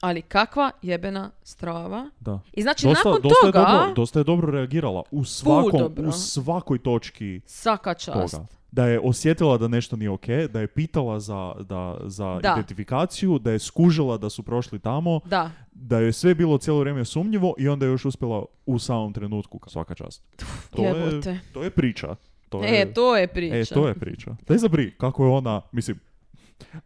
[0.00, 2.10] Ali kakva jebena strava.
[2.20, 2.40] Da.
[2.52, 6.08] I znači Dosta, nakon dosta, je toga, dobro, dosta je dobro reagirala u svakom, dobro.
[6.08, 8.34] u svakoj točki svaka čast.
[8.34, 8.46] toga.
[8.70, 12.52] Da je osjetila da nešto nije ok, da je pitala za, da, za Da.
[12.52, 15.50] identifikaciju, da je skužila da su prošli tamo, Da.
[15.72, 19.60] da je sve bilo cijelo vrijeme sumnjivo i onda je još uspjela u samom trenutku.
[19.66, 20.22] Svaka čast.
[20.70, 21.20] To je,
[21.52, 22.14] to je priča.
[22.48, 23.56] To je, E, to je priča.
[23.56, 24.36] E, to je priča.
[24.48, 25.98] Daj zabri, kako je ona, mislim,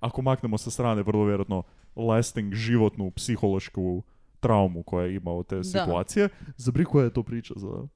[0.01, 1.63] ako maknemo sa strane vrlo vjerojatno
[1.97, 4.03] lasting životnu psihološku
[4.41, 7.87] traumu koja je imao te situacije, zabri koja je to priča za,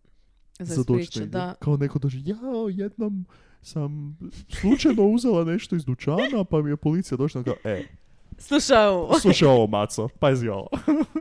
[0.58, 1.54] Za za priča, da.
[1.54, 3.24] Kao neko dođe, jao, jednom
[3.62, 4.18] sam
[4.50, 7.82] slučajno uzela nešto iz dućana, pa mi je policija došla kao, e,
[8.38, 9.18] Slušaj ovo.
[9.18, 10.66] slušaj ovo, maco, pazi ovo.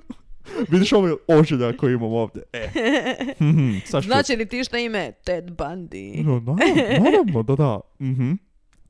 [0.71, 2.43] Vidiš ovaj ožiljak koji imam ovdje?
[2.53, 2.67] E.
[3.41, 5.11] Mhm, ću- Znači li ti šta ime?
[5.15, 6.23] Ted Bundy.
[6.23, 7.79] No, naravno, naravno, da, da.
[8.01, 8.31] Mhm.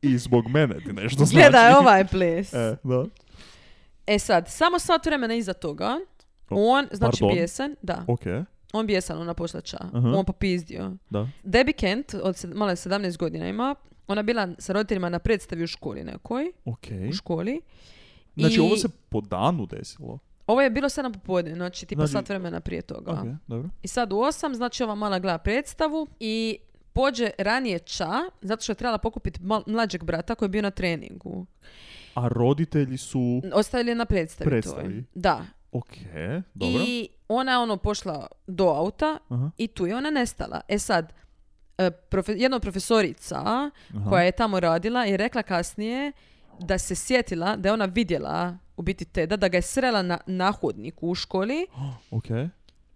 [0.01, 1.35] I zbog mene ti nešto znači.
[1.35, 2.53] Gledaj ovaj ples.
[2.53, 3.05] E, da.
[4.07, 5.99] E sad, samo sat vremena iza toga,
[6.49, 7.35] on, znači pardon.
[7.35, 8.21] bijesan, da, Ok,
[8.73, 10.07] on bijesan, ona pošlača, Aha.
[10.09, 10.91] on popizdio.
[11.09, 11.27] da.
[11.43, 13.75] Debbie Kent, od sed- mala je 17 godina ima,
[14.07, 16.85] ona bila sa roditeljima na predstavi u školi nekoj, Ok.
[17.09, 17.61] u školi.
[18.35, 20.19] Znači, I ovo se po danu desilo.
[20.47, 23.11] ovo je bilo 7 popodne, znači tipa Znači- sat vremena prije toga.
[23.11, 23.69] Ok, dobro.
[23.83, 26.57] I sad u 8, znači ova mala gleda predstavu i
[26.99, 31.45] pođe ranije ča, zato što je trebala pokupiti mlađeg brata koji je bio na treningu.
[32.13, 33.41] A roditelji su...
[33.53, 34.83] Ostavili je na predstavi, Predstavi.
[34.83, 35.03] toj.
[35.15, 35.45] Da.
[35.71, 35.87] Ok,
[36.53, 36.83] dobro.
[36.87, 40.61] I ona je ono pošla do auta Aha, i tu je ona nestala.
[40.67, 41.13] E sad,
[41.77, 43.71] e, profe- jedna profesorica aha.
[44.09, 46.11] koja je tamo radila je rekla kasnije
[46.59, 50.17] da se sjetila da je ona vidjela u biti Teda, da ga je srela na,
[50.25, 51.67] na hodniku u školi
[52.11, 52.25] Ok.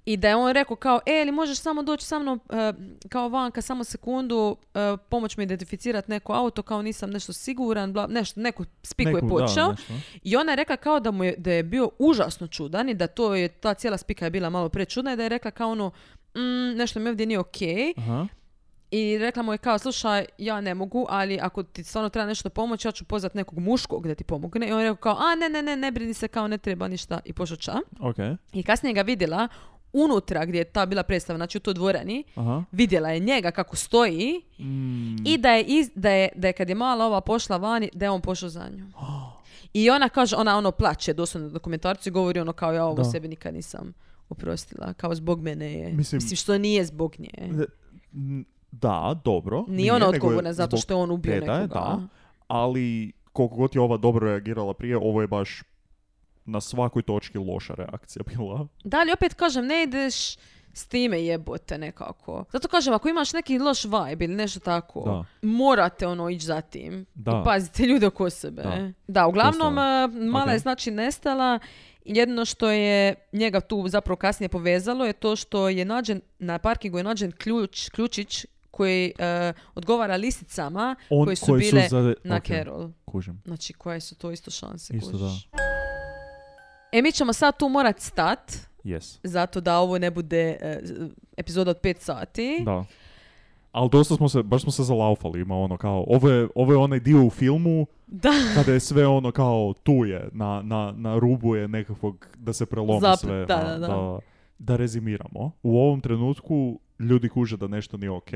[0.06, 2.74] I da je on rekao kao, e, ili možeš samo doći sa mnom e,
[3.10, 8.08] kao vanka, samo sekundu, e, pomoć mi identificirati neko auto, kao nisam nešto siguran, bla,
[8.08, 9.66] nešto, neko spiku je počeo.
[9.66, 9.94] Da, nešto.
[10.24, 13.08] I ona je rekla kao da mu je, da je bio užasno čudan i da
[13.08, 15.92] to je, ta cijela spika je bila malo prečudna i da je rekla kao ono,
[16.36, 17.94] "Mm, nešto mi ovdje nije okej.
[17.98, 18.28] Aha.
[18.92, 22.50] I rekla mu je kao, slušaj, ja ne mogu, ali ako ti stvarno treba nešto
[22.50, 24.68] pomoći, ja ću pozvati nekog muškog da ti pomogne.
[24.68, 26.88] I on je rekao kao, a ne, ne, ne, ne brini se, kao ne treba
[26.88, 27.20] ništa.
[27.26, 27.74] I pošao ča.
[28.00, 28.16] Ok.
[28.54, 29.48] I kasnije ga vidjela
[29.94, 32.64] unutra gdje je ta bila predstava, znači u toj dvorani, Aha.
[32.72, 35.16] vidjela je njega kako stoji Mm.
[35.26, 38.06] i da je, iz, da, je, da je kad je mala ova pošla vani, da
[38.06, 38.94] je on pošao za njom.
[39.74, 42.96] I ona kaže, ona ono plaće doslovno na dokumentarcu i govori ono kao ja ovo
[42.96, 43.04] Da.
[43.04, 43.94] sebi nikad nisam
[44.30, 45.86] oprostila, kao zbog mene je.
[45.88, 47.30] Mislim- Mislim, što nije zbog nje.
[47.50, 47.66] D-
[48.14, 49.66] n- Da, dobro.
[49.68, 51.74] Nije ona nego je odgovorna zato što je on ubio Teda nekoga.
[51.76, 52.08] da.
[52.48, 55.64] Ali koliko god je ova dobro reagirala prije, ovo je baš
[56.46, 58.68] na svakoj točki loša reakcija bila.
[58.84, 60.36] Da, ali opet kažem, ne ideš
[60.74, 62.46] s time jebote nekako.
[62.52, 65.26] Zato kažem, ako imaš neki loš vibe ili nešto tako, Da.
[65.44, 67.06] morate ono ići za tim.
[67.16, 67.32] Da.
[67.32, 68.62] I pazite ljude oko sebe.
[68.62, 68.92] Da.
[69.08, 70.10] Da, uglavnom, Dosta.
[70.14, 70.62] eh, mala je Ok.
[70.62, 71.60] znači nestala.
[72.06, 76.98] Jedno što je njega tu zapravo kasnije povezalo je to što je nađen, na parkingu
[76.98, 82.36] je nađen ključ, ključić koji eh, odgovara lisicama On, koje su koji bile za- na
[82.38, 82.90] ok, Carol.
[83.06, 83.42] Kužim.
[83.46, 85.48] Znači, koje su to isto šanse, Isto kužiš.
[86.94, 88.52] E, mi ćemo sad tu morat stat,
[88.84, 89.20] Yes.
[89.24, 90.80] zato da ovo ne bude e,
[91.38, 92.62] epizoda od 5 sati.
[92.66, 92.84] Da.
[93.72, 96.78] Ali dosta smo se, baš smo se zalaufali, ima ono kao, ovo je, ovo je
[96.78, 98.30] onaj dio u filmu Da.
[98.56, 102.66] kada je sve ono kao tu je, na, na, na rubu je nekakvog da se
[102.66, 103.46] prelomi Zaplet, sve.
[103.46, 104.20] da, a, da, da.
[104.60, 104.76] da.
[104.76, 105.52] rezimiramo.
[105.64, 108.30] U ovom trenutku ljudi kuže da nešto nije ok.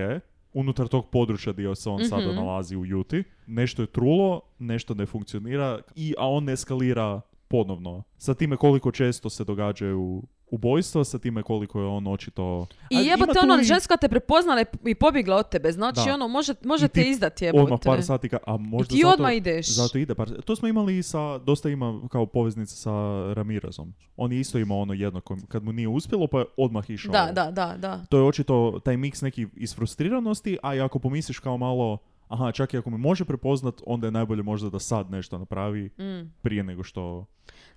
[0.53, 2.35] Unutar tog područja gdje se on sada Mhm.
[2.35, 3.23] nalazi u Juti.
[3.47, 8.03] Nešto je trulo, nešto ne funkcionira, i, a on eskalira ponovno.
[8.17, 12.67] Sa time koliko često se događaju ubojstva, sa time koliko je on očito...
[12.89, 15.71] I jebote, ono, i- ženska te prepoznala i- i pobjegla od tebe.
[15.71, 16.13] Znači, Da.
[16.13, 17.63] ono, može, I može te izdati jebote.
[17.63, 19.67] Odmah par sati, ka- a I možda ti zato, odmah ideš.
[19.67, 22.91] zato ide par To smo imali i sa, dosta ima kao poveznica sa
[23.33, 23.93] Ramirezom.
[24.17, 27.11] On je isto imao ono jedno, kad mu nije uspjelo, pa je odmah išao.
[27.11, 28.05] Da, da, da, da.
[28.09, 32.51] To je očito taj miks neki iz frustriranosti, a i ako pomisliš kao malo, aha,
[32.51, 36.31] čak i ako me može prepoznat, onda je najbolje možda da sad nešto napravi Mm.
[36.41, 37.25] prije nego što...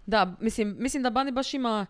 [0.07, 1.87] Da, mislim, mislim da Bani baš ima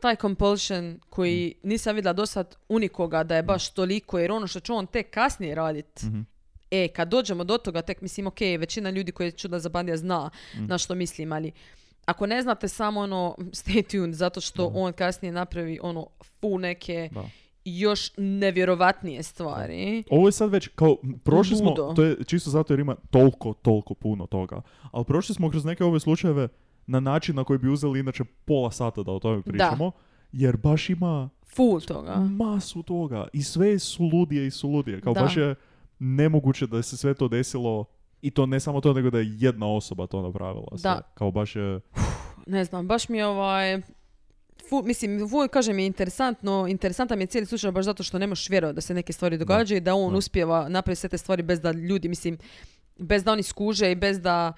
[0.00, 1.68] taj compulsion koji Mm.
[1.68, 5.10] nisam vidjela do sad unikoga da je baš toliko, jer ono što će on tek
[5.10, 6.20] kasnije radit, Mhm.
[6.70, 10.30] e, kad dođemo do toga, tek mislim, ok, većina ljudi koji čuda za Bandija zna
[10.54, 10.66] Mm.
[10.66, 11.52] na što mislim, ali
[12.06, 14.78] ako ne znate samo ono stay tuned zato što Da.
[14.78, 16.06] on kasnije napravi ono
[16.40, 17.24] fu neke Da.
[17.64, 20.04] Još nevjerovatnije stvari.
[20.10, 23.94] Ovo je sad već, kao, prošli smo, to je čisto zato jer ima toliko, toliko
[23.94, 26.48] puno toga, ali prošli smo kroz neke ove slučajeve
[26.86, 29.90] na način na koji bi uzeli inače pola sata da o tome pričamo,
[30.32, 32.16] jer baš ima Full toga.
[32.16, 35.00] masu toga i sve su ludije i su ludije.
[35.00, 35.20] Kao Da.
[35.20, 35.54] baš je
[35.98, 37.84] nemoguće da se sve to desilo
[38.22, 40.66] i to ne samo to, nego da je jedna osoba to napravila.
[40.70, 40.90] Sve.
[40.90, 41.02] Da.
[41.14, 41.80] Kao baš je...
[42.46, 43.82] Ne znam, baš mi je ovaj...
[44.72, 48.26] Fu, mislim, fu, kažem je interesantno, interesantan mi je cijeli slučaj baš zato što ne
[48.26, 50.18] možeš vjerovati da se neke stvari događaju i da on Da.
[50.18, 52.38] uspijeva napraviti sve te stvari bez da ljudi, mislim,
[52.98, 54.52] bez da oni skuže i bez da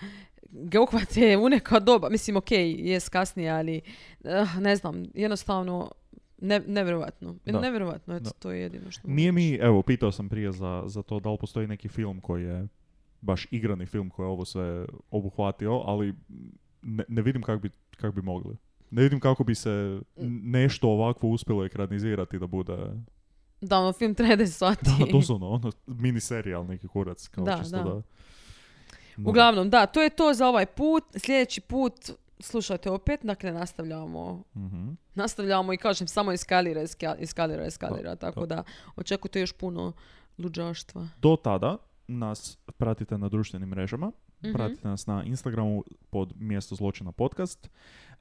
[0.51, 2.09] ga uhvate u neka doba.
[2.09, 3.81] Mislim, ok, jest kasnije, ali
[4.25, 5.91] eh, ne znam, jednostavno
[6.39, 7.37] ne, nevjerovatno.
[7.45, 7.61] Da.
[7.61, 8.31] Nevjerovatno, eto, Da.
[8.31, 11.39] to je jedino što Nije mi, evo, pitao sam prije za, za to da li
[11.41, 12.69] postoji neki film koji je
[13.21, 16.15] baš igrani film koji je ovo sve obuhvatio, ali
[16.83, 18.57] ne, ne vidim kako bi, kak bi mogli.
[18.95, 19.71] Ne vidim kako bi se
[20.17, 22.77] n- nešto ovakvo uspjelo ekranizirati da bude...
[23.61, 24.85] Da, ono, film traje 10 sati.
[24.99, 27.29] Da, doslovno, ono, mini serijal neki kurac.
[27.29, 27.83] Kao Da, čisto da.
[27.85, 27.91] da.
[27.91, 28.03] da.
[29.21, 31.05] Uglavnom, da, to je to za ovaj put.
[31.17, 31.93] Sljedeći put,
[32.41, 34.89] slušajte opet, dakle, nastavljamo Mhm.
[35.15, 38.63] nastavljamo i kažem samo eskalira, eska- eskalira, eskalira, Da, tako da
[38.97, 39.93] očekujte još puno
[40.39, 41.09] luđaštva.
[41.19, 41.77] Do tada
[42.09, 44.13] nas pratite na društvenim mrežama.
[44.43, 44.53] Mhm.
[44.53, 47.71] Pratite nas na Instagramu pod mjesto zločina podcast.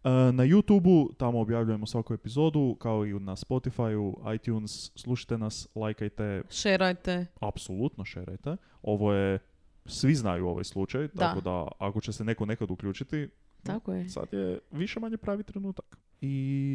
[0.04, 4.72] E, Na YouTubeu tamo objavljujemo svaku epizodu, kao i na Spotifyu, iTunes.
[4.96, 7.26] Slušajte nas, lajkajte, Šerajte.
[7.40, 8.56] apsolutno šerajte.
[8.82, 9.40] Ovo je,
[9.86, 11.08] svi znaju ovaj slučaj, Da.
[11.20, 13.30] tako da ako će se neko nekad uključiti,
[13.64, 14.10] Tako je.
[14.10, 15.98] sad je više manje pravi trenutak.
[16.22, 16.34] I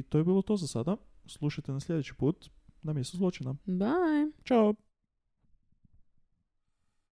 [0.08, 0.96] to je bilo to za sada.
[1.26, 2.50] Slušajte na sljedeći put
[2.82, 3.54] na mjesto zločina.
[3.66, 4.32] Bye.
[4.44, 4.74] Ćao!